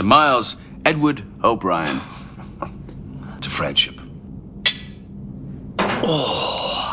To 0.00 0.06
Miles 0.06 0.56
Edward 0.82 1.22
O'Brien. 1.44 2.00
To 3.42 3.50
friendship. 3.50 4.00
Oh. 5.78 6.90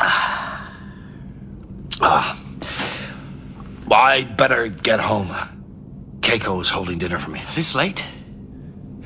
Ah. 2.02 2.38
Well, 3.86 3.98
I 3.98 4.24
better 4.24 4.68
get 4.68 5.00
home. 5.00 5.28
Keiko 6.20 6.60
is 6.60 6.68
holding 6.68 6.98
dinner 6.98 7.18
for 7.18 7.30
me. 7.30 7.40
Is 7.40 7.54
this 7.56 7.74
late? 7.74 8.06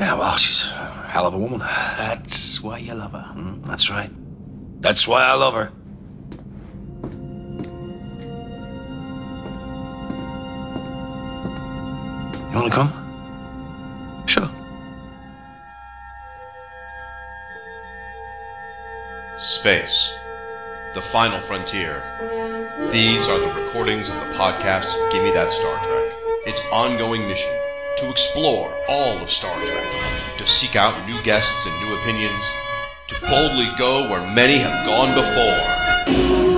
Yeah, 0.01 0.17
well, 0.19 0.37
she's 0.37 0.67
a 0.67 1.07
hell 1.09 1.29
of 1.29 1.35
a 1.35 1.39
woman. 1.39 1.61
That's 1.61 2.61
why 2.61 2.79
you 2.79 2.95
love 2.95 3.13
her. 3.13 3.33
Mm, 3.37 3.65
That's 3.65 3.89
right. 3.89 4.11
That's 4.81 5.07
why 5.07 5.23
I 5.23 5.35
love 5.35 5.55
her. 5.55 5.71
You 12.51 12.59
want 12.59 12.73
to 12.73 12.77
come? 12.77 13.02
Sure. 14.27 14.51
Space. 19.39 20.15
The 20.95 21.01
final 21.01 21.41
frontier. 21.41 22.03
These 22.91 23.29
are 23.29 23.39
the 23.39 23.61
recordings 23.61 24.09
of 24.09 24.15
the 24.15 24.35
podcast 24.35 24.95
Gimme 25.11 25.31
That 25.33 25.53
Star 25.53 25.83
Trek. 25.83 26.13
Its 26.47 26.63
ongoing 26.71 27.27
mission 27.29 27.53
to 27.99 28.11
explore 28.11 28.75
all 28.89 29.19
of 29.19 29.31
Star 29.31 29.55
Trek, 29.65 29.85
to 30.39 30.47
seek 30.47 30.77
out 30.77 31.07
new 31.07 31.23
guests 31.23 31.67
and 31.67 31.89
new 31.89 31.95
opinions, 31.95 32.45
to 33.09 33.21
boldly 33.21 33.71
go 33.79 34.11
where 34.11 34.35
many 34.35 34.59
have 34.59 34.87
gone 34.87 35.15
before. 35.15 36.52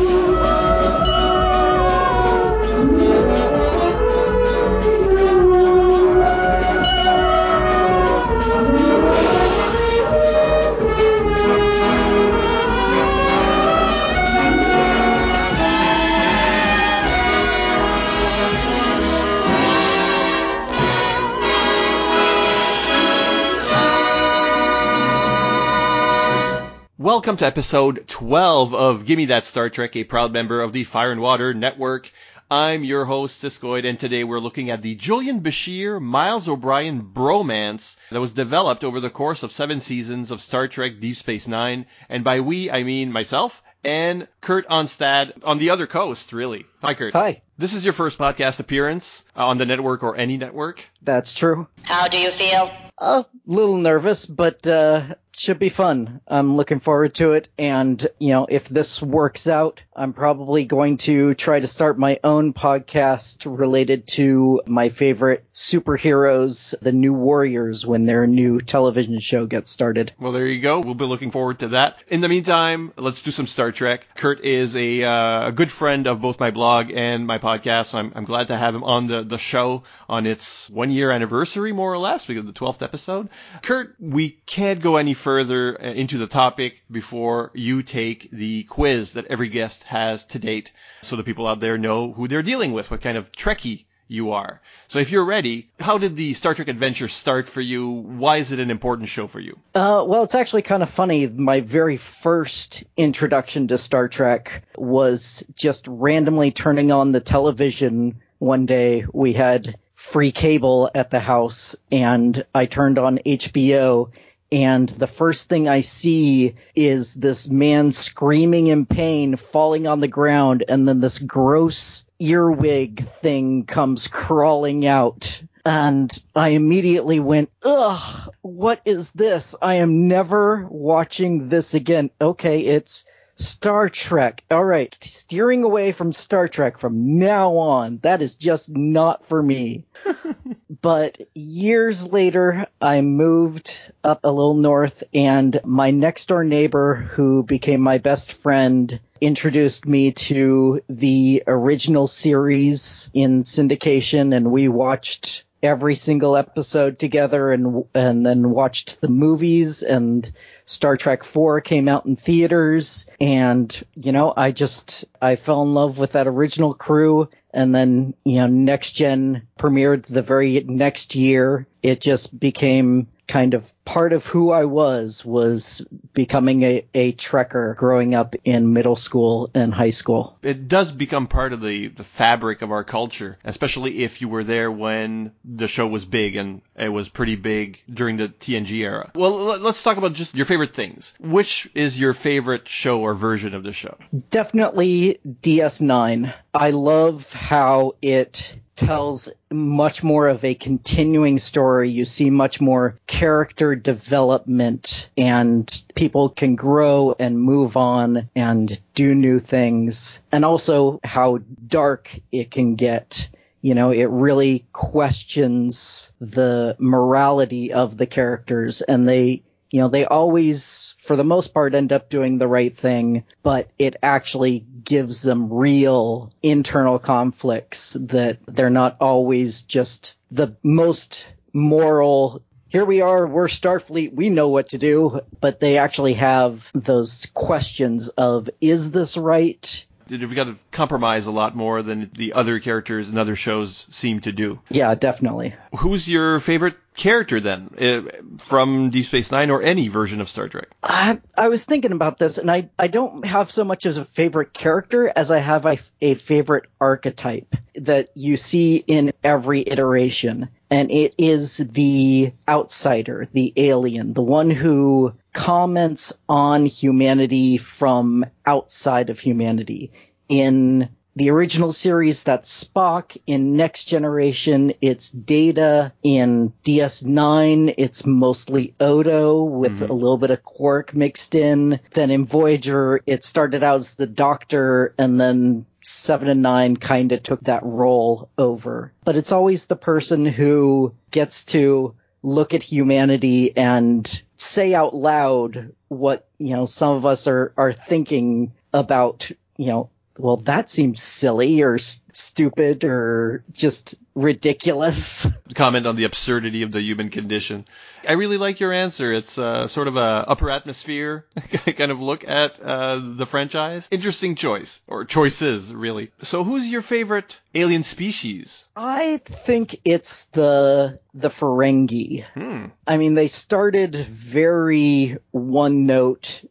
Welcome 27.04 27.36
to 27.36 27.44
episode 27.44 28.08
12 28.08 28.74
of 28.74 29.04
Gimme 29.04 29.26
That 29.26 29.44
Star 29.44 29.68
Trek, 29.68 29.94
a 29.94 30.04
proud 30.04 30.32
member 30.32 30.62
of 30.62 30.72
the 30.72 30.84
Fire 30.84 31.12
and 31.12 31.20
Water 31.20 31.52
Network. 31.52 32.10
I'm 32.50 32.82
your 32.82 33.04
host, 33.04 33.42
Siskoid, 33.42 33.84
and 33.84 34.00
today 34.00 34.24
we're 34.24 34.38
looking 34.38 34.70
at 34.70 34.80
the 34.80 34.94
Julian 34.94 35.42
Bashir 35.42 36.00
Miles 36.00 36.48
O'Brien 36.48 37.02
bromance 37.02 37.96
that 38.10 38.22
was 38.22 38.32
developed 38.32 38.84
over 38.84 39.00
the 39.00 39.10
course 39.10 39.42
of 39.42 39.52
seven 39.52 39.82
seasons 39.82 40.30
of 40.30 40.40
Star 40.40 40.66
Trek 40.66 40.98
Deep 40.98 41.18
Space 41.18 41.46
Nine. 41.46 41.84
And 42.08 42.24
by 42.24 42.40
we, 42.40 42.70
I 42.70 42.84
mean 42.84 43.12
myself 43.12 43.62
and 43.84 44.26
Kurt 44.40 44.66
Onstad 44.70 45.44
on 45.44 45.58
the 45.58 45.68
other 45.68 45.86
coast, 45.86 46.32
really. 46.32 46.64
Hi, 46.80 46.94
Kurt. 46.94 47.12
Hi. 47.12 47.42
This 47.58 47.74
is 47.74 47.84
your 47.84 47.92
first 47.92 48.16
podcast 48.16 48.60
appearance 48.60 49.24
uh, 49.36 49.46
on 49.46 49.58
the 49.58 49.66
network 49.66 50.02
or 50.04 50.16
any 50.16 50.38
network. 50.38 50.82
That's 51.02 51.34
true. 51.34 51.68
How 51.82 52.08
do 52.08 52.16
you 52.16 52.30
feel? 52.30 52.70
A 52.96 53.26
little 53.44 53.76
nervous, 53.76 54.24
but 54.24 54.66
uh, 54.66 55.16
should 55.36 55.58
be 55.58 55.68
fun. 55.68 56.20
I'm 56.26 56.56
looking 56.56 56.80
forward 56.80 57.14
to 57.16 57.32
it. 57.32 57.48
And, 57.58 58.04
you 58.18 58.30
know, 58.30 58.46
if 58.48 58.68
this 58.68 59.02
works 59.02 59.48
out, 59.48 59.82
I'm 59.94 60.12
probably 60.12 60.64
going 60.64 60.96
to 60.98 61.34
try 61.34 61.60
to 61.60 61.66
start 61.66 61.98
my 61.98 62.20
own 62.24 62.52
podcast 62.52 63.44
related 63.46 64.06
to 64.08 64.62
my 64.66 64.88
favorite 64.88 65.44
superheroes, 65.52 66.78
the 66.80 66.92
New 66.92 67.12
Warriors, 67.12 67.84
when 67.86 68.06
their 68.06 68.26
new 68.26 68.60
television 68.60 69.18
show 69.18 69.46
gets 69.46 69.70
started. 69.70 70.12
Well, 70.18 70.32
there 70.32 70.46
you 70.46 70.60
go. 70.60 70.80
We'll 70.80 70.94
be 70.94 71.04
looking 71.04 71.30
forward 71.30 71.60
to 71.60 71.68
that. 71.68 71.98
In 72.08 72.20
the 72.20 72.28
meantime, 72.28 72.92
let's 72.96 73.22
do 73.22 73.30
some 73.30 73.46
Star 73.46 73.72
Trek. 73.72 74.06
Kurt 74.14 74.40
is 74.40 74.76
a, 74.76 75.04
uh, 75.04 75.48
a 75.48 75.52
good 75.52 75.70
friend 75.70 76.06
of 76.06 76.20
both 76.20 76.40
my 76.40 76.50
blog 76.50 76.90
and 76.92 77.26
my 77.26 77.38
podcast. 77.38 77.94
I'm, 77.94 78.12
I'm 78.14 78.24
glad 78.24 78.48
to 78.48 78.56
have 78.56 78.74
him 78.74 78.84
on 78.84 79.06
the, 79.06 79.22
the 79.22 79.38
show 79.38 79.82
on 80.08 80.26
its 80.26 80.70
one 80.70 80.90
year 80.90 81.10
anniversary, 81.10 81.72
more 81.72 81.92
or 81.92 81.98
less, 81.98 82.26
because 82.26 82.40
of 82.40 82.46
the 82.46 82.58
12th 82.58 82.82
episode. 82.82 83.28
Kurt, 83.62 83.94
we 83.98 84.30
can't 84.46 84.80
go 84.80 84.96
any 84.96 85.14
further 85.14 85.23
uh, 85.26 85.76
into 85.82 86.18
the 86.18 86.26
topic 86.26 86.82
before 86.90 87.50
you 87.54 87.82
take 87.82 88.30
the 88.30 88.64
quiz 88.64 89.14
that 89.14 89.26
every 89.26 89.48
guest 89.48 89.84
has 89.84 90.24
to 90.26 90.38
date 90.38 90.72
so 91.02 91.16
the 91.16 91.24
people 91.24 91.46
out 91.46 91.60
there 91.60 91.78
know 91.78 92.12
who 92.12 92.28
they're 92.28 92.42
dealing 92.42 92.72
with, 92.72 92.90
what 92.90 93.00
kind 93.00 93.16
of 93.16 93.32
Trekkie 93.32 93.84
you 94.06 94.32
are. 94.32 94.60
So 94.88 94.98
if 94.98 95.10
you're 95.10 95.24
ready, 95.24 95.70
how 95.80 95.98
did 95.98 96.16
the 96.16 96.34
Star 96.34 96.54
Trek 96.54 96.68
adventure 96.68 97.08
start 97.08 97.48
for 97.48 97.60
you? 97.60 97.90
Why 97.90 98.38
is 98.38 98.52
it 98.52 98.60
an 98.60 98.70
important 98.70 99.08
show 99.08 99.26
for 99.26 99.40
you? 99.40 99.58
Uh, 99.74 100.04
well, 100.06 100.22
it's 100.22 100.34
actually 100.34 100.62
kind 100.62 100.82
of 100.82 100.90
funny. 100.90 101.26
My 101.26 101.60
very 101.60 101.96
first 101.96 102.84
introduction 102.96 103.68
to 103.68 103.78
Star 103.78 104.08
Trek 104.08 104.64
was 104.76 105.44
just 105.54 105.86
randomly 105.88 106.50
turning 106.50 106.92
on 106.92 107.12
the 107.12 107.20
television 107.20 108.20
one 108.38 108.66
day. 108.66 109.06
We 109.12 109.32
had 109.32 109.76
free 109.94 110.32
cable 110.32 110.90
at 110.94 111.10
the 111.10 111.20
house 111.20 111.76
and 111.90 112.44
I 112.54 112.66
turned 112.66 112.98
on 112.98 113.20
HBO 113.24 114.10
and 114.54 114.88
the 114.88 115.08
first 115.08 115.48
thing 115.48 115.68
I 115.68 115.80
see 115.80 116.54
is 116.76 117.12
this 117.12 117.50
man 117.50 117.90
screaming 117.90 118.68
in 118.68 118.86
pain, 118.86 119.34
falling 119.34 119.88
on 119.88 119.98
the 119.98 120.06
ground, 120.06 120.62
and 120.68 120.86
then 120.86 121.00
this 121.00 121.18
gross 121.18 122.06
earwig 122.20 123.04
thing 123.04 123.64
comes 123.64 124.06
crawling 124.06 124.86
out. 124.86 125.42
And 125.66 126.16
I 126.36 126.50
immediately 126.50 127.18
went, 127.18 127.50
ugh, 127.64 128.32
what 128.42 128.80
is 128.84 129.10
this? 129.10 129.56
I 129.60 129.76
am 129.76 130.06
never 130.06 130.68
watching 130.70 131.48
this 131.48 131.74
again. 131.74 132.10
Okay, 132.20 132.60
it's 132.60 133.04
Star 133.36 133.88
Trek. 133.88 134.44
All 134.50 134.64
right, 134.64 134.96
steering 135.00 135.64
away 135.64 135.92
from 135.92 136.12
Star 136.12 136.48
Trek 136.48 136.78
from 136.78 137.18
now 137.18 137.56
on. 137.56 137.98
That 138.02 138.22
is 138.22 138.36
just 138.36 138.68
not 138.70 139.24
for 139.24 139.42
me. 139.42 139.84
but 140.82 141.20
years 141.34 142.12
later, 142.12 142.66
I 142.80 143.00
moved 143.00 143.92
up 144.02 144.20
a 144.24 144.30
little 144.30 144.54
north, 144.54 145.02
and 145.12 145.60
my 145.64 145.90
next 145.90 146.26
door 146.26 146.44
neighbor, 146.44 146.94
who 146.94 147.42
became 147.42 147.80
my 147.80 147.98
best 147.98 148.32
friend, 148.32 149.00
introduced 149.20 149.86
me 149.86 150.12
to 150.12 150.80
the 150.88 151.42
original 151.46 152.06
series 152.06 153.10
in 153.14 153.42
syndication, 153.42 154.34
and 154.34 154.50
we 154.50 154.68
watched 154.68 155.44
every 155.62 155.94
single 155.94 156.36
episode 156.36 156.98
together 156.98 157.50
and 157.50 157.84
and 157.94 158.24
then 158.24 158.50
watched 158.50 159.00
the 159.00 159.08
movies 159.08 159.82
and 159.82 160.30
Star 160.66 160.96
Trek 160.96 161.24
4 161.24 161.60
came 161.60 161.88
out 161.88 162.06
in 162.06 162.16
theaters 162.16 163.06
and 163.20 163.82
you 163.94 164.12
know 164.12 164.32
I 164.34 164.50
just 164.50 165.04
I 165.20 165.36
fell 165.36 165.62
in 165.62 165.74
love 165.74 165.98
with 165.98 166.12
that 166.12 166.26
original 166.26 166.74
crew. 166.74 167.28
And 167.52 167.74
then 167.74 168.14
you 168.24 168.36
know 168.36 168.46
next 168.46 168.92
gen 168.92 169.46
premiered 169.58 170.06
the 170.06 170.22
very 170.22 170.64
next 170.66 171.14
year. 171.14 171.66
It 171.82 172.00
just 172.00 172.38
became 172.38 173.08
kind 173.26 173.54
of 173.54 173.72
part 173.94 174.12
of 174.12 174.26
who 174.26 174.50
I 174.50 174.64
was 174.64 175.24
was 175.24 175.86
becoming 176.14 176.64
a, 176.64 176.84
a 176.94 177.12
trekker 177.12 177.76
growing 177.76 178.12
up 178.12 178.34
in 178.42 178.72
middle 178.72 178.96
school 178.96 179.48
and 179.54 179.72
high 179.72 179.90
school. 179.90 180.36
It 180.42 180.66
does 180.66 180.90
become 180.90 181.28
part 181.28 181.52
of 181.52 181.60
the, 181.60 181.86
the 181.86 182.02
fabric 182.02 182.62
of 182.62 182.72
our 182.72 182.82
culture, 182.82 183.38
especially 183.44 184.02
if 184.02 184.20
you 184.20 184.28
were 184.28 184.42
there 184.42 184.68
when 184.68 185.30
the 185.44 185.68
show 185.68 185.86
was 185.86 186.06
big 186.06 186.34
and 186.34 186.60
it 186.74 186.88
was 186.88 187.08
pretty 187.08 187.36
big 187.36 187.84
during 187.88 188.16
the 188.16 188.28
TNG 188.28 188.80
era. 188.80 189.12
Well, 189.14 189.60
let's 189.60 189.84
talk 189.84 189.96
about 189.96 190.14
just 190.14 190.34
your 190.34 190.46
favorite 190.46 190.74
things. 190.74 191.14
Which 191.20 191.70
is 191.76 191.96
your 191.98 192.14
favorite 192.14 192.66
show 192.66 193.00
or 193.00 193.14
version 193.14 193.54
of 193.54 193.62
the 193.62 193.72
show? 193.72 193.96
Definitely 194.30 195.20
DS9. 195.24 196.34
I 196.52 196.70
love 196.70 197.32
how 197.32 197.92
it 198.02 198.56
tells 198.76 199.28
much 199.50 200.02
more 200.02 200.28
of 200.28 200.44
a 200.44 200.54
continuing 200.54 201.38
story. 201.38 201.90
You 201.90 202.04
see 202.04 202.30
much 202.30 202.60
more 202.60 202.98
character 203.06 203.74
development 203.84 205.08
and 205.16 205.84
people 205.94 206.28
can 206.28 206.56
grow 206.56 207.14
and 207.18 207.38
move 207.38 207.76
on 207.76 208.28
and 208.34 208.80
do 208.94 209.14
new 209.14 209.38
things. 209.38 210.20
And 210.32 210.44
also 210.44 210.98
how 211.04 211.38
dark 211.66 212.18
it 212.32 212.50
can 212.50 212.74
get. 212.74 213.30
You 213.60 213.74
know, 213.74 213.90
it 213.92 214.10
really 214.10 214.66
questions 214.72 216.12
the 216.20 216.76
morality 216.78 217.72
of 217.72 217.96
the 217.96 218.06
characters 218.06 218.82
and 218.82 219.08
they 219.08 219.44
you 219.74 219.80
know, 219.80 219.88
they 219.88 220.04
always, 220.04 220.94
for 220.98 221.16
the 221.16 221.24
most 221.24 221.52
part, 221.52 221.74
end 221.74 221.92
up 221.92 222.08
doing 222.08 222.38
the 222.38 222.46
right 222.46 222.72
thing, 222.72 223.24
but 223.42 223.68
it 223.76 223.96
actually 224.04 224.60
gives 224.84 225.22
them 225.22 225.52
real 225.52 226.32
internal 226.44 227.00
conflicts 227.00 227.94
that 227.94 228.38
they're 228.46 228.70
not 228.70 228.98
always 229.00 229.64
just 229.64 230.20
the 230.30 230.56
most 230.62 231.26
moral. 231.52 232.40
Here 232.74 232.84
we 232.84 233.02
are, 233.02 233.24
we're 233.24 233.46
Starfleet, 233.46 234.14
we 234.14 234.30
know 234.30 234.48
what 234.48 234.70
to 234.70 234.78
do, 234.78 235.20
but 235.40 235.60
they 235.60 235.78
actually 235.78 236.14
have 236.14 236.72
those 236.74 237.28
questions 237.32 238.08
of, 238.08 238.50
is 238.60 238.90
this 238.90 239.16
right? 239.16 239.86
We've 240.10 240.34
got 240.34 240.48
to 240.48 240.56
compromise 240.72 241.28
a 241.28 241.30
lot 241.30 241.54
more 241.54 241.82
than 241.82 242.10
the 242.14 242.32
other 242.32 242.58
characters 242.58 243.08
and 243.08 243.16
other 243.16 243.36
shows 243.36 243.86
seem 243.92 244.22
to 244.22 244.32
do. 244.32 244.58
Yeah, 244.70 244.92
definitely. 244.96 245.54
Who's 245.78 246.08
your 246.08 246.40
favorite 246.40 246.74
character 246.96 247.40
then 247.40 247.70
uh, 247.78 248.02
from 248.38 248.90
Deep 248.90 249.04
Space 249.04 249.30
Nine 249.30 249.50
or 249.50 249.62
any 249.62 249.88
version 249.88 250.20
of 250.20 250.28
Star 250.28 250.48
Trek? 250.48 250.68
I, 250.82 251.20
I 251.36 251.48
was 251.48 251.64
thinking 251.64 251.92
about 251.92 252.18
this, 252.18 252.38
and 252.38 252.50
I, 252.50 252.70
I 252.78 252.86
don't 252.86 253.26
have 253.26 253.50
so 253.50 253.64
much 253.64 253.86
as 253.86 253.96
a 253.96 254.04
favorite 254.04 254.52
character 254.52 255.12
as 255.14 255.30
I 255.30 255.38
have 255.38 255.66
a, 255.66 255.78
a 256.00 256.14
favorite 256.14 256.66
archetype 256.80 257.54
that 257.74 258.10
you 258.14 258.36
see 258.36 258.76
in 258.76 259.12
every 259.22 259.60
iteration. 259.60 260.48
And 260.70 260.90
it 260.90 261.14
is 261.18 261.58
the 261.58 262.32
outsider, 262.48 263.28
the 263.32 263.52
alien, 263.56 264.12
the 264.12 264.22
one 264.22 264.50
who 264.50 265.14
comments 265.32 266.14
on 266.28 266.66
humanity 266.66 267.58
from 267.58 268.24
outside 268.46 269.10
of 269.10 269.20
humanity. 269.20 269.92
In 270.28 270.88
the 271.16 271.30
original 271.30 271.72
series, 271.72 272.24
that's 272.24 272.64
Spock. 272.64 273.16
In 273.26 273.56
Next 273.56 273.84
Generation, 273.84 274.74
it's 274.80 275.10
Data. 275.10 275.92
In 276.02 276.52
DS9, 276.64 277.74
it's 277.78 278.04
mostly 278.04 278.74
Odo 278.80 279.44
with 279.44 279.80
mm-hmm. 279.80 279.90
a 279.90 279.94
little 279.94 280.18
bit 280.18 280.30
of 280.30 280.42
Quark 280.42 280.94
mixed 280.94 281.34
in. 281.34 281.80
Then 281.92 282.10
in 282.10 282.24
Voyager, 282.24 283.00
it 283.06 283.22
started 283.22 283.62
out 283.62 283.76
as 283.76 283.94
the 283.94 284.06
Doctor 284.06 284.94
and 284.98 285.20
then 285.20 285.66
Seven 285.82 286.28
of 286.28 286.36
Nine 286.36 286.76
kind 286.76 287.12
of 287.12 287.22
took 287.22 287.42
that 287.42 287.62
role 287.62 288.30
over. 288.36 288.92
But 289.04 289.16
it's 289.16 289.32
always 289.32 289.66
the 289.66 289.76
person 289.76 290.24
who 290.24 290.94
gets 291.10 291.44
to 291.46 291.94
look 292.22 292.54
at 292.54 292.62
humanity 292.62 293.54
and 293.56 294.22
say 294.36 294.74
out 294.74 294.94
loud 294.94 295.74
what, 295.88 296.26
you 296.38 296.56
know, 296.56 296.66
some 296.66 296.96
of 296.96 297.06
us 297.06 297.28
are, 297.28 297.52
are 297.56 297.72
thinking 297.72 298.52
about, 298.72 299.30
you 299.58 299.66
know, 299.66 299.90
well, 300.18 300.36
that 300.36 300.70
seems 300.70 301.02
silly 301.02 301.62
or 301.62 301.74
s- 301.74 302.00
stupid 302.12 302.84
or 302.84 303.44
just 303.52 303.96
ridiculous. 304.14 305.26
Comment 305.54 305.86
on 305.86 305.96
the 305.96 306.04
absurdity 306.04 306.62
of 306.62 306.70
the 306.70 306.80
human 306.80 307.08
condition. 307.08 307.66
I 308.08 308.12
really 308.12 308.36
like 308.38 308.60
your 308.60 308.72
answer. 308.72 309.12
It's 309.12 309.38
uh, 309.38 309.66
sort 309.66 309.88
of 309.88 309.96
a 309.96 310.24
upper 310.28 310.50
atmosphere 310.50 311.26
kind 311.76 311.90
of 311.90 312.00
look 312.00 312.26
at 312.28 312.60
uh, 312.60 313.00
the 313.02 313.26
franchise. 313.26 313.88
Interesting 313.90 314.34
choice 314.36 314.82
or 314.86 315.04
choices, 315.04 315.74
really. 315.74 316.12
So, 316.22 316.44
who's 316.44 316.66
your 316.68 316.82
favorite 316.82 317.40
alien 317.54 317.82
species? 317.82 318.68
I 318.76 319.16
think 319.16 319.80
it's 319.84 320.24
the 320.26 321.00
the 321.12 321.28
Ferengi. 321.28 322.24
Hmm. 322.34 322.66
I 322.86 322.98
mean, 322.98 323.14
they 323.14 323.28
started 323.28 323.94
very 323.96 325.16
one 325.32 325.86
note 325.86 326.44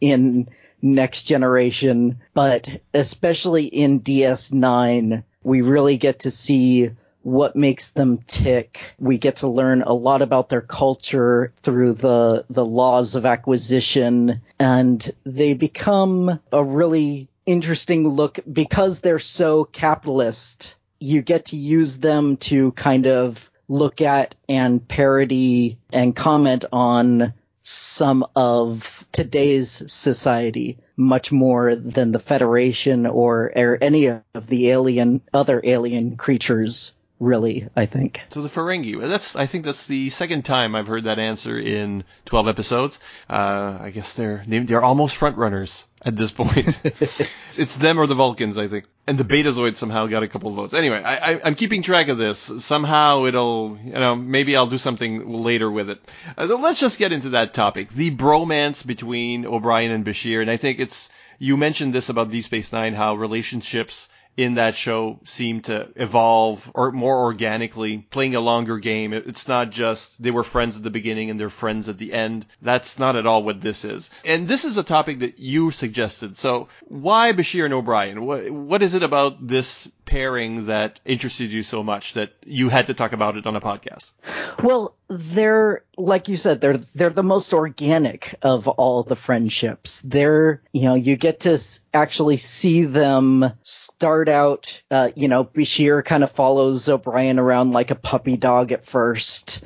in 0.00 0.48
next 0.80 1.24
generation, 1.24 2.20
but 2.34 2.68
especially 2.94 3.66
in 3.66 4.00
DS9, 4.00 5.24
we 5.42 5.62
really 5.62 5.96
get 5.96 6.20
to 6.20 6.30
see 6.30 6.90
what 7.22 7.56
makes 7.56 7.90
them 7.90 8.18
tick. 8.26 8.80
We 8.98 9.18
get 9.18 9.36
to 9.36 9.48
learn 9.48 9.82
a 9.82 9.92
lot 9.92 10.22
about 10.22 10.48
their 10.48 10.60
culture 10.60 11.52
through 11.60 11.94
the, 11.94 12.44
the 12.48 12.64
laws 12.64 13.16
of 13.16 13.26
acquisition 13.26 14.40
and 14.58 15.12
they 15.24 15.54
become 15.54 16.40
a 16.52 16.64
really 16.64 17.28
interesting 17.44 18.06
look 18.08 18.38
because 18.50 19.00
they're 19.00 19.18
so 19.18 19.64
capitalist. 19.64 20.76
You 21.00 21.22
get 21.22 21.46
to 21.46 21.56
use 21.56 21.98
them 21.98 22.36
to 22.38 22.72
kind 22.72 23.06
of 23.06 23.50
look 23.68 24.00
at 24.00 24.34
and 24.48 24.86
parody 24.86 25.78
and 25.92 26.16
comment 26.16 26.64
on 26.72 27.34
some 27.68 28.24
of 28.34 29.06
today's 29.12 29.82
society 29.92 30.78
much 30.96 31.30
more 31.30 31.76
than 31.76 32.12
the 32.12 32.18
Federation 32.18 33.06
or, 33.06 33.52
or 33.54 33.78
any 33.80 34.06
of 34.06 34.46
the 34.46 34.70
alien, 34.70 35.20
other 35.34 35.60
alien 35.62 36.16
creatures 36.16 36.92
really, 37.20 37.68
I 37.74 37.86
think. 37.86 38.20
So 38.30 38.42
the 38.42 38.48
Ferengi, 38.48 38.98
that's, 39.08 39.36
I 39.36 39.46
think 39.46 39.64
that's 39.64 39.86
the 39.86 40.10
second 40.10 40.44
time 40.44 40.74
I've 40.74 40.86
heard 40.86 41.04
that 41.04 41.18
answer 41.18 41.58
in 41.58 42.04
12 42.26 42.48
episodes. 42.48 42.98
Uh, 43.28 43.78
I 43.80 43.90
guess 43.90 44.14
they're, 44.14 44.44
they're 44.46 44.82
almost 44.82 45.16
front 45.16 45.36
runners 45.36 45.86
at 46.04 46.16
this 46.16 46.30
point. 46.30 46.78
it's 47.56 47.76
them 47.76 47.98
or 47.98 48.06
the 48.06 48.14
Vulcans, 48.14 48.56
I 48.56 48.68
think. 48.68 48.86
And 49.06 49.18
the 49.18 49.24
Betazoid 49.24 49.76
somehow 49.76 50.06
got 50.06 50.22
a 50.22 50.28
couple 50.28 50.50
of 50.50 50.56
votes. 50.56 50.74
Anyway, 50.74 51.02
I, 51.02 51.16
I, 51.16 51.48
am 51.48 51.54
keeping 51.54 51.82
track 51.82 52.08
of 52.08 52.18
this. 52.18 52.38
Somehow 52.58 53.24
it'll, 53.24 53.78
you 53.82 53.92
know, 53.92 54.14
maybe 54.14 54.56
I'll 54.56 54.66
do 54.66 54.78
something 54.78 55.42
later 55.42 55.70
with 55.70 55.90
it. 55.90 55.98
Uh, 56.36 56.46
so 56.46 56.56
let's 56.56 56.80
just 56.80 56.98
get 56.98 57.12
into 57.12 57.30
that 57.30 57.54
topic. 57.54 57.90
The 57.90 58.14
bromance 58.14 58.86
between 58.86 59.46
O'Brien 59.46 59.90
and 59.90 60.04
Bashir. 60.04 60.40
And 60.40 60.50
I 60.50 60.56
think 60.56 60.78
it's, 60.78 61.10
you 61.38 61.56
mentioned 61.56 61.94
this 61.94 62.08
about 62.08 62.30
Deep 62.30 62.44
Space 62.44 62.72
Nine, 62.72 62.94
how 62.94 63.14
relationships 63.14 64.08
in 64.38 64.54
that 64.54 64.76
show 64.76 65.18
seem 65.24 65.60
to 65.60 65.88
evolve 65.96 66.70
or 66.72 66.92
more 66.92 67.18
organically, 67.24 67.98
playing 67.98 68.36
a 68.36 68.40
longer 68.40 68.78
game. 68.78 69.12
It's 69.12 69.48
not 69.48 69.70
just 69.70 70.22
they 70.22 70.30
were 70.30 70.44
friends 70.44 70.76
at 70.76 70.84
the 70.84 70.90
beginning 70.90 71.28
and 71.28 71.40
they're 71.40 71.48
friends 71.48 71.88
at 71.88 71.98
the 71.98 72.12
end. 72.12 72.46
That's 72.62 73.00
not 73.00 73.16
at 73.16 73.26
all 73.26 73.42
what 73.42 73.60
this 73.60 73.84
is. 73.84 74.10
And 74.24 74.46
this 74.46 74.64
is 74.64 74.78
a 74.78 74.84
topic 74.84 75.18
that 75.18 75.40
you 75.40 75.72
suggested. 75.72 76.38
So 76.38 76.68
why 76.84 77.32
Bashir 77.32 77.64
and 77.64 77.74
O'Brien? 77.74 78.24
What, 78.24 78.48
what 78.48 78.80
is 78.80 78.94
it 78.94 79.02
about 79.02 79.44
this 79.44 79.90
pairing 80.08 80.66
that 80.66 81.00
interested 81.04 81.52
you 81.52 81.62
so 81.62 81.82
much 81.82 82.14
that 82.14 82.32
you 82.42 82.70
had 82.70 82.86
to 82.86 82.94
talk 82.94 83.12
about 83.12 83.36
it 83.36 83.46
on 83.46 83.54
a 83.54 83.60
podcast? 83.60 84.14
Well, 84.62 84.96
they're 85.08 85.84
like 85.98 86.28
you 86.28 86.38
said, 86.38 86.62
they're 86.62 86.78
they're 86.78 87.10
the 87.10 87.22
most 87.22 87.52
organic 87.52 88.34
of 88.40 88.68
all 88.68 89.02
the 89.02 89.16
friendships. 89.16 90.00
They're 90.00 90.62
you 90.72 90.84
know 90.84 90.94
you 90.94 91.16
get 91.16 91.40
to 91.40 91.58
actually 91.92 92.38
see 92.38 92.84
them 92.84 93.52
start 93.62 94.30
out. 94.30 94.82
Uh, 94.90 95.10
you 95.14 95.28
know, 95.28 95.44
Bashir 95.44 96.02
kind 96.02 96.24
of 96.24 96.30
follows 96.30 96.88
O'Brien 96.88 97.38
around 97.38 97.72
like 97.72 97.90
a 97.90 97.94
puppy 97.94 98.38
dog 98.38 98.72
at 98.72 98.84
first, 98.84 99.62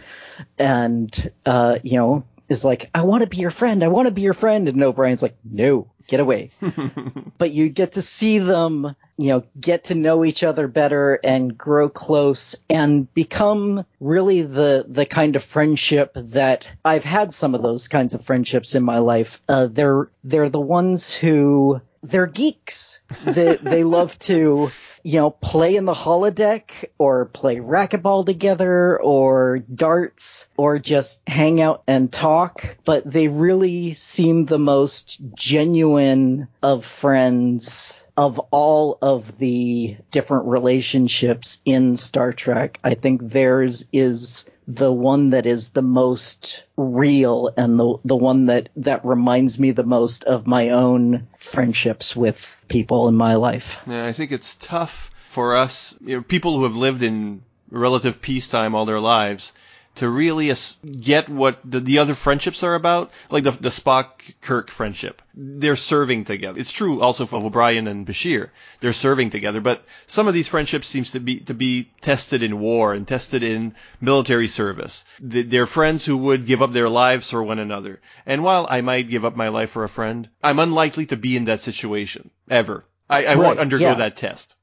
and 0.59 1.31
uh, 1.47 1.79
you 1.85 1.99
know 1.99 2.25
is 2.53 2.65
like, 2.65 2.91
I 2.95 3.03
want 3.03 3.25
to 3.25 3.29
be 3.29 3.39
your 3.39 3.51
friend. 3.51 3.83
I 3.83 3.89
want 3.89 4.07
to 4.07 4.15
be 4.15 4.23
your 4.23 4.35
friend. 4.35 4.69
And 4.69 4.83
O'Brien's 4.83 5.23
like, 5.23 5.37
no, 5.45 5.89
get 6.07 6.21
away. 6.21 6.51
but 7.39 7.51
you 7.51 7.69
get 7.69 7.93
to 7.93 8.03
see 8.03 8.39
them, 8.39 8.95
you 9.17 9.29
know, 9.29 9.45
get 9.59 9.85
to 9.85 9.95
know 9.95 10.25
each 10.25 10.43
other 10.43 10.69
better 10.69 11.19
and 11.23 11.57
grow 11.57 11.89
close 11.89 12.57
and 12.69 13.13
become 13.15 13.85
really 14.01 14.43
the, 14.43 14.85
the 14.89 15.07
kind 15.07 15.37
of 15.37 15.45
friendship 15.45 16.13
that 16.15 16.69
I've 16.85 17.05
had 17.05 17.33
some 17.35 17.55
of 17.55 17.63
those 17.63 17.89
kinds 17.89 18.15
of 18.15 18.25
friendships 18.25 18.75
in 18.75 18.83
my 18.83 18.99
life. 18.99 19.41
Uh, 19.49 19.67
they're, 19.67 20.09
they're 20.25 20.49
the 20.49 20.61
ones 20.61 21.15
who, 21.15 21.81
they're 22.03 22.27
geeks. 22.27 23.01
they, 23.25 23.57
they 23.57 23.85
love 23.85 24.19
to, 24.21 24.71
you 25.03 25.17
know, 25.19 25.31
play 25.31 25.77
in 25.77 25.85
the 25.85 25.95
holodeck 25.95 26.71
or 26.99 27.27
play 27.27 27.57
racquetball 27.57 28.27
together 28.27 29.01
or 29.01 29.59
darts 29.59 30.49
or 30.57 30.79
just 30.79 31.23
hang 31.29 31.61
out 31.61 31.83
and 31.87 32.13
talk. 32.13 32.77
But 32.85 33.11
they 33.11 33.29
really 33.29 33.95
seem 33.95 34.45
the 34.45 34.59
most 34.59 35.21
genuine 35.35 36.49
of 36.63 36.85
friends 36.85 38.05
of 38.17 38.39
all 38.51 38.99
of 39.01 39.39
the 39.39 39.97
different 40.11 40.47
relationships 40.47 41.61
in 41.65 41.97
Star 41.97 42.33
Trek. 42.33 42.79
I 42.85 42.95
think 42.95 43.23
theirs 43.23 43.89
is 43.93 44.45
the 44.69 44.93
one 44.93 45.31
that 45.31 45.47
is 45.47 45.71
the 45.71 45.83
most 45.83 46.65
real 46.77 47.53
and 47.57 47.79
the 47.79 47.97
the 48.05 48.17
one 48.17 48.47
that 48.47 48.69
that 48.77 49.05
reminds 49.05 49.59
me 49.59 49.73
the 49.73 49.85
most 49.85 50.25
of 50.25 50.47
my 50.47 50.71
own 50.71 51.27
friendships 51.37 52.15
with 52.15 52.63
people 52.69 53.09
in 53.09 53.15
my 53.17 53.35
life. 53.35 53.79
Yeah, 53.87 54.07
I 54.07 54.13
think 54.13 54.31
it's 54.31 54.57
tough 54.57 55.11
for 55.29 55.57
us, 55.57 55.97
you 56.05 56.17
know, 56.17 56.23
people 56.23 56.57
who 56.57 56.65
have 56.65 56.77
lived 56.77 57.03
in 57.03 57.43
relative 57.71 58.21
peacetime 58.21 58.75
all 58.75 58.85
their 58.85 59.01
lives 59.01 59.55
to 59.95 60.09
really 60.09 60.53
get 61.01 61.29
what 61.29 61.59
the, 61.65 61.81
the, 61.81 61.99
other 61.99 62.15
friendships 62.15 62.63
are 62.63 62.75
about, 62.75 63.13
like 63.31 63.45
the, 63.45 63.51
the 63.51 63.69
Spock 63.69 64.35
Kirk 64.41 64.71
friendship. 64.71 65.21
They're 65.35 65.77
serving 65.77 66.25
together. 66.25 66.59
It's 66.59 66.73
true 66.73 67.03
also 67.03 67.27
for 67.27 67.45
O'Brien 67.45 67.87
and 67.87 68.07
Bashir. 68.07 68.51
They're 68.81 68.93
serving 68.93 69.31
together, 69.31 69.61
but 69.61 69.85
some 70.07 70.29
of 70.29 70.35
these 70.35 70.49
friendships 70.49 70.89
seems 70.89 71.11
to 71.13 71.21
be 71.21 71.41
to 71.41 71.55
be 71.55 71.91
tested 72.01 72.43
in 72.43 72.59
war 72.59 72.95
and 72.95 73.07
tested 73.07 73.43
in 73.43 73.75
military 74.01 74.49
service. 74.49 75.05
They're 75.21 75.67
friends 75.67 76.07
who 76.07 76.17
would 76.17 76.47
give 76.47 76.63
up 76.63 76.73
their 76.73 76.89
lives 76.89 77.31
for 77.31 77.43
one 77.43 77.59
another. 77.59 78.01
And 78.25 78.43
while 78.43 78.67
I 78.71 78.81
might 78.81 79.11
give 79.11 79.25
up 79.25 79.37
my 79.37 79.49
life 79.49 79.71
for 79.71 79.85
a 79.85 79.89
friend, 79.89 80.29
I'm 80.43 80.59
unlikely 80.59 81.07
to 81.07 81.17
be 81.17 81.37
in 81.37 81.45
that 81.45 81.61
situation 81.61 82.31
ever. 82.49 82.85
I, 83.11 83.27
I 83.27 83.35
right, 83.35 83.39
won't 83.39 83.59
undergo 83.59 83.85
yeah. 83.85 83.95
that 83.95 84.17
test. 84.17 84.55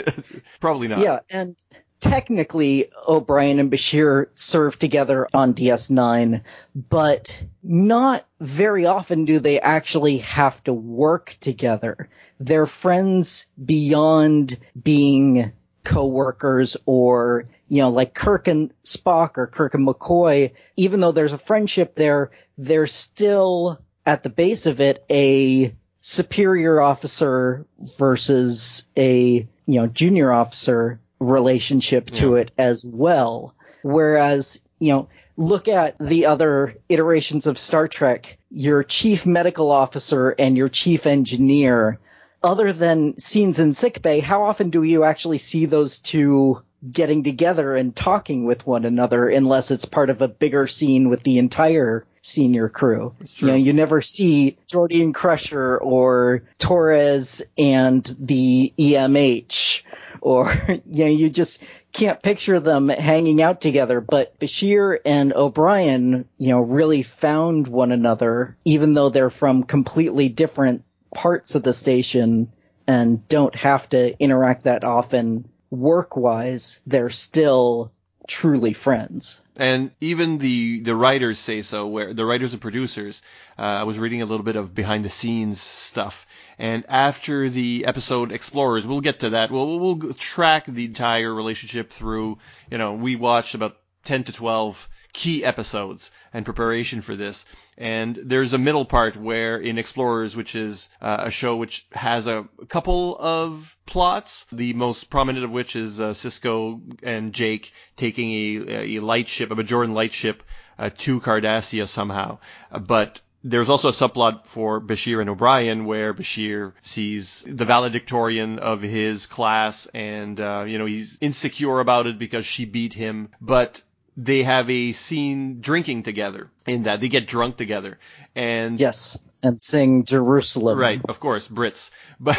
Probably 0.60 0.88
not. 0.88 0.98
Yeah, 0.98 1.20
and 1.30 1.56
technically 2.02 2.90
O'Brien 3.08 3.60
and 3.60 3.70
Bashir 3.70 4.26
serve 4.34 4.78
together 4.78 5.28
on 5.32 5.54
DS9, 5.54 6.42
but 6.74 7.42
not 7.62 8.26
very 8.40 8.86
often 8.86 9.24
do 9.24 9.38
they 9.38 9.60
actually 9.60 10.18
have 10.18 10.62
to 10.64 10.74
work 10.74 11.36
together. 11.40 12.10
They're 12.40 12.66
friends 12.66 13.46
beyond 13.64 14.58
being 14.80 15.52
co-workers 15.84 16.76
or, 16.86 17.48
you 17.68 17.82
know, 17.82 17.90
like 17.90 18.14
Kirk 18.14 18.48
and 18.48 18.72
Spock 18.84 19.38
or 19.38 19.46
Kirk 19.46 19.74
and 19.74 19.86
McCoy, 19.86 20.52
even 20.76 21.00
though 21.00 21.12
there's 21.12 21.32
a 21.32 21.38
friendship 21.38 21.94
there, 21.94 22.32
they're 22.58 22.88
still 22.88 23.80
at 24.04 24.24
the 24.24 24.30
base 24.30 24.66
of 24.66 24.80
it 24.80 25.04
a 25.08 25.72
superior 26.00 26.80
officer 26.80 27.64
versus 27.96 28.88
a, 28.96 29.48
you 29.66 29.80
know, 29.80 29.86
junior 29.86 30.32
officer 30.32 31.00
relationship 31.22 32.10
to 32.10 32.34
yeah. 32.34 32.42
it 32.42 32.50
as 32.58 32.84
well. 32.84 33.54
Whereas, 33.82 34.60
you 34.78 34.92
know, 34.92 35.08
look 35.36 35.68
at 35.68 35.98
the 35.98 36.26
other 36.26 36.76
iterations 36.88 37.46
of 37.46 37.58
Star 37.58 37.88
Trek, 37.88 38.38
your 38.50 38.82
chief 38.82 39.26
medical 39.26 39.70
officer 39.70 40.30
and 40.30 40.56
your 40.56 40.68
chief 40.68 41.06
engineer, 41.06 41.98
other 42.42 42.72
than 42.72 43.18
scenes 43.18 43.60
in 43.60 43.72
sickbay, 43.72 44.20
how 44.20 44.42
often 44.42 44.70
do 44.70 44.82
you 44.82 45.04
actually 45.04 45.38
see 45.38 45.66
those 45.66 45.98
two 45.98 46.62
getting 46.90 47.22
together 47.22 47.74
and 47.74 47.94
talking 47.94 48.44
with 48.44 48.66
one 48.66 48.84
another 48.84 49.28
unless 49.28 49.70
it's 49.70 49.84
part 49.84 50.10
of 50.10 50.22
a 50.22 50.28
bigger 50.28 50.66
scene 50.66 51.08
with 51.08 51.22
the 51.22 51.38
entire 51.38 52.04
senior 52.20 52.68
crew. 52.68 53.14
You 53.36 53.46
know, 53.48 53.54
you 53.54 53.72
never 53.72 54.00
see 54.00 54.56
Geordi 54.68 55.02
and 55.02 55.14
Crusher 55.14 55.76
or 55.78 56.44
Torres 56.58 57.42
and 57.56 58.04
the 58.18 58.72
EMH 58.78 59.82
or, 60.20 60.52
you 60.68 61.04
know, 61.04 61.10
you 61.10 61.30
just 61.30 61.62
can't 61.92 62.22
picture 62.22 62.58
them 62.58 62.88
hanging 62.88 63.42
out 63.42 63.60
together, 63.60 64.00
but 64.00 64.38
Bashir 64.38 64.98
and 65.04 65.32
O'Brien, 65.34 66.26
you 66.38 66.48
know, 66.48 66.60
really 66.60 67.02
found 67.02 67.68
one 67.68 67.92
another, 67.92 68.56
even 68.64 68.94
though 68.94 69.10
they're 69.10 69.30
from 69.30 69.64
completely 69.64 70.28
different 70.28 70.84
parts 71.14 71.54
of 71.54 71.62
the 71.62 71.72
station 71.72 72.50
and 72.86 73.26
don't 73.28 73.54
have 73.54 73.88
to 73.90 74.18
interact 74.18 74.64
that 74.64 74.84
often 74.84 75.48
work 75.72 76.16
wise, 76.16 76.82
they're 76.86 77.10
still 77.10 77.90
truly 78.28 78.72
friends. 78.72 79.40
And 79.56 79.90
even 80.00 80.38
the 80.38 80.80
the 80.80 80.94
writers 80.94 81.38
say 81.38 81.62
so. 81.62 81.86
Where 81.86 82.14
the 82.14 82.24
writers 82.24 82.52
and 82.52 82.62
producers, 82.62 83.22
uh, 83.58 83.62
I 83.62 83.82
was 83.82 83.98
reading 83.98 84.22
a 84.22 84.26
little 84.26 84.44
bit 84.44 84.56
of 84.56 84.74
behind 84.74 85.04
the 85.04 85.10
scenes 85.10 85.60
stuff, 85.60 86.26
and 86.58 86.84
after 86.88 87.50
the 87.50 87.84
episode 87.86 88.32
Explorers, 88.32 88.86
we'll 88.86 89.00
get 89.00 89.20
to 89.20 89.30
that. 89.30 89.50
We'll 89.50 89.78
we'll 89.78 90.14
track 90.14 90.66
the 90.66 90.84
entire 90.84 91.34
relationship 91.34 91.90
through. 91.90 92.38
You 92.70 92.78
know, 92.78 92.94
we 92.94 93.16
watched 93.16 93.54
about 93.54 93.76
ten 94.04 94.24
to 94.24 94.32
twelve 94.32 94.88
key 95.12 95.44
episodes 95.44 96.10
and 96.32 96.44
preparation 96.44 97.00
for 97.00 97.16
this. 97.16 97.44
And 97.76 98.18
there's 98.22 98.52
a 98.52 98.58
middle 98.58 98.84
part 98.84 99.16
where 99.16 99.58
in 99.58 99.78
Explorers, 99.78 100.34
which 100.36 100.54
is 100.54 100.88
uh, 101.00 101.18
a 101.20 101.30
show 101.30 101.56
which 101.56 101.86
has 101.92 102.26
a 102.26 102.48
couple 102.68 103.16
of 103.18 103.76
plots, 103.86 104.46
the 104.52 104.72
most 104.72 105.10
prominent 105.10 105.44
of 105.44 105.50
which 105.50 105.76
is 105.76 106.00
uh, 106.00 106.10
Sisko 106.10 106.80
and 107.02 107.32
Jake 107.32 107.72
taking 107.96 108.30
a, 108.30 108.96
a 108.96 109.00
light 109.00 109.28
ship, 109.28 109.50
a 109.50 109.54
Bajoran 109.54 109.92
light 109.92 110.12
ship, 110.12 110.42
uh, 110.78 110.90
to 110.98 111.20
Cardassia 111.20 111.86
somehow. 111.86 112.38
but 112.70 113.20
there's 113.44 113.68
also 113.68 113.88
a 113.88 113.92
subplot 113.92 114.46
for 114.46 114.80
Bashir 114.80 115.20
and 115.20 115.28
O'Brien 115.28 115.84
where 115.84 116.14
Bashir 116.14 116.74
sees 116.80 117.44
the 117.46 117.64
valedictorian 117.64 118.60
of 118.60 118.82
his 118.82 119.26
class 119.26 119.86
and, 119.86 120.40
uh, 120.40 120.64
you 120.66 120.78
know, 120.78 120.86
he's 120.86 121.18
insecure 121.20 121.80
about 121.80 122.06
it 122.06 122.18
because 122.18 122.46
she 122.46 122.64
beat 122.64 122.92
him. 122.92 123.30
But 123.40 123.82
they 124.16 124.42
have 124.42 124.68
a 124.70 124.92
scene 124.92 125.60
drinking 125.60 126.02
together 126.02 126.50
in 126.66 126.84
that 126.84 127.00
they 127.00 127.08
get 127.08 127.26
drunk 127.26 127.56
together. 127.56 127.98
And 128.34 128.78
yes 128.78 129.18
and 129.42 129.60
sing 129.60 130.04
Jerusalem. 130.04 130.78
Right, 130.78 131.00
of 131.08 131.20
course, 131.20 131.48
Brits. 131.48 131.90
But 132.22 132.38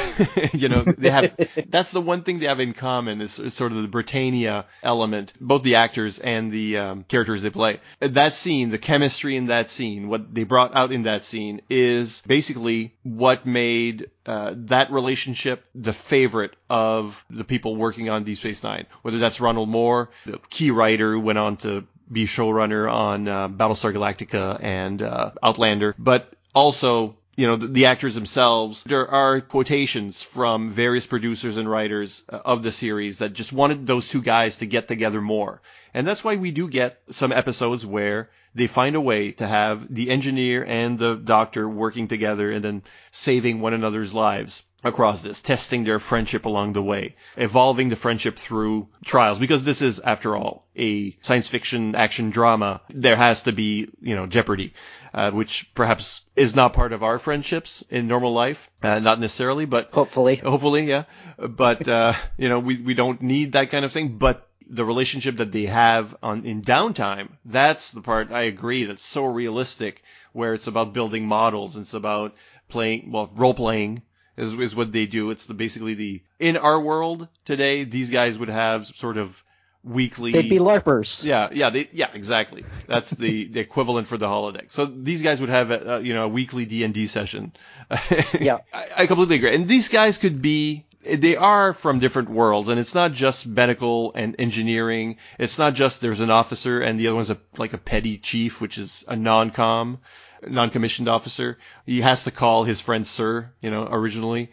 you 0.53 0.69
know, 0.69 0.83
they 0.83 1.09
have 1.09 1.35
that's 1.67 1.91
the 1.91 1.99
one 1.99 2.23
thing 2.23 2.39
they 2.39 2.45
have 2.45 2.61
in 2.61 2.73
common 2.73 3.19
is 3.19 3.33
sort 3.33 3.73
of 3.73 3.81
the 3.81 3.87
Britannia 3.89 4.65
element, 4.81 5.33
both 5.41 5.63
the 5.63 5.75
actors 5.75 6.19
and 6.19 6.49
the 6.53 6.77
um, 6.77 7.03
characters 7.03 7.41
they 7.41 7.49
play. 7.49 7.81
That 7.99 8.33
scene, 8.33 8.69
the 8.69 8.77
chemistry 8.77 9.35
in 9.35 9.47
that 9.47 9.69
scene, 9.69 10.07
what 10.07 10.33
they 10.33 10.45
brought 10.45 10.73
out 10.73 10.93
in 10.93 11.03
that 11.03 11.25
scene 11.25 11.61
is 11.69 12.21
basically 12.25 12.95
what 13.03 13.45
made 13.45 14.09
uh, 14.25 14.53
that 14.55 14.89
relationship 14.89 15.65
the 15.75 15.91
favorite 15.91 16.55
of 16.69 17.25
the 17.29 17.43
people 17.43 17.75
working 17.75 18.09
on 18.09 18.23
Deep 18.23 18.37
Space 18.37 18.63
Nine. 18.63 18.85
Whether 19.01 19.19
that's 19.19 19.41
Ronald 19.41 19.67
Moore, 19.67 20.11
the 20.25 20.39
key 20.49 20.71
writer 20.71 21.11
who 21.11 21.19
went 21.19 21.39
on 21.39 21.57
to 21.57 21.85
be 22.09 22.25
showrunner 22.25 22.89
on 22.89 23.27
uh, 23.27 23.49
Battlestar 23.49 23.93
Galactica 23.93 24.59
and 24.61 25.01
uh, 25.01 25.31
Outlander, 25.41 25.93
but 25.97 26.33
also 26.53 27.15
you 27.35 27.47
know, 27.47 27.55
the, 27.55 27.67
the, 27.67 27.85
actors 27.87 28.13
themselves. 28.15 28.83
There 28.83 29.09
are 29.09 29.41
quotations 29.41 30.21
from 30.21 30.69
various 30.69 31.07
producers 31.07 31.57
and 31.57 31.69
writers 31.69 32.23
uh, 32.29 32.39
of 32.45 32.61
the 32.61 32.71
series 32.71 33.17
that 33.17 33.33
just 33.33 33.51
wanted 33.51 33.87
those 33.87 34.07
two 34.07 34.21
guys 34.21 34.57
to 34.57 34.67
get 34.67 34.87
together 34.87 35.19
more. 35.21 35.61
And 35.93 36.07
that's 36.07 36.23
why 36.23 36.35
we 36.35 36.51
do 36.51 36.69
get 36.69 37.01
some 37.09 37.31
episodes 37.31 37.85
where 37.85 38.29
they 38.55 38.67
find 38.67 38.95
a 38.95 39.01
way 39.01 39.31
to 39.31 39.47
have 39.47 39.91
the 39.93 40.11
engineer 40.11 40.63
and 40.63 40.99
the 40.99 41.15
doctor 41.15 41.67
working 41.67 42.07
together 42.07 42.51
and 42.51 42.63
then 42.63 42.83
saving 43.09 43.59
one 43.59 43.73
another's 43.73 44.13
lives 44.13 44.63
across 44.83 45.21
this, 45.21 45.41
testing 45.41 45.85
their 45.85 45.99
friendship 45.99 46.45
along 46.45 46.73
the 46.73 46.83
way, 46.83 47.15
evolving 47.37 47.89
the 47.89 47.95
friendship 47.95 48.37
through 48.37 48.87
trials, 49.05 49.39
because 49.39 49.63
this 49.63 49.81
is, 49.81 49.99
after 49.99 50.35
all, 50.35 50.67
a 50.75 51.15
science 51.21 51.47
fiction 51.47 51.95
action 51.95 52.29
drama. 52.29 52.81
There 52.89 53.15
has 53.15 53.43
to 53.43 53.53
be, 53.53 53.87
you 54.01 54.15
know, 54.15 54.27
jeopardy, 54.27 54.73
uh, 55.13 55.31
which 55.31 55.73
perhaps 55.75 56.23
is 56.35 56.55
not 56.55 56.73
part 56.73 56.93
of 56.93 57.03
our 57.03 57.19
friendships 57.19 57.83
in 57.89 58.07
normal 58.07 58.33
life, 58.33 58.69
uh, 58.81 58.99
not 58.99 59.19
necessarily, 59.19 59.65
but 59.65 59.91
hopefully, 59.91 60.35
hopefully, 60.35 60.85
yeah. 60.85 61.03
But, 61.37 61.87
uh, 61.87 62.13
you 62.37 62.49
know, 62.49 62.59
we, 62.59 62.77
we 62.77 62.93
don't 62.93 63.21
need 63.21 63.51
that 63.53 63.69
kind 63.69 63.85
of 63.85 63.91
thing, 63.91 64.17
but 64.17 64.49
the 64.67 64.85
relationship 64.85 65.37
that 65.37 65.51
they 65.51 65.65
have 65.65 66.15
on 66.23 66.45
in 66.45 66.61
downtime, 66.61 67.29
that's 67.45 67.91
the 67.91 68.01
part 68.01 68.31
I 68.31 68.43
agree 68.43 68.85
that's 68.85 69.05
so 69.05 69.25
realistic, 69.25 70.01
where 70.31 70.53
it's 70.53 70.67
about 70.67 70.93
building 70.93 71.27
models, 71.27 71.77
it's 71.77 71.93
about 71.93 72.33
playing, 72.69 73.11
well, 73.11 73.29
role 73.35 73.53
playing, 73.53 74.01
is 74.35 74.53
is 74.53 74.75
what 74.75 74.91
they 74.91 75.05
do. 75.05 75.29
It's 75.29 75.45
the 75.45 75.53
basically 75.53 75.93
the 75.93 76.23
in 76.39 76.57
our 76.57 76.79
world 76.79 77.27
today. 77.45 77.83
These 77.83 78.09
guys 78.09 78.37
would 78.37 78.49
have 78.49 78.87
sort 78.87 79.17
of 79.17 79.42
weekly. 79.83 80.31
They'd 80.31 80.49
be 80.49 80.59
larpers. 80.59 81.23
Yeah, 81.23 81.49
yeah, 81.51 81.69
they, 81.69 81.89
yeah, 81.91 82.09
exactly. 82.13 82.63
That's 82.87 83.09
the, 83.11 83.45
the 83.51 83.59
equivalent 83.59 84.07
for 84.07 84.17
the 84.17 84.27
holodeck. 84.27 84.71
So 84.71 84.85
these 84.85 85.21
guys 85.21 85.41
would 85.41 85.49
have 85.49 85.71
a, 85.71 85.95
a 85.95 85.99
you 86.01 86.13
know 86.13 86.25
a 86.25 86.27
weekly 86.27 86.65
D 86.65 86.83
and 86.83 86.93
D 86.93 87.07
session. 87.07 87.53
yeah, 88.39 88.59
I, 88.73 88.87
I 88.97 89.07
completely 89.07 89.37
agree. 89.37 89.53
And 89.55 89.67
these 89.67 89.89
guys 89.89 90.17
could 90.17 90.41
be. 90.41 90.85
They 91.05 91.35
are 91.35 91.73
from 91.73 91.99
different 91.99 92.29
worlds, 92.29 92.69
and 92.69 92.79
it's 92.79 92.95
not 92.95 93.11
just 93.11 93.45
medical 93.45 94.13
and 94.15 94.37
engineering. 94.39 95.17
It's 95.37 95.59
not 95.59 95.73
just 95.73 95.99
there's 95.99 96.21
an 96.21 96.29
officer 96.29 96.79
and 96.79 96.97
the 96.97 97.07
other 97.07 97.17
one's 97.17 97.29
a, 97.29 97.37
like 97.57 97.73
a 97.73 97.77
petty 97.77 98.17
chief, 98.17 98.61
which 98.61 98.77
is 98.77 99.03
a 99.09 99.17
non-com 99.17 99.99
non-commissioned 100.47 101.09
officer. 101.09 101.57
He 101.85 102.01
has 102.01 102.23
to 102.23 102.31
call 102.31 102.63
his 102.63 102.79
friend 102.81 103.05
sir, 103.05 103.51
you 103.61 103.71
know, 103.71 103.87
originally. 103.89 104.51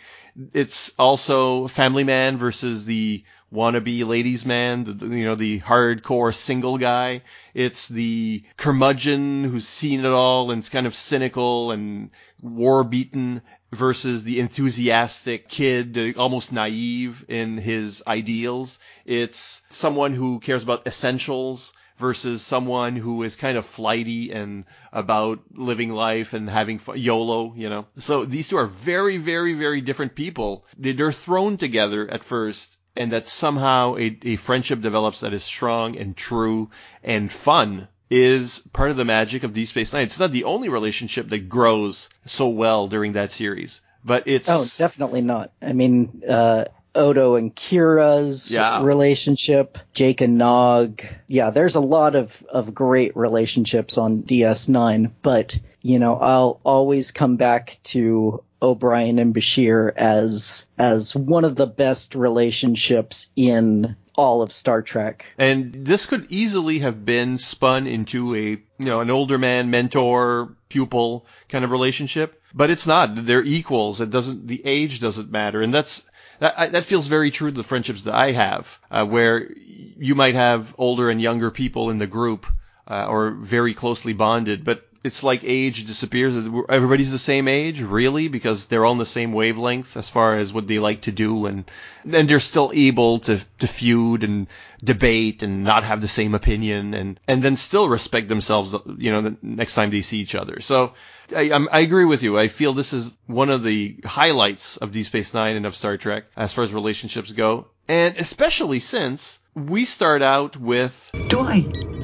It's 0.53 0.93
also 0.99 1.69
Family 1.69 2.05
Man 2.05 2.37
versus 2.37 2.85
the 2.85 3.25
wannabe 3.53 4.07
ladies 4.07 4.47
man, 4.47 4.85
the, 4.85 5.07
you 5.07 5.25
know, 5.25 5.35
the 5.35 5.61
hardcore 5.61 6.35
single 6.35 6.79
guy. 6.79 7.23
It's 7.53 7.89
the 7.89 8.45
curmudgeon 8.57 9.45
who's 9.45 9.67
seen 9.67 10.01
it 10.01 10.13
all 10.13 10.51
and 10.51 10.63
is 10.63 10.69
kind 10.69 10.87
of 10.87 10.95
cynical 10.95 11.73
and 11.73 12.11
war 12.41 12.85
beaten 12.85 13.43
versus 13.73 14.25
the 14.25 14.41
enthusiastic 14.41 15.49
kid, 15.49 16.17
almost 16.17 16.53
naive 16.53 17.25
in 17.29 17.59
his 17.59 18.03
ideals. 18.07 18.79
It's 19.05 19.63
someone 19.69 20.15
who 20.15 20.41
cares 20.41 20.63
about 20.63 20.87
essentials 20.87 21.73
versus 21.97 22.43
someone 22.43 22.97
who 22.97 23.23
is 23.23 23.37
kind 23.37 23.59
of 23.59 23.67
flighty 23.67 24.33
and 24.33 24.65
about 24.93 25.41
living 25.55 25.91
life 25.91 26.33
and 26.33 26.49
having 26.49 26.79
fun, 26.79 26.99
YOLO, 26.99 27.53
you 27.55 27.69
know. 27.69 27.87
So 27.99 28.25
these 28.25 28.49
two 28.49 28.57
are 28.57 28.67
very, 28.67 29.19
very, 29.19 29.53
very 29.53 29.83
different 29.83 30.15
people. 30.15 30.65
They're 30.79 31.13
thrown 31.13 31.59
together 31.59 32.11
at 32.11 32.25
first 32.25 32.79
and 33.01 33.13
that 33.13 33.27
somehow 33.27 33.97
a, 33.97 34.19
a 34.25 34.37
friendship 34.37 34.83
develops 34.83 35.21
that 35.21 35.33
is 35.33 35.43
strong 35.43 35.97
and 35.97 36.15
true 36.15 36.69
and 37.03 37.33
fun 37.33 37.89
is 38.11 38.63
part 38.75 38.91
of 38.91 38.99
the 38.99 39.07
magic 39.07 39.43
of 39.43 39.55
Deep 39.55 39.69
Space 39.69 39.95
Nine. 39.95 40.03
It's 40.03 40.19
not 40.19 40.33
the 40.33 40.45
only 40.45 40.69
relationship 40.69 41.31
that 41.31 41.49
grows 41.49 42.11
so 42.27 42.49
well 42.49 42.89
during 42.89 43.15
that 43.15 43.33
series, 43.33 43.81
but 44.05 44.25
it's 44.29 44.51
oh, 44.51 44.67
definitely 44.77 45.23
not. 45.23 45.51
I 45.63 45.73
mean, 45.73 46.23
uh, 46.29 46.67
Odo 46.95 47.37
and 47.37 47.57
Kira's 47.57 48.53
yeah. 48.53 48.83
relationship, 48.85 49.79
Jake 49.95 50.21
and 50.21 50.37
Nog. 50.37 51.03
Yeah, 51.27 51.49
there's 51.49 51.77
a 51.77 51.81
lot 51.81 52.17
of, 52.17 52.45
of 52.51 52.75
great 52.75 53.17
relationships 53.17 53.97
on 53.97 54.25
DS9, 54.25 55.11
but, 55.23 55.59
you 55.81 55.99
know, 55.99 56.17
I'll 56.17 56.61
always 56.65 57.13
come 57.13 57.37
back 57.37 57.79
to 57.85 58.45
O'Brien 58.63 59.19
and 59.19 59.35
Bashir 59.35 59.93
as, 59.97 60.67
as 60.79 61.15
one 61.15 61.45
of 61.45 61.57
the 61.57 61.67
best 61.67 62.15
relationships 62.15 63.31
in 63.37 63.97
all 64.15 64.43
of 64.43 64.53
Star 64.53 64.83
Trek. 64.83 65.25
And 65.39 65.73
this 65.73 66.07
could 66.07 66.31
easily 66.31 66.81
have 66.81 67.05
been 67.05 67.39
spun 67.39 67.87
into 67.87 68.35
a, 68.35 68.49
you 68.51 68.61
know, 68.79 69.01
an 69.01 69.11
older 69.11 69.39
man, 69.39 69.71
mentor, 69.71 70.55
pupil 70.69 71.27
kind 71.49 71.65
of 71.65 71.71
relationship, 71.71 72.43
but 72.53 72.71
it's 72.71 72.87
not. 72.87 73.27
They're 73.27 73.43
equals. 73.43 74.01
It 74.01 74.11
doesn't, 74.11 74.47
the 74.47 74.61
age 74.65 75.01
doesn't 75.01 75.31
matter. 75.31 75.63
And 75.63 75.73
that's, 75.73 76.05
that, 76.41 76.73
that 76.73 76.85
feels 76.85 77.07
very 77.07 77.31
true 77.31 77.51
to 77.51 77.57
the 77.57 77.63
friendships 77.63 78.03
that 78.03 78.15
I 78.15 78.33
have, 78.33 78.79
uh, 78.91 79.07
where 79.07 79.51
you 79.57 80.15
might 80.15 80.35
have 80.35 80.75
older 80.77 81.09
and 81.09 81.21
younger 81.21 81.51
people 81.51 81.91
in 81.91 81.99
the 81.99 82.07
group, 82.07 82.47
uh, 82.89 83.07
or 83.09 83.31
very 83.31 83.73
closely 83.73 84.13
bonded, 84.13 84.65
but 84.65 84.87
it's 85.03 85.23
like 85.23 85.41
age 85.45 85.87
disappears. 85.87 86.35
Everybody's 86.69 87.11
the 87.11 87.19
same 87.19 87.49
age, 87.49 87.81
really, 87.81 88.29
because 88.29 88.67
they're 88.67 88.85
all 88.85 88.93
on 88.93 88.99
the 88.99 89.07
same 89.07 89.33
wavelength 89.33 89.97
as 89.97 90.11
far 90.11 90.37
as 90.37 90.53
what 90.53 90.67
they 90.67 90.79
like 90.79 91.03
to 91.03 91.13
do, 91.13 91.47
and 91.47 91.65
and 92.11 92.29
they're 92.29 92.41
still 92.41 92.71
able 92.75 93.19
to 93.21 93.41
to 93.61 93.67
feud 93.67 94.25
and 94.25 94.47
debate 94.85 95.43
and 95.43 95.65
not 95.65 95.85
have 95.85 96.03
the 96.03 96.09
same 96.09 96.35
opinion, 96.35 96.93
and 96.93 97.19
and 97.27 97.43
then 97.43 97.57
still 97.57 97.89
respect 97.89 98.29
themselves, 98.29 98.75
you 98.99 99.11
know, 99.11 99.23
the 99.23 99.37
next 99.43 99.75
time 99.75 99.91
they 99.91 100.03
see 100.03 100.19
each 100.19 100.35
other. 100.35 100.61
So 100.61 100.93
I, 101.35 101.51
I'm, 101.53 101.69
I 101.73 101.81
agree 101.81 102.05
with 102.05 102.23
you. 102.23 102.39
I 102.39 102.49
feel 102.49 102.75
this 102.75 102.93
is 102.93 103.17
one 103.27 103.49
of 103.49 103.63
the 103.63 103.97
highlights 104.05 104.77
of 104.77 104.93
Deep 104.93 105.07
Space 105.07 105.33
Nine 105.33 105.57
and 105.57 105.65
of 105.65 105.75
Star 105.75 105.97
Trek 105.97 106.25
as 106.37 106.53
far 106.53 106.65
as 106.65 106.75
relationships 106.75 107.33
go, 107.33 107.69
and 107.89 108.17
especially 108.19 108.81
since 108.81 109.39
we 109.55 109.87
start 109.87 110.21
out 110.21 110.59
with 110.59 111.11
Do 111.29 111.41
I 111.41 112.00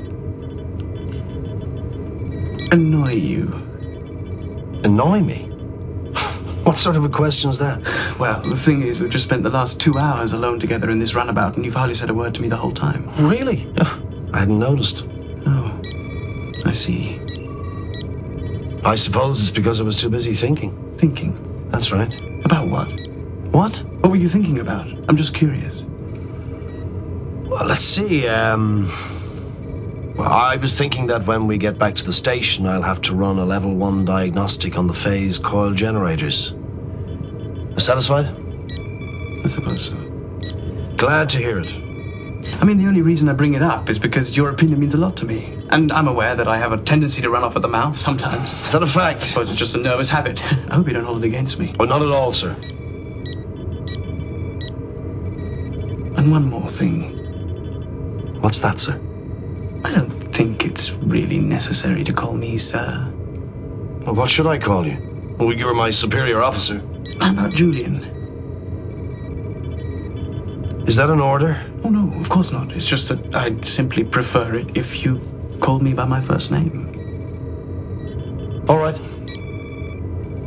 annoy 2.76 3.14
you? 3.14 3.52
Annoy 4.84 5.20
me? 5.20 5.52
What 6.62 6.76
sort 6.76 6.96
of 6.96 7.04
a 7.04 7.08
question 7.08 7.50
is 7.50 7.58
that? 7.58 7.82
Well, 8.18 8.42
the 8.42 8.56
thing 8.56 8.82
is, 8.82 9.00
we've 9.00 9.10
just 9.10 9.24
spent 9.24 9.42
the 9.42 9.50
last 9.50 9.80
two 9.80 9.98
hours 9.98 10.32
alone 10.32 10.60
together 10.60 10.90
in 10.90 10.98
this 10.98 11.14
runabout, 11.14 11.56
and 11.56 11.64
you've 11.64 11.74
hardly 11.74 11.94
said 11.94 12.10
a 12.10 12.14
word 12.14 12.34
to 12.34 12.42
me 12.42 12.48
the 12.48 12.56
whole 12.56 12.72
time. 12.72 13.10
Really? 13.18 13.72
I 14.32 14.40
hadn't 14.40 14.58
noticed. 14.58 15.04
Oh, 15.46 15.80
I 16.64 16.72
see. 16.72 17.20
I 18.84 18.96
suppose 18.96 19.40
it's 19.40 19.52
because 19.52 19.80
I 19.80 19.84
was 19.84 19.96
too 19.96 20.10
busy 20.10 20.34
thinking. 20.34 20.96
Thinking. 20.98 21.68
That's 21.70 21.92
right. 21.92 22.12
About 22.44 22.68
what? 22.68 22.88
What? 23.52 23.82
What 24.00 24.10
were 24.10 24.16
you 24.16 24.28
thinking 24.28 24.58
about? 24.58 24.86
I'm 25.08 25.16
just 25.16 25.34
curious. 25.34 25.82
Well, 25.82 27.64
let's 27.64 27.84
see. 27.84 28.26
Um, 28.26 28.86
well, 28.88 29.15
I 30.18 30.56
was 30.56 30.76
thinking 30.76 31.08
that 31.08 31.26
when 31.26 31.46
we 31.46 31.58
get 31.58 31.78
back 31.78 31.96
to 31.96 32.04
the 32.04 32.12
station, 32.12 32.66
I'll 32.66 32.82
have 32.82 33.02
to 33.02 33.14
run 33.14 33.38
a 33.38 33.44
level 33.44 33.74
one 33.74 34.04
diagnostic 34.04 34.78
on 34.78 34.86
the 34.86 34.94
phase 34.94 35.38
coil 35.38 35.72
generators. 35.72 36.54
Satisfied? 37.76 38.26
I 39.44 39.48
suppose 39.48 39.84
so. 39.84 39.96
Glad 40.96 41.30
to 41.30 41.38
hear 41.38 41.58
it. 41.60 41.68
I 42.60 42.64
mean, 42.64 42.78
the 42.78 42.86
only 42.86 43.02
reason 43.02 43.28
I 43.28 43.34
bring 43.34 43.54
it 43.54 43.62
up 43.62 43.90
is 43.90 43.98
because 43.98 44.36
your 44.36 44.50
opinion 44.50 44.80
means 44.80 44.94
a 44.94 44.98
lot 44.98 45.18
to 45.18 45.26
me. 45.26 45.58
And 45.68 45.92
I'm 45.92 46.08
aware 46.08 46.34
that 46.36 46.48
I 46.48 46.58
have 46.58 46.72
a 46.72 46.78
tendency 46.78 47.22
to 47.22 47.30
run 47.30 47.44
off 47.44 47.56
at 47.56 47.62
the 47.62 47.68
mouth 47.68 47.98
sometimes. 47.98 48.54
Is 48.54 48.72
that 48.72 48.82
a 48.82 48.86
fact? 48.86 49.22
suppose 49.22 49.50
it's 49.50 49.58
just 49.58 49.74
a 49.74 49.78
nervous 49.78 50.08
habit. 50.08 50.42
I 50.70 50.74
hope 50.74 50.86
you 50.86 50.94
don't 50.94 51.04
hold 51.04 51.22
it 51.22 51.26
against 51.26 51.58
me. 51.58 51.74
Oh, 51.78 51.84
not 51.84 52.02
at 52.02 52.08
all, 52.08 52.32
sir. 52.32 52.56
And 56.16 56.30
one 56.30 56.46
more 56.46 56.68
thing. 56.68 58.40
What's 58.40 58.60
that, 58.60 58.80
sir? 58.80 59.05
I 59.86 59.94
don't 59.94 60.10
think 60.10 60.66
it's 60.66 60.90
really 60.90 61.38
necessary 61.38 62.02
to 62.04 62.12
call 62.12 62.34
me 62.34 62.58
sir. 62.58 63.08
Well, 64.04 64.16
what 64.16 64.28
should 64.28 64.48
I 64.48 64.58
call 64.58 64.84
you? 64.84 65.36
Well, 65.38 65.52
you're 65.52 65.74
my 65.74 65.92
superior 65.92 66.42
officer. 66.42 66.82
How 67.20 67.30
about 67.30 67.54
Julian? 67.54 68.02
Is 70.88 70.96
that 70.96 71.08
an 71.08 71.20
order? 71.20 71.64
Oh, 71.84 71.90
no, 71.90 72.12
of 72.18 72.28
course 72.28 72.50
not. 72.50 72.72
It's 72.72 72.88
just 72.88 73.10
that 73.10 73.36
I'd 73.36 73.64
simply 73.64 74.02
prefer 74.02 74.56
it 74.56 74.76
if 74.76 75.04
you 75.04 75.20
called 75.60 75.82
me 75.82 75.94
by 75.94 76.04
my 76.04 76.20
first 76.20 76.50
name. 76.50 76.92
All 78.68 78.78
right. 78.78 79.00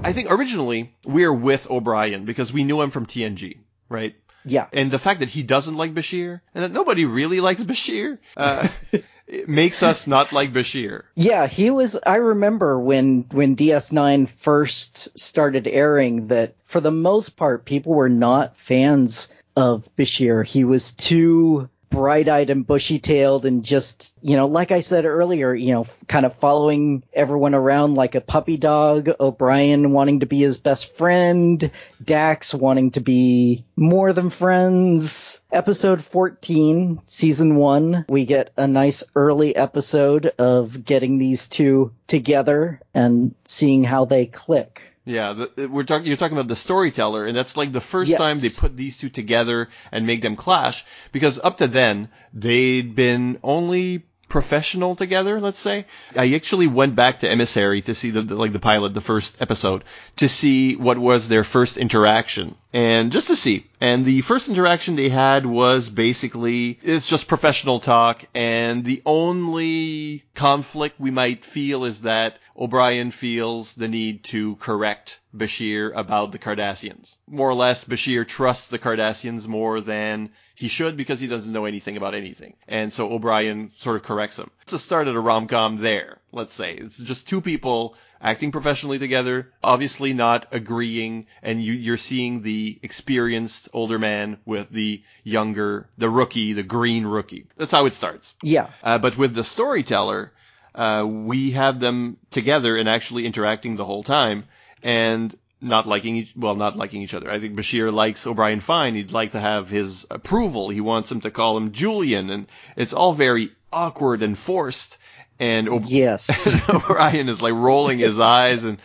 I 0.04 0.12
think 0.12 0.32
originally 0.32 0.94
we're 1.06 1.34
with 1.34 1.72
O'Brien 1.72 2.26
because 2.26 2.52
we 2.52 2.66
knew 2.66 2.82
him 2.82 2.90
from 2.90 3.06
TNG, 3.06 3.60
right? 3.88 4.16
Yeah. 4.46 4.68
And 4.74 4.92
the 4.92 5.00
fact 5.00 5.22
that 5.22 5.30
he 5.30 5.44
doesn't 5.44 5.76
like 5.76 5.94
Bashir 5.94 6.42
and 6.54 6.64
that 6.64 6.72
nobody 6.72 7.06
really 7.06 7.40
likes 7.40 7.64
Bashir 7.64 8.18
uh, 8.36 8.68
it 8.92 9.06
makes 9.48 9.84
us 9.84 10.08
not 10.08 10.32
like 10.32 10.54
Bashir. 10.54 11.04
Yeah, 11.16 11.48
he 11.48 11.70
was. 11.70 11.98
I 12.06 12.18
remember 12.18 12.80
when 12.80 13.26
when 13.32 13.56
DS9 13.56 14.30
first 14.30 15.18
started 15.18 15.68
airing 15.68 16.28
that 16.28 16.56
for 16.64 16.80
the 16.80 16.92
most 16.92 17.36
part 17.36 17.66
people 17.66 17.94
were 17.94 18.10
not 18.10 18.58
fans 18.58 19.30
of 19.56 19.90
Bashir. 19.96 20.46
He 20.46 20.64
was 20.64 20.94
too 20.94 21.70
bright-eyed 21.90 22.50
and 22.50 22.66
bushy-tailed 22.66 23.46
and 23.46 23.64
just, 23.64 24.14
you 24.22 24.38
know, 24.38 24.48
like 24.48 24.72
I 24.72 24.80
said 24.80 25.06
earlier, 25.06 25.54
you 25.54 25.74
know, 25.74 25.86
kind 26.08 26.26
of 26.26 26.36
following 26.36 27.04
everyone 27.14 27.56
around 27.56 27.96
like 27.96 28.16
a 28.16 28.22
puppy 28.22 28.58
dog, 28.58 29.10
O'Brien 29.20 29.92
wanting 29.92 30.22
to 30.22 30.26
be 30.26 30.40
his 30.40 30.58
best 30.58 30.96
friend, 30.96 31.72
Dax 32.04 32.54
wanting 32.54 32.92
to 32.92 33.02
be 33.02 33.66
more 33.76 34.14
than 34.14 34.30
friends. 34.30 35.42
Episode 35.52 36.02
14, 36.02 37.02
season 37.06 37.56
1, 37.56 38.06
we 38.10 38.26
get 38.26 38.52
a 38.58 38.68
nice 38.68 39.04
early 39.16 39.56
episode 39.56 40.28
of 40.38 40.86
getting 40.86 41.18
these 41.18 41.48
two 41.48 41.92
together 42.08 42.82
and 42.94 43.34
seeing 43.46 43.84
how 43.84 44.06
they 44.06 44.26
click. 44.26 44.82
Yeah, 45.10 45.34
the, 45.34 45.64
uh, 45.66 45.68
we're 45.68 45.86
talking. 45.86 46.06
You're 46.06 46.18
talking 46.18 46.38
about 46.38 46.48
the 46.48 46.56
storyteller, 46.56 47.26
and 47.26 47.36
that's 47.36 47.58
like 47.58 47.72
the 47.72 47.82
first 47.82 48.12
Yes. 48.12 48.20
time 48.20 48.38
they 48.40 48.50
put 48.50 48.78
these 48.78 48.96
two 48.96 49.10
together 49.10 49.70
and 49.92 50.06
make 50.06 50.22
them 50.22 50.36
clash. 50.36 50.86
Because 51.12 51.40
up 51.40 51.58
to 51.58 51.68
then, 51.68 52.10
they'd 52.32 52.94
been 52.94 53.40
only 53.42 54.06
professional 54.30 54.96
together. 54.96 55.40
Let's 55.40 55.60
say. 55.60 55.86
I 56.16 56.34
actually 56.34 56.68
went 56.68 56.96
back 56.96 57.20
to 57.20 57.30
Emissary 57.30 57.82
to 57.84 57.96
see 57.96 58.12
the, 58.12 58.22
the 58.22 58.36
like 58.36 58.54
the 58.54 58.60
pilot, 58.60 58.94
the 58.94 59.02
first 59.02 59.42
episode, 59.42 59.84
to 60.18 60.30
see 60.30 60.76
what 60.76 60.98
was 60.98 61.28
their 61.28 61.44
first 61.44 61.78
interaction, 61.78 62.56
and 62.72 63.12
just 63.12 63.28
to 63.28 63.36
see. 63.36 63.66
And 63.82 64.06
the 64.06 64.22
first 64.22 64.50
interaction 64.50 64.96
they 64.96 65.10
had 65.10 65.46
was 65.46 65.90
basically 65.90 66.80
it's 66.84 67.08
just 67.08 67.28
professional 67.28 67.80
talk, 67.80 68.24
and 68.34 68.86
the 68.86 69.02
only 69.06 70.24
conflict 70.36 71.00
we 71.00 71.12
might 71.12 71.44
feel 71.46 71.86
is 71.86 72.02
that 72.02 72.38
O'Brien 72.58 73.12
feels 73.12 73.74
the 73.74 73.88
need 73.88 74.24
to 74.26 74.56
correct 74.58 75.20
Bashir 75.36 75.92
about 75.96 76.32
the 76.32 76.40
Cardassians. 76.40 77.18
More 77.28 77.50
or 77.50 77.54
less, 77.54 77.86
Bashir 77.86 78.28
trusts 78.28 78.68
the 78.68 78.80
Cardassians 78.80 79.48
more 79.48 79.80
than 79.80 80.30
he 80.60 80.68
should 80.68 80.98
because 80.98 81.22
he 81.22 81.28
doesn't 81.28 81.54
know 81.54 81.64
anything 81.64 81.96
about 81.96 82.14
anything. 82.14 82.54
And 82.68 82.92
so 82.92 83.14
O'Brien 83.14 83.72
sort 83.78 83.96
of 83.96 84.04
corrects 84.04 84.38
him. 84.38 84.52
It's 84.64 84.74
a 84.74 84.78
start 84.78 85.08
of 85.08 85.16
a 85.16 85.20
rom-com 85.20 85.78
there, 85.78 86.18
let's 86.34 86.52
say. 86.54 86.74
It's 86.74 86.98
just 86.98 87.30
two 87.30 87.40
people 87.40 87.96
acting 88.20 88.52
professionally 88.52 89.00
together, 89.00 89.54
obviously 89.64 90.12
not 90.12 90.48
agreeing, 90.52 91.28
and 91.42 91.64
you, 91.64 91.72
you're 91.72 91.96
seeing 91.96 92.42
the 92.42 92.78
experienced 92.84 93.70
older 93.72 93.98
man 93.98 94.38
with 94.44 94.70
the 94.70 95.02
younger, 95.24 95.88
the 95.98 96.10
rookie, 96.10 96.52
the 96.52 96.64
green 96.64 97.06
rookie. 97.06 97.46
That's 97.56 97.72
how 97.72 97.86
it 97.86 97.94
starts. 97.94 98.36
Yeah. 98.44 98.68
Uh, 98.84 98.98
but 98.98 99.18
with 99.18 99.34
the 99.34 99.46
storyteller, 99.46 100.34
uh, 100.76 101.08
we 101.10 101.52
have 101.52 101.80
them 101.80 102.18
together 102.32 102.76
and 102.76 102.90
actually 102.90 103.26
interacting 103.26 103.78
the 103.78 103.86
whole 103.86 104.04
time 104.04 104.44
and 104.84 105.34
not 105.62 105.86
liking 105.86 106.16
each, 106.18 106.34
well, 106.36 106.56
not 106.56 106.78
liking 106.78 107.02
each 107.02 107.14
other. 107.14 107.30
I 107.30 107.40
think 107.40 107.56
Bashir 107.56 107.92
likes 107.94 108.26
O'Brien 108.26 108.60
fine. 108.62 108.96
He'd 108.96 109.12
like 109.12 109.32
to 109.34 109.40
have 109.40 109.70
his 109.70 110.06
approval. 110.10 110.70
He 110.70 110.82
wants 110.82 111.12
him 111.12 111.22
to 111.22 111.32
call 111.32 111.58
him 111.58 111.72
Julian 111.72 112.30
and 112.30 112.48
it's 112.76 112.94
all 112.94 113.14
very 113.14 113.52
awkward 113.74 114.24
and 114.24 114.38
forced. 114.38 114.98
And 115.42 115.70
O- 115.70 115.82
Yes. 115.86 116.54
O'Brien 116.70 117.30
is 117.30 117.42
like 117.42 117.54
rolling 117.54 118.00
his 118.00 118.20
eyes 118.20 118.66
and, 118.66 118.78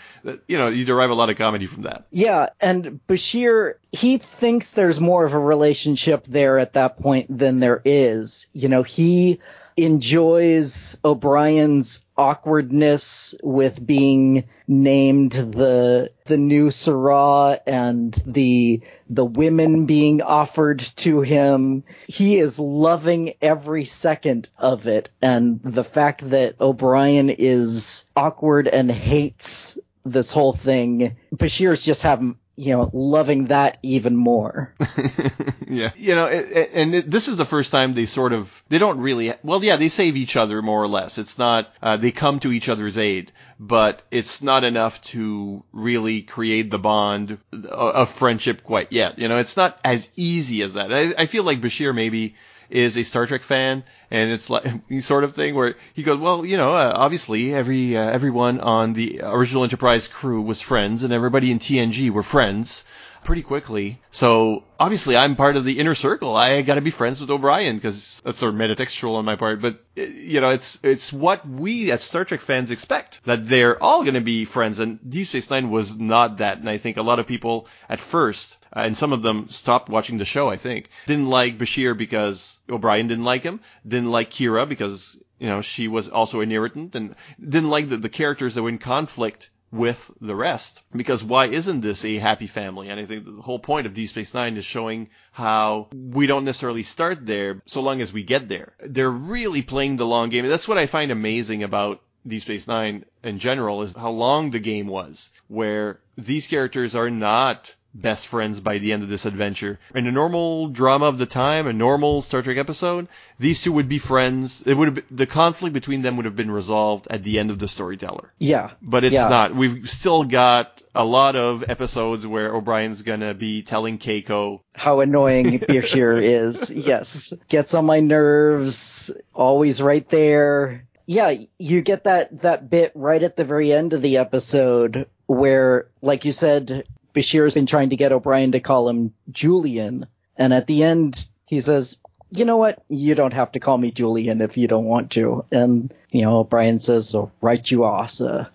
you 0.47 0.57
know, 0.59 0.69
you 0.69 0.85
derive 0.85 1.11
a 1.11 1.15
lot 1.15 1.29
of 1.31 1.37
comedy 1.37 1.67
from 1.67 1.83
that. 1.83 2.07
Yeah, 2.13 2.51
and 2.61 3.01
Bashir, 3.09 3.75
he 3.91 4.19
thinks 4.19 4.71
there's 4.73 5.01
more 5.01 5.25
of 5.25 5.33
a 5.35 5.39
relationship 5.39 6.25
there 6.25 6.59
at 6.61 6.75
that 6.75 6.99
point 7.01 7.27
than 7.37 7.59
there 7.61 7.83
is. 7.85 8.47
You 8.53 8.69
know, 8.69 8.83
he 8.85 9.41
enjoys 9.77 10.99
O'Brien's 11.05 12.05
awkwardness 12.17 13.35
with 13.43 13.85
being 13.85 14.45
named 14.69 15.33
the 15.33 16.11
the 16.27 16.37
new 16.37 16.69
Sirah 16.71 17.59
and 17.67 18.15
the 18.27 18.83
the 19.11 19.25
women 19.25 19.87
being 19.87 20.23
offered 20.23 20.79
to 20.79 21.21
him. 21.21 21.85
He 22.07 22.39
is 22.39 22.59
loving 22.59 23.35
every 23.43 23.85
second 23.85 24.49
of 24.59 24.87
it 24.87 25.11
and 25.21 25.61
the 25.63 25.85
fact 25.85 26.31
that 26.31 26.61
O'Brien 26.61 27.31
is 27.31 28.05
awkward 28.17 28.69
and 28.69 28.91
hates 28.91 29.79
this 30.05 30.31
whole 30.31 30.53
thing, 30.53 31.17
Bashir's 31.33 31.85
just 31.85 32.03
having 32.03 32.37
you 32.57 32.77
know 32.77 32.89
loving 32.93 33.47
that 33.47 33.79
even 33.83 34.17
more. 34.17 34.75
yeah. 35.69 35.91
You 35.97 36.15
know, 36.15 36.27
it, 36.27 36.53
it- 36.53 36.71
and 36.75 36.95
it, 36.95 37.11
this 37.11 37.29
is 37.29 37.37
the 37.37 37.45
first 37.45 37.71
time 37.73 37.95
they 37.95 38.07
sort 38.07 38.33
of, 38.33 38.63
they 38.69 38.79
don't 38.79 39.01
really, 39.01 39.33
well, 39.43 39.63
yeah, 39.63 39.77
they 39.77 39.89
save 39.89 40.17
each 40.17 40.37
other 40.37 40.63
more 40.63 40.83
or 40.83 40.89
less. 40.89 41.19
It's 41.19 41.39
not, 41.39 41.73
uh, 41.83 41.97
they 41.97 42.11
come 42.13 42.41
to 42.41 42.53
each 42.53 42.69
other's 42.69 42.97
aid, 42.99 43.33
but 43.59 44.03
it's 44.11 44.43
not 44.43 44.65
enough 44.65 45.01
to 45.03 45.65
really 45.73 46.23
create 46.23 46.71
the 46.71 46.79
bond 46.79 47.39
of- 47.53 47.65
of 47.65 48.11
friendship 48.11 48.63
quite 48.65 48.93
yet. 48.93 49.19
You 49.19 49.29
know, 49.29 49.39
it's 49.39 49.57
not 49.57 49.79
as 49.85 50.11
easy 50.17 50.63
as 50.63 50.75
that. 50.75 50.93
I, 50.93 51.15
I 51.23 51.27
feel 51.27 51.45
like 51.45 51.61
Bashir 51.61 51.95
maybe 51.95 52.35
is 52.71 52.97
a 52.97 53.03
Star 53.03 53.27
Trek 53.27 53.43
fan, 53.43 53.85
and 54.11 54.33
it's 54.33 54.51
like 54.51 54.67
sort 55.01 55.25
of 55.25 55.35
thing 55.35 55.55
where 55.55 55.77
he 55.95 56.03
goes, 56.03 56.19
well, 56.19 56.45
you 56.45 56.57
know, 56.57 56.71
uh, 56.71 56.93
obviously 56.95 57.55
every 57.55 57.97
uh, 57.97 58.11
everyone 58.11 58.61
on 58.61 58.93
the 58.93 59.21
original 59.23 59.65
Enterprise 59.65 60.09
crew 60.09 60.43
was 60.43 60.61
friends, 60.61 61.03
and 61.03 61.13
everybody 61.13 61.51
in 61.51 61.59
TNG 61.59 62.11
were 62.11 62.23
friends. 62.23 62.85
Pretty 63.25 63.43
quickly. 63.43 64.01
So 64.11 64.65
obviously 64.79 65.17
I'm 65.17 65.37
part 65.37 65.57
of 65.57 65.65
the 65.65 65.79
inner 65.79 65.95
circle. 65.95 66.37
I 66.37 66.63
got 66.63 66.77
to 66.77 66.81
be 66.81 66.91
friends 66.91 67.21
with 67.21 67.31
O'Brien 67.31 67.77
because 67.77 68.21
that's 68.25 68.39
sort 68.39 68.55
of 68.55 68.61
metatextual 68.61 69.17
on 69.17 69.25
my 69.25 69.37
part. 69.37 69.61
But 69.61 69.83
you 69.97 70.41
know, 70.41 70.51
it's 70.51 70.79
it's 70.83 71.13
what 71.13 71.49
we 71.49 71.91
as 71.91 72.05
Star 72.05 72.25
Trek 72.25 72.41
fans 72.41 72.71
expect 72.71 73.21
that 73.25 73.47
they're 73.47 73.83
all 73.83 74.03
going 74.03 74.15
to 74.15 74.21
be 74.21 74.45
friends. 74.45 74.79
And 74.79 74.99
Deep 75.09 75.27
Space 75.27 75.51
Nine 75.51 75.71
was 75.71 75.99
not 75.99 76.39
that. 76.39 76.59
And 76.59 76.69
I 76.69 76.77
think 76.77 76.97
a 76.97 77.03
lot 77.03 77.19
of 77.19 77.27
people 77.27 77.67
at 77.89 78.01
first, 78.01 78.59
uh, 78.75 78.81
and 78.81 78.97
some 78.97 79.13
of 79.13 79.23
them 79.23 79.49
stopped 79.49 79.89
watching 79.89 80.19
the 80.19 80.25
show. 80.25 80.49
I 80.49 80.57
think 80.57 80.91
didn't 81.07 81.27
like 81.27 81.59
Bashir 81.59 81.97
because 81.97 82.61
O'Brien 82.69 83.09
didn't 83.09 83.25
like 83.25 83.43
him. 83.43 83.61
Didn't 83.87 84.11
like 84.11 84.31
Kira 84.31 84.69
because 84.69 85.17
you 85.39 85.49
know 85.49 85.63
she 85.63 85.89
was 85.89 86.09
also 86.09 86.41
an 86.41 86.53
irritant 86.53 86.95
and 86.95 87.15
didn't 87.41 87.71
like 87.71 87.89
the, 87.89 87.97
the 87.97 88.09
characters 88.09 88.55
that 88.55 88.63
were 88.63 88.69
in 88.69 88.79
conflict 88.79 89.51
with 89.75 90.11
the 90.21 90.37
rest. 90.37 90.83
Because 90.95 91.25
why 91.25 91.47
isn't 91.47 91.81
this 91.81 92.05
a 92.05 92.19
happy 92.19 92.47
family? 92.47 92.89
And 92.89 93.01
I 93.01 93.05
think 93.05 93.25
the 93.25 93.43
whole 93.43 93.59
point 93.59 93.87
of 93.87 93.95
Deep 93.95 94.09
Space 94.09 94.33
Nine 94.33 94.57
is 94.57 94.65
showing 94.65 95.09
how 95.33 95.89
we 95.93 96.27
don't 96.27 96.45
necessarily 96.45 96.85
start 96.85 97.27
there 97.27 97.61
so 97.67 97.81
long 97.81 98.01
as 98.01 98.13
we 98.13 98.23
get 98.23 98.49
there. 98.49 98.75
They're 98.81 99.11
really 99.11 99.63
playing 99.63 99.97
the 99.97 100.07
long 100.07 100.29
game. 100.29 100.47
That's 100.47 100.69
what 100.69 100.79
I 100.79 100.87
find 100.87 101.11
amazing 101.11 101.65
about 101.65 102.01
Deep 102.27 102.43
Space 102.43 102.69
Nine 102.69 103.05
in 103.25 103.39
general 103.39 103.83
is 103.83 103.97
how 103.97 104.11
long 104.11 104.51
the 104.51 104.61
game 104.61 104.87
was, 104.87 105.31
where 105.49 106.01
these 106.17 106.47
characters 106.47 106.95
are 106.95 107.11
not 107.11 107.75
best 107.95 108.27
friends 108.27 108.61
by 108.61 108.79
the 108.79 108.93
end 108.93 109.03
of 109.03 109.09
this 109.09 109.25
adventure. 109.25 109.79
In 109.95 110.07
a 110.07 110.13
normal 110.13 110.69
drama 110.69 111.07
of 111.07 111.19
the 111.19 111.27
time, 111.27 111.67
a 111.67 111.73
normal 111.73 112.23
Star 112.23 112.43
Trek 112.43 112.57
episode, 112.57 113.09
these 113.39 113.61
two 113.63 113.73
would 113.73 113.89
be 113.89 113.99
friends. 113.99 114.63
It 114.67 114.75
would 114.75 114.89
have 114.89 114.95
been, 114.97 115.05
the 115.17 115.27
conflict 115.27 115.73
between 115.75 116.03
them 116.03 116.17
would 116.17 116.25
have 116.25 116.37
been 116.37 116.51
resolved 116.51 117.07
at 117.09 117.23
the 117.23 117.39
end 117.39 117.51
of 117.51 117.59
the 117.59 117.69
storyteller. 117.69 118.33
Yeah. 118.39 118.71
But 118.83 119.05
it's 119.05 119.15
Yeah. 119.15 119.29
not. 119.29 119.55
We've 119.55 119.89
still 119.89 120.25
got 120.25 120.83
a 120.95 121.05
lot 121.05 121.37
of 121.37 121.65
episodes 121.69 122.27
where 122.27 122.53
O'Brien's 122.55 123.03
gonna 123.03 123.35
be 123.35 123.63
telling 123.63 123.99
Keiko, 123.99 124.61
How 124.75 125.01
annoying 125.01 125.61
Bashir 125.61 126.21
is. 126.47 126.73
Yes. 126.73 127.33
Gets 127.49 127.75
on 127.75 127.85
my 127.87 128.01
nerves. 128.01 129.13
Always 129.35 129.81
right 129.81 130.09
there. 130.09 130.87
Yeah, 131.07 131.35
you 131.59 131.83
get 131.83 132.05
that, 132.05 132.41
that 132.41 132.71
bit 132.71 132.93
right 132.95 133.23
at 133.23 133.37
the 133.37 133.45
very 133.45 133.73
end 133.73 133.93
of 133.93 134.01
the 134.03 134.17
episode 134.17 135.07
where, 135.27 135.89
like 136.01 136.25
you 136.25 136.33
said, 136.33 136.87
Bashir's 137.15 137.55
been 137.55 137.67
trying 137.67 137.91
to 137.91 137.97
get 137.97 138.13
O'Brien 138.13 138.53
to 138.53 138.61
call 138.61 138.89
him 138.89 139.15
Julian. 139.31 140.07
And 140.37 140.53
at 140.53 140.67
the 140.67 140.83
end, 140.83 141.27
he 141.47 141.61
says, 141.61 141.97
you 142.31 142.45
know 142.45 142.57
what? 142.57 142.83
You 142.89 143.15
don't 143.15 143.33
have 143.33 143.53
to 143.53 143.61
call 143.61 143.79
me 143.79 143.93
Julian 143.93 144.41
if 144.41 144.57
you 144.57 144.67
don't 144.67 144.85
want 144.85 145.13
to. 145.13 145.45
And, 145.53 145.95
you 146.11 146.23
know, 146.23 146.39
O'Brien 146.39 146.81
says, 146.81 147.15
oh, 147.15 147.31
right 147.41 147.71
you 147.71 147.85
are, 147.85 148.09
sir. 148.09 148.49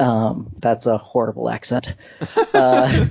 Um, 0.00 0.50
that's 0.58 0.86
a 0.86 0.98
horrible 0.98 1.48
accent. 1.48 1.88
Uh, 2.54 3.06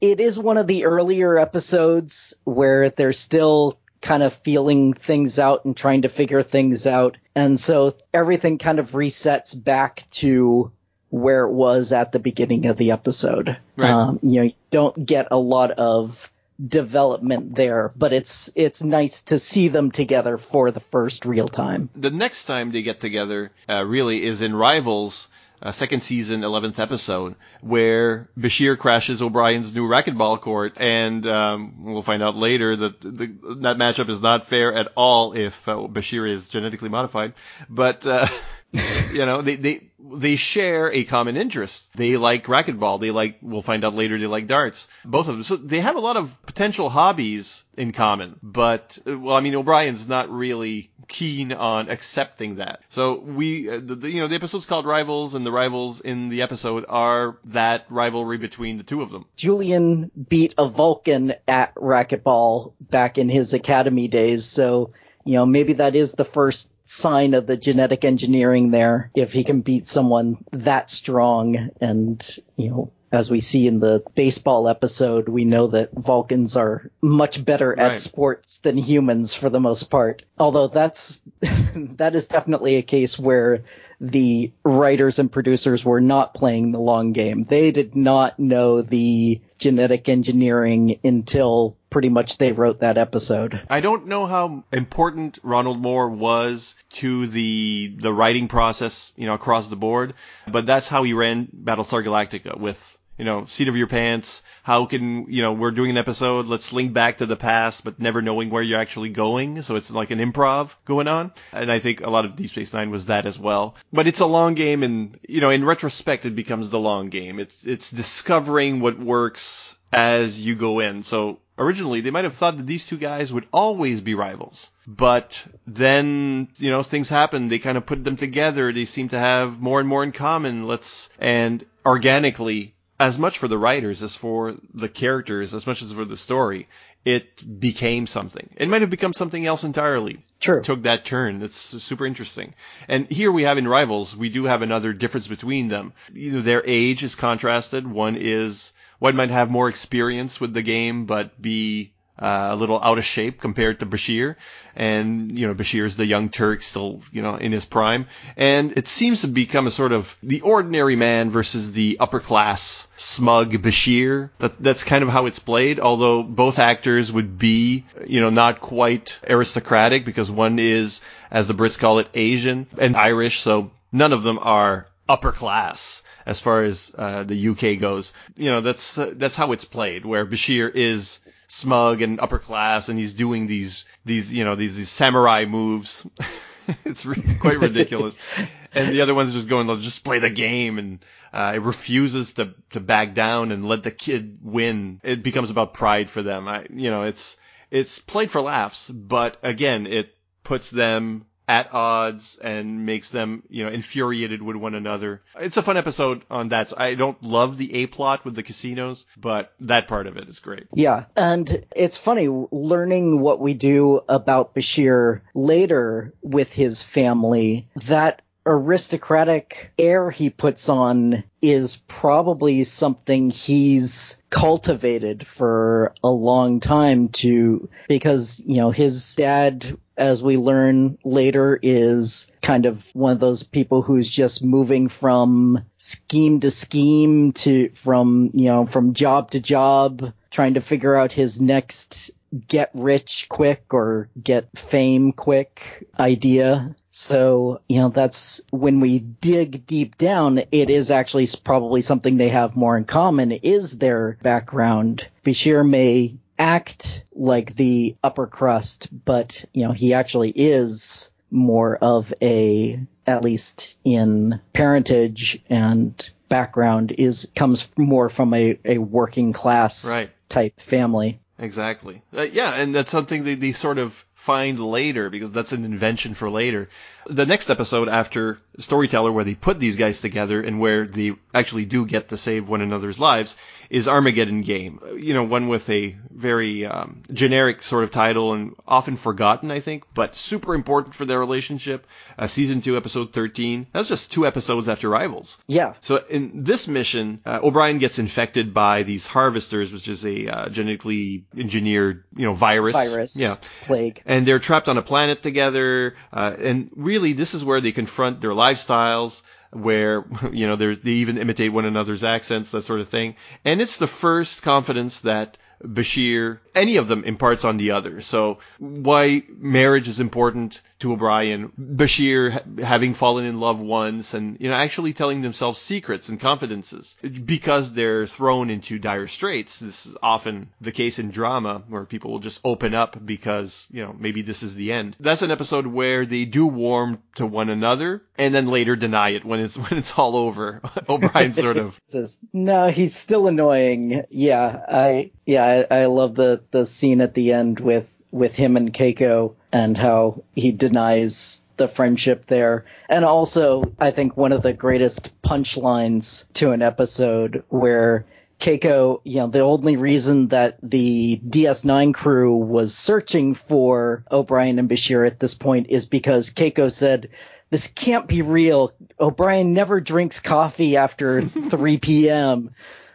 it 0.00 0.18
is 0.18 0.36
one 0.36 0.56
of 0.56 0.66
the 0.66 0.84
earlier 0.84 1.38
episodes 1.38 2.36
where 2.42 2.90
they're 2.90 3.12
still 3.12 3.78
kind 4.00 4.24
of 4.24 4.32
feeling 4.32 4.92
things 4.92 5.38
out 5.38 5.64
and 5.64 5.76
trying 5.76 6.02
to 6.02 6.08
figure 6.08 6.42
things 6.42 6.86
out. 6.86 7.16
And 7.36 7.58
so 7.58 7.94
everything 8.12 8.58
kind 8.58 8.80
of 8.80 8.90
resets 8.90 9.54
back 9.54 10.02
to 10.14 10.72
where 11.14 11.44
it 11.44 11.52
was 11.52 11.92
at 11.92 12.10
the 12.10 12.18
beginning 12.18 12.66
of 12.66 12.76
the 12.76 12.90
episode. 12.90 13.56
Right. 13.76 13.88
Um, 13.88 14.18
you 14.24 14.40
know, 14.40 14.46
you 14.46 14.52
don't 14.72 15.06
get 15.06 15.28
a 15.30 15.38
lot 15.38 15.70
of 15.70 16.28
development 16.64 17.54
there, 17.54 17.92
but 17.94 18.12
it's 18.12 18.50
it's 18.56 18.82
nice 18.82 19.22
to 19.22 19.38
see 19.38 19.68
them 19.68 19.92
together 19.92 20.38
for 20.38 20.72
the 20.72 20.80
first 20.80 21.24
real 21.24 21.46
time. 21.46 21.88
the 21.94 22.10
next 22.10 22.46
time 22.46 22.72
they 22.72 22.82
get 22.82 23.00
together 23.00 23.52
uh, 23.68 23.84
really 23.84 24.24
is 24.24 24.42
in 24.42 24.56
Rivals, 24.56 25.28
uh, 25.62 25.70
second 25.70 26.02
season, 26.02 26.40
11th 26.40 26.80
episode, 26.80 27.36
where 27.60 28.28
Bashir 28.36 28.76
crashes 28.76 29.22
O'Brien's 29.22 29.72
new 29.72 29.88
racquetball 29.88 30.40
court, 30.40 30.74
and 30.78 31.24
um, 31.26 31.84
we'll 31.84 32.02
find 32.02 32.24
out 32.24 32.34
later 32.34 32.74
that 32.74 33.00
the, 33.00 33.26
that 33.60 33.78
matchup 33.78 34.08
is 34.08 34.20
not 34.20 34.46
fair 34.46 34.72
at 34.74 34.88
all 34.96 35.32
if 35.32 35.68
uh, 35.68 35.76
Bashir 35.76 36.28
is 36.28 36.48
genetically 36.48 36.88
modified. 36.88 37.34
But 37.68 38.04
uh, 38.04 38.26
you 39.12 39.24
know, 39.24 39.42
they 39.42 39.56
they 39.56 39.90
they 40.16 40.36
share 40.36 40.92
a 40.92 41.04
common 41.04 41.36
interest. 41.36 41.90
They 41.94 42.16
like 42.16 42.46
racquetball. 42.46 43.00
They 43.00 43.10
like. 43.10 43.38
We'll 43.42 43.62
find 43.62 43.84
out 43.84 43.94
later. 43.94 44.18
They 44.18 44.26
like 44.26 44.46
darts. 44.46 44.88
Both 45.04 45.28
of 45.28 45.34
them. 45.34 45.42
So 45.42 45.56
they 45.56 45.80
have 45.80 45.96
a 45.96 46.00
lot 46.00 46.16
of 46.16 46.36
potential 46.46 46.88
hobbies 46.88 47.64
in 47.76 47.92
common. 47.92 48.38
But 48.42 48.98
well, 49.04 49.36
I 49.36 49.40
mean, 49.40 49.54
O'Brien's 49.54 50.08
not 50.08 50.30
really 50.30 50.90
keen 51.08 51.52
on 51.52 51.90
accepting 51.90 52.56
that. 52.56 52.80
So 52.88 53.18
we, 53.18 53.68
uh, 53.68 53.80
the, 53.82 53.94
the, 53.94 54.10
you 54.10 54.20
know, 54.20 54.28
the 54.28 54.36
episode's 54.36 54.66
called 54.66 54.86
Rivals, 54.86 55.34
and 55.34 55.44
the 55.44 55.52
rivals 55.52 56.00
in 56.00 56.28
the 56.28 56.42
episode 56.42 56.84
are 56.88 57.36
that 57.46 57.86
rivalry 57.88 58.38
between 58.38 58.78
the 58.78 58.84
two 58.84 59.02
of 59.02 59.10
them. 59.10 59.26
Julian 59.36 60.10
beat 60.28 60.54
a 60.58 60.68
Vulcan 60.68 61.34
at 61.46 61.74
racquetball 61.74 62.72
back 62.80 63.18
in 63.18 63.28
his 63.28 63.54
academy 63.54 64.08
days, 64.08 64.44
so 64.44 64.92
you 65.24 65.34
know 65.34 65.46
maybe 65.46 65.74
that 65.74 65.94
is 65.94 66.12
the 66.12 66.24
first 66.24 66.70
sign 66.84 67.34
of 67.34 67.46
the 67.46 67.56
genetic 67.56 68.04
engineering 68.04 68.70
there. 68.70 69.10
If 69.14 69.32
he 69.32 69.44
can 69.44 69.60
beat 69.60 69.88
someone 69.88 70.38
that 70.52 70.90
strong, 70.90 71.70
and 71.80 72.38
you 72.56 72.70
know. 72.70 72.92
As 73.12 73.30
we 73.30 73.38
see 73.38 73.68
in 73.68 73.78
the 73.78 74.02
baseball 74.16 74.66
episode, 74.66 75.28
we 75.28 75.44
know 75.44 75.68
that 75.68 75.92
Vulcans 75.92 76.56
are 76.56 76.90
much 77.00 77.44
better 77.44 77.78
at 77.78 78.00
sports 78.00 78.56
than 78.56 78.76
humans 78.76 79.32
for 79.32 79.48
the 79.48 79.60
most 79.60 79.84
part. 79.84 80.24
Although 80.36 80.66
that's 80.66 81.22
that 81.40 82.16
is 82.16 82.26
definitely 82.26 82.74
a 82.74 82.82
case 82.82 83.16
where 83.16 83.62
the 84.00 84.52
writers 84.64 85.20
and 85.20 85.30
producers 85.30 85.84
were 85.84 86.00
not 86.00 86.34
playing 86.34 86.72
the 86.72 86.80
long 86.80 87.12
game. 87.12 87.42
They 87.44 87.70
did 87.70 87.94
not 87.94 88.38
know 88.40 88.82
the 88.82 89.40
genetic 89.64 90.10
engineering 90.10 91.00
until 91.02 91.78
pretty 91.88 92.10
much 92.10 92.36
they 92.36 92.52
wrote 92.52 92.80
that 92.80 92.98
episode. 92.98 93.62
I 93.70 93.80
don't 93.80 94.08
know 94.08 94.26
how 94.26 94.64
important 94.70 95.38
Ronald 95.42 95.80
Moore 95.80 96.10
was 96.10 96.74
to 97.00 97.26
the 97.26 97.96
the 97.98 98.12
writing 98.12 98.46
process, 98.46 99.12
you 99.16 99.26
know, 99.26 99.32
across 99.32 99.70
the 99.70 99.76
board, 99.76 100.12
but 100.46 100.66
that's 100.66 100.86
how 100.86 101.02
he 101.02 101.14
ran 101.14 101.48
Battlestar 101.48 102.04
Galactica 102.04 102.58
with 102.58 102.98
you 103.18 103.24
know, 103.24 103.44
seat 103.44 103.68
of 103.68 103.76
your 103.76 103.86
pants. 103.86 104.42
How 104.62 104.86
can, 104.86 105.30
you 105.30 105.42
know, 105.42 105.52
we're 105.52 105.70
doing 105.70 105.90
an 105.90 105.96
episode, 105.96 106.46
let's 106.46 106.72
link 106.72 106.92
back 106.92 107.18
to 107.18 107.26
the 107.26 107.36
past, 107.36 107.84
but 107.84 108.00
never 108.00 108.22
knowing 108.22 108.50
where 108.50 108.62
you're 108.62 108.80
actually 108.80 109.10
going. 109.10 109.62
So 109.62 109.76
it's 109.76 109.90
like 109.90 110.10
an 110.10 110.18
improv 110.18 110.74
going 110.84 111.08
on. 111.08 111.32
And 111.52 111.70
I 111.70 111.78
think 111.78 112.00
a 112.00 112.10
lot 112.10 112.24
of 112.24 112.36
Deep 112.36 112.50
Space 112.50 112.72
Nine 112.72 112.90
was 112.90 113.06
that 113.06 113.26
as 113.26 113.38
well. 113.38 113.76
But 113.92 114.06
it's 114.06 114.20
a 114.20 114.26
long 114.26 114.54
game 114.54 114.82
and, 114.82 115.18
you 115.28 115.40
know, 115.40 115.50
in 115.50 115.64
retrospect, 115.64 116.26
it 116.26 116.34
becomes 116.34 116.70
the 116.70 116.80
long 116.80 117.08
game. 117.08 117.38
It's, 117.38 117.66
it's 117.66 117.90
discovering 117.90 118.80
what 118.80 118.98
works 118.98 119.78
as 119.92 120.44
you 120.44 120.56
go 120.56 120.80
in. 120.80 121.04
So 121.04 121.38
originally 121.56 122.00
they 122.00 122.10
might 122.10 122.24
have 122.24 122.34
thought 122.34 122.56
that 122.56 122.66
these 122.66 122.86
two 122.86 122.96
guys 122.96 123.32
would 123.32 123.46
always 123.52 124.00
be 124.00 124.14
rivals. 124.14 124.72
But 124.86 125.46
then, 125.66 126.48
you 126.58 126.70
know, 126.70 126.82
things 126.82 127.08
happen. 127.08 127.48
They 127.48 127.60
kind 127.60 127.78
of 127.78 127.86
put 127.86 128.02
them 128.02 128.16
together. 128.16 128.72
They 128.72 128.86
seem 128.86 129.08
to 129.10 129.18
have 129.18 129.60
more 129.60 129.78
and 129.78 129.88
more 129.88 130.02
in 130.02 130.10
common. 130.10 130.66
Let's, 130.66 131.10
and 131.20 131.64
organically, 131.86 132.74
as 133.04 133.18
much 133.18 133.36
for 133.38 133.48
the 133.48 133.58
writers 133.58 134.02
as 134.02 134.16
for 134.16 134.54
the 134.72 134.88
characters, 134.88 135.52
as 135.52 135.66
much 135.66 135.82
as 135.82 135.92
for 135.92 136.06
the 136.06 136.16
story, 136.16 136.66
it 137.04 137.60
became 137.60 138.06
something. 138.06 138.48
It 138.56 138.70
might 138.70 138.80
have 138.80 138.88
become 138.88 139.12
something 139.12 139.44
else 139.44 139.62
entirely. 139.62 140.24
True. 140.40 140.62
Took 140.62 140.84
that 140.84 141.04
turn. 141.04 141.42
It's 141.42 141.82
super 141.82 142.06
interesting. 142.06 142.54
And 142.88 143.06
here 143.10 143.30
we 143.30 143.42
have 143.42 143.58
in 143.58 143.68
Rivals, 143.68 144.16
we 144.16 144.30
do 144.30 144.44
have 144.44 144.62
another 144.62 144.94
difference 144.94 145.28
between 145.28 145.68
them. 145.68 145.92
You 146.14 146.32
know, 146.32 146.40
their 146.40 146.62
age 146.64 147.04
is 147.04 147.14
contrasted. 147.14 147.86
One 147.86 148.16
is, 148.16 148.72
one 149.00 149.16
might 149.16 149.30
have 149.30 149.50
more 149.50 149.68
experience 149.68 150.40
with 150.40 150.54
the 150.54 150.62
game, 150.62 151.04
but 151.04 151.40
be 151.42 151.92
uh, 152.18 152.48
a 152.50 152.56
little 152.56 152.80
out 152.80 152.98
of 152.98 153.04
shape 153.04 153.40
compared 153.40 153.80
to 153.80 153.86
Bashir. 153.86 154.36
And, 154.76 155.38
you 155.38 155.46
know, 155.46 155.54
Bashir 155.54 155.84
is 155.84 155.96
the 155.96 156.06
young 156.06 156.28
Turk 156.28 156.62
still, 156.62 157.00
you 157.12 157.22
know, 157.22 157.36
in 157.36 157.52
his 157.52 157.64
prime. 157.64 158.06
And 158.36 158.72
it 158.76 158.88
seems 158.88 159.22
to 159.22 159.28
become 159.28 159.66
a 159.66 159.70
sort 159.70 159.92
of 159.92 160.16
the 160.22 160.40
ordinary 160.40 160.96
man 160.96 161.30
versus 161.30 161.72
the 161.72 161.96
upper 162.00 162.20
class 162.20 162.86
smug 162.96 163.52
Bashir. 163.52 164.30
That, 164.38 164.62
that's 164.62 164.84
kind 164.84 165.02
of 165.02 165.10
how 165.10 165.26
it's 165.26 165.38
played, 165.38 165.80
although 165.80 166.22
both 166.22 166.58
actors 166.58 167.12
would 167.12 167.38
be, 167.38 167.84
you 168.06 168.20
know, 168.20 168.30
not 168.30 168.60
quite 168.60 169.18
aristocratic 169.28 170.04
because 170.04 170.30
one 170.30 170.58
is, 170.58 171.00
as 171.30 171.48
the 171.48 171.54
Brits 171.54 171.78
call 171.78 171.98
it, 171.98 172.08
Asian 172.14 172.66
and 172.78 172.96
Irish. 172.96 173.40
So 173.40 173.70
none 173.92 174.12
of 174.12 174.22
them 174.22 174.38
are 174.40 174.86
upper 175.08 175.32
class 175.32 176.02
as 176.26 176.40
far 176.40 176.64
as 176.64 176.92
uh, 176.96 177.22
the 177.24 177.48
UK 177.48 177.78
goes. 177.78 178.12
You 178.36 178.50
know, 178.50 178.60
that's 178.60 178.96
uh, 178.96 179.12
that's 179.14 179.36
how 179.36 179.52
it's 179.52 179.64
played, 179.64 180.04
where 180.04 180.24
Bashir 180.24 180.70
is 180.74 181.18
smug 181.48 182.02
and 182.02 182.20
upper 182.20 182.38
class, 182.38 182.88
and 182.88 182.98
he's 182.98 183.12
doing 183.12 183.46
these 183.46 183.84
these 184.04 184.32
you 184.32 184.44
know 184.44 184.54
these 184.54 184.76
these 184.76 184.90
samurai 184.90 185.44
moves. 185.44 186.06
it's 186.84 187.04
really 187.04 187.34
quite 187.40 187.60
ridiculous. 187.60 188.16
and 188.74 188.92
the 188.92 189.00
other 189.00 189.14
one's 189.14 189.32
just 189.32 189.48
going, 189.48 189.66
"Let's 189.66 189.82
just 189.82 190.04
play 190.04 190.18
the 190.18 190.30
game," 190.30 190.78
and 190.78 191.04
uh, 191.32 191.52
it 191.54 191.62
refuses 191.62 192.34
to 192.34 192.54
to 192.70 192.80
back 192.80 193.14
down 193.14 193.52
and 193.52 193.68
let 193.68 193.82
the 193.82 193.90
kid 193.90 194.38
win. 194.42 195.00
It 195.02 195.22
becomes 195.22 195.50
about 195.50 195.74
pride 195.74 196.10
for 196.10 196.22
them. 196.22 196.48
I, 196.48 196.66
you 196.70 196.90
know, 196.90 197.02
it's 197.02 197.36
it's 197.70 197.98
played 197.98 198.30
for 198.30 198.40
laughs, 198.40 198.90
but 198.90 199.38
again, 199.42 199.86
it 199.86 200.14
puts 200.42 200.70
them 200.70 201.26
at 201.46 201.74
odds 201.74 202.38
and 202.42 202.86
makes 202.86 203.10
them, 203.10 203.42
you 203.48 203.64
know, 203.64 203.70
infuriated 203.70 204.42
with 204.42 204.56
one 204.56 204.74
another. 204.74 205.22
It's 205.38 205.56
a 205.56 205.62
fun 205.62 205.76
episode 205.76 206.22
on 206.30 206.48
that. 206.48 206.72
I 206.78 206.94
don't 206.94 207.22
love 207.22 207.58
the 207.58 207.74
A 207.74 207.86
plot 207.86 208.24
with 208.24 208.34
the 208.34 208.42
casinos, 208.42 209.06
but 209.16 209.52
that 209.60 209.88
part 209.88 210.06
of 210.06 210.16
it 210.16 210.28
is 210.28 210.38
great. 210.38 210.66
Yeah. 210.72 211.04
And 211.16 211.64
it's 211.76 211.98
funny 211.98 212.28
learning 212.28 213.20
what 213.20 213.40
we 213.40 213.54
do 213.54 214.00
about 214.08 214.54
Bashir 214.54 215.20
later 215.34 216.14
with 216.22 216.52
his 216.52 216.82
family. 216.82 217.68
That 217.86 218.22
aristocratic 218.46 219.72
air 219.78 220.10
he 220.10 220.30
puts 220.30 220.68
on 220.68 221.24
is 221.40 221.76
probably 221.76 222.64
something 222.64 223.30
he's 223.30 224.20
cultivated 224.30 225.26
for 225.26 225.94
a 226.02 226.10
long 226.10 226.60
time 226.60 227.08
to 227.08 227.68
because 227.88 228.42
you 228.44 228.56
know 228.56 228.70
his 228.70 229.14
dad 229.14 229.78
as 229.96 230.22
we 230.22 230.36
learn 230.36 230.98
later 231.04 231.58
is 231.62 232.26
kind 232.42 232.66
of 232.66 232.90
one 232.94 233.12
of 233.12 233.20
those 233.20 233.42
people 233.42 233.80
who's 233.80 234.10
just 234.10 234.44
moving 234.44 234.88
from 234.88 235.64
scheme 235.76 236.40
to 236.40 236.50
scheme 236.50 237.32
to 237.32 237.70
from 237.70 238.30
you 238.34 238.46
know 238.46 238.66
from 238.66 238.92
job 238.92 239.30
to 239.30 239.40
job 239.40 240.12
trying 240.30 240.54
to 240.54 240.60
figure 240.60 240.94
out 240.94 241.12
his 241.12 241.40
next 241.40 242.10
get 242.48 242.70
rich 242.74 243.26
quick 243.28 243.72
or 243.72 244.08
get 244.20 244.48
fame 244.56 245.12
quick 245.12 245.86
idea. 245.98 246.74
So, 246.90 247.60
you 247.68 247.80
know, 247.80 247.88
that's 247.88 248.40
when 248.50 248.80
we 248.80 248.98
dig 248.98 249.66
deep 249.66 249.96
down, 249.98 250.40
it 250.50 250.70
is 250.70 250.90
actually 250.90 251.28
probably 251.42 251.82
something 251.82 252.16
they 252.16 252.30
have 252.30 252.56
more 252.56 252.76
in 252.76 252.84
common 252.84 253.32
is 253.32 253.78
their 253.78 254.18
background. 254.22 255.08
Bashir 255.24 255.68
may 255.68 256.16
act 256.38 257.04
like 257.14 257.54
the 257.54 257.96
upper 258.02 258.26
crust, 258.26 258.88
but, 259.04 259.44
you 259.52 259.66
know, 259.66 259.72
he 259.72 259.94
actually 259.94 260.30
is 260.30 261.10
more 261.30 261.76
of 261.76 262.12
a, 262.22 262.78
at 263.06 263.22
least 263.22 263.76
in 263.84 264.40
parentage 264.52 265.42
and 265.48 266.10
background 266.28 266.92
is 266.96 267.28
comes 267.36 267.68
more 267.76 268.08
from 268.08 268.34
a, 268.34 268.58
a 268.64 268.78
working 268.78 269.32
class 269.32 269.88
Right. 269.88 270.10
type 270.28 270.58
family. 270.58 271.20
Exactly. 271.38 272.02
Uh, 272.16 272.22
yeah, 272.22 272.54
and 272.54 272.74
that's 272.74 272.90
something 272.90 273.24
they 273.34 273.52
sort 273.52 273.78
of 273.78 274.04
find 274.24 274.58
later 274.58 275.10
because 275.10 275.30
that's 275.30 275.52
an 275.52 275.66
invention 275.66 276.14
for 276.14 276.30
later. 276.30 276.68
The 277.06 277.26
next 277.26 277.50
episode 277.50 277.90
after 277.90 278.38
Storyteller, 278.56 279.12
where 279.12 279.24
they 279.24 279.34
put 279.34 279.60
these 279.60 279.76
guys 279.76 280.00
together 280.00 280.40
and 280.40 280.58
where 280.58 280.86
they 280.86 281.12
actually 281.34 281.66
do 281.66 281.84
get 281.84 282.08
to 282.08 282.16
save 282.16 282.48
one 282.48 282.62
another's 282.62 282.98
lives, 282.98 283.36
is 283.68 283.86
Armageddon 283.86 284.40
Game. 284.40 284.80
You 284.96 285.12
know, 285.12 285.24
one 285.24 285.48
with 285.48 285.68
a 285.68 285.94
very 286.10 286.64
um, 286.64 287.02
generic 287.12 287.62
sort 287.62 287.84
of 287.84 287.90
title 287.90 288.32
and 288.32 288.54
often 288.66 288.96
forgotten, 288.96 289.50
I 289.50 289.60
think, 289.60 289.84
but 289.92 290.14
super 290.14 290.54
important 290.54 290.94
for 290.94 291.04
their 291.04 291.18
relationship. 291.18 291.86
Uh, 292.18 292.26
season 292.26 292.62
2, 292.62 292.78
episode 292.78 293.12
13. 293.12 293.66
That's 293.72 293.88
just 293.88 294.10
two 294.10 294.26
episodes 294.26 294.68
after 294.68 294.88
Rivals. 294.88 295.36
Yeah. 295.46 295.74
So 295.82 296.02
in 296.08 296.44
this 296.44 296.68
mission, 296.68 297.20
uh, 297.26 297.40
O'Brien 297.42 297.78
gets 297.78 297.98
infected 297.98 298.54
by 298.54 298.84
these 298.84 299.06
harvesters, 299.06 299.70
which 299.70 299.88
is 299.88 300.06
a 300.06 300.28
uh, 300.28 300.48
genetically 300.48 301.26
engineered, 301.36 302.04
you 302.16 302.24
know, 302.24 302.32
virus. 302.32 302.72
Virus. 302.72 303.16
Yeah. 303.18 303.36
Plague. 303.66 304.00
And 304.06 304.13
they're 304.26 304.38
trapped 304.38 304.68
on 304.68 304.78
a 304.78 304.82
planet 304.82 305.22
together. 305.22 305.94
Uh, 306.12 306.34
and 306.38 306.70
really, 306.76 307.12
this 307.12 307.34
is 307.34 307.44
where 307.44 307.60
they 307.60 307.72
confront 307.72 308.20
their 308.20 308.30
lifestyles, 308.30 309.22
where, 309.50 310.04
you 310.32 310.46
know, 310.46 310.56
they 310.56 310.90
even 310.90 311.18
imitate 311.18 311.52
one 311.52 311.64
another's 311.64 312.04
accents, 312.04 312.50
that 312.52 312.62
sort 312.62 312.80
of 312.80 312.88
thing. 312.88 313.16
And 313.44 313.60
it's 313.60 313.76
the 313.78 313.86
first 313.86 314.42
confidence 314.42 315.00
that 315.00 315.38
Bashir, 315.62 316.38
any 316.54 316.76
of 316.76 316.88
them 316.88 317.04
imparts 317.04 317.44
on 317.44 317.56
the 317.56 317.72
other. 317.72 318.00
So 318.00 318.38
why 318.58 319.22
marriage 319.28 319.88
is 319.88 320.00
important 320.00 320.62
to 320.80 320.92
O'Brien, 320.92 321.52
Bashir 321.58 322.60
having 322.60 322.94
fallen 322.94 323.24
in 323.24 323.40
love 323.40 323.60
once 323.60 324.14
and, 324.14 324.36
you 324.40 324.48
know, 324.48 324.54
actually 324.54 324.92
telling 324.92 325.22
themselves 325.22 325.58
secrets 325.58 326.08
and 326.08 326.20
confidences 326.20 326.96
because 327.24 327.72
they're 327.72 328.06
thrown 328.06 328.50
into 328.50 328.78
dire 328.78 329.06
straits. 329.06 329.60
This 329.60 329.86
is 329.86 329.96
often 330.02 330.50
the 330.60 330.72
case 330.72 330.98
in 330.98 331.10
drama 331.10 331.62
where 331.68 331.84
people 331.84 332.12
will 332.12 332.18
just 332.18 332.40
open 332.44 332.74
up 332.74 333.04
because, 333.04 333.66
you 333.70 333.82
know, 333.82 333.94
maybe 333.98 334.22
this 334.22 334.42
is 334.42 334.54
the 334.54 334.72
end. 334.72 334.96
That's 335.00 335.22
an 335.22 335.30
episode 335.30 335.66
where 335.66 336.04
they 336.04 336.24
do 336.24 336.46
warm 336.46 337.02
to 337.16 337.26
one 337.26 337.48
another 337.48 338.02
and 338.18 338.34
then 338.34 338.48
later 338.48 338.76
deny 338.76 339.10
it 339.10 339.24
when 339.24 339.40
it's, 339.40 339.56
when 339.70 339.78
it's 339.78 339.98
all 339.98 340.16
over. 340.16 340.60
O'Brien 340.88 341.32
sort 341.32 341.56
of 341.56 341.78
says, 341.82 342.18
"No, 342.32 342.68
he's 342.68 342.94
still 342.94 343.26
annoying." 343.26 344.04
Yeah, 344.10 344.64
I 344.68 345.10
yeah, 345.26 345.43
I, 345.44 345.66
I 345.70 345.84
love 345.86 346.14
the 346.14 346.42
the 346.50 346.66
scene 346.66 347.00
at 347.00 347.14
the 347.14 347.32
end 347.32 347.60
with 347.60 347.88
with 348.10 348.34
him 348.36 348.56
and 348.56 348.72
Keiko 348.72 349.34
and 349.52 349.76
how 349.76 350.22
he 350.34 350.52
denies 350.52 351.42
the 351.56 351.68
friendship 351.68 352.26
there. 352.26 352.64
And 352.88 353.04
also, 353.04 353.72
I 353.78 353.90
think 353.90 354.16
one 354.16 354.32
of 354.32 354.42
the 354.42 354.52
greatest 354.52 355.20
punchlines 355.22 356.32
to 356.34 356.52
an 356.52 356.62
episode 356.62 357.44
where 357.48 358.06
Keiko, 358.40 359.00
you 359.04 359.18
know, 359.18 359.26
the 359.28 359.40
only 359.40 359.76
reason 359.76 360.28
that 360.28 360.58
the 360.62 361.20
DS9 361.28 361.94
crew 361.94 362.36
was 362.36 362.74
searching 362.74 363.34
for 363.34 364.02
O'Brien 364.10 364.58
and 364.58 364.68
Bashir 364.68 365.06
at 365.06 365.20
this 365.20 365.34
point 365.34 365.68
is 365.70 365.86
because 365.86 366.30
Keiko 366.30 366.70
said, 366.70 367.10
this 367.50 367.68
can't 367.68 368.08
be 368.08 368.22
real. 368.22 368.72
O'Brien 368.98 369.52
never 369.54 369.80
drinks 369.80 370.20
coffee 370.20 370.76
after 370.76 371.22
3 371.22 371.78
p.m. 371.78 372.50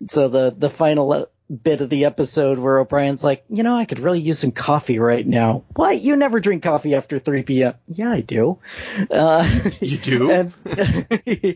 So 0.07 0.27
the, 0.27 0.53
the 0.55 0.69
final 0.69 1.29
bit 1.49 1.81
of 1.81 1.89
the 1.89 2.05
episode 2.05 2.59
where 2.59 2.79
O'Brien's 2.79 3.23
like, 3.23 3.43
you 3.49 3.63
know, 3.63 3.75
I 3.75 3.85
could 3.85 3.99
really 3.99 4.19
use 4.19 4.39
some 4.39 4.51
coffee 4.51 4.99
right 4.99 5.25
now. 5.25 5.63
What? 5.75 5.99
You 5.99 6.15
never 6.15 6.39
drink 6.39 6.63
coffee 6.63 6.95
after 6.95 7.17
3 7.19 7.43
p.m. 7.43 7.73
Yeah, 7.87 8.11
I 8.11 8.21
do. 8.21 8.59
Uh, 9.09 9.47
You 9.79 9.97
do? 9.97 10.31
and 10.31 10.53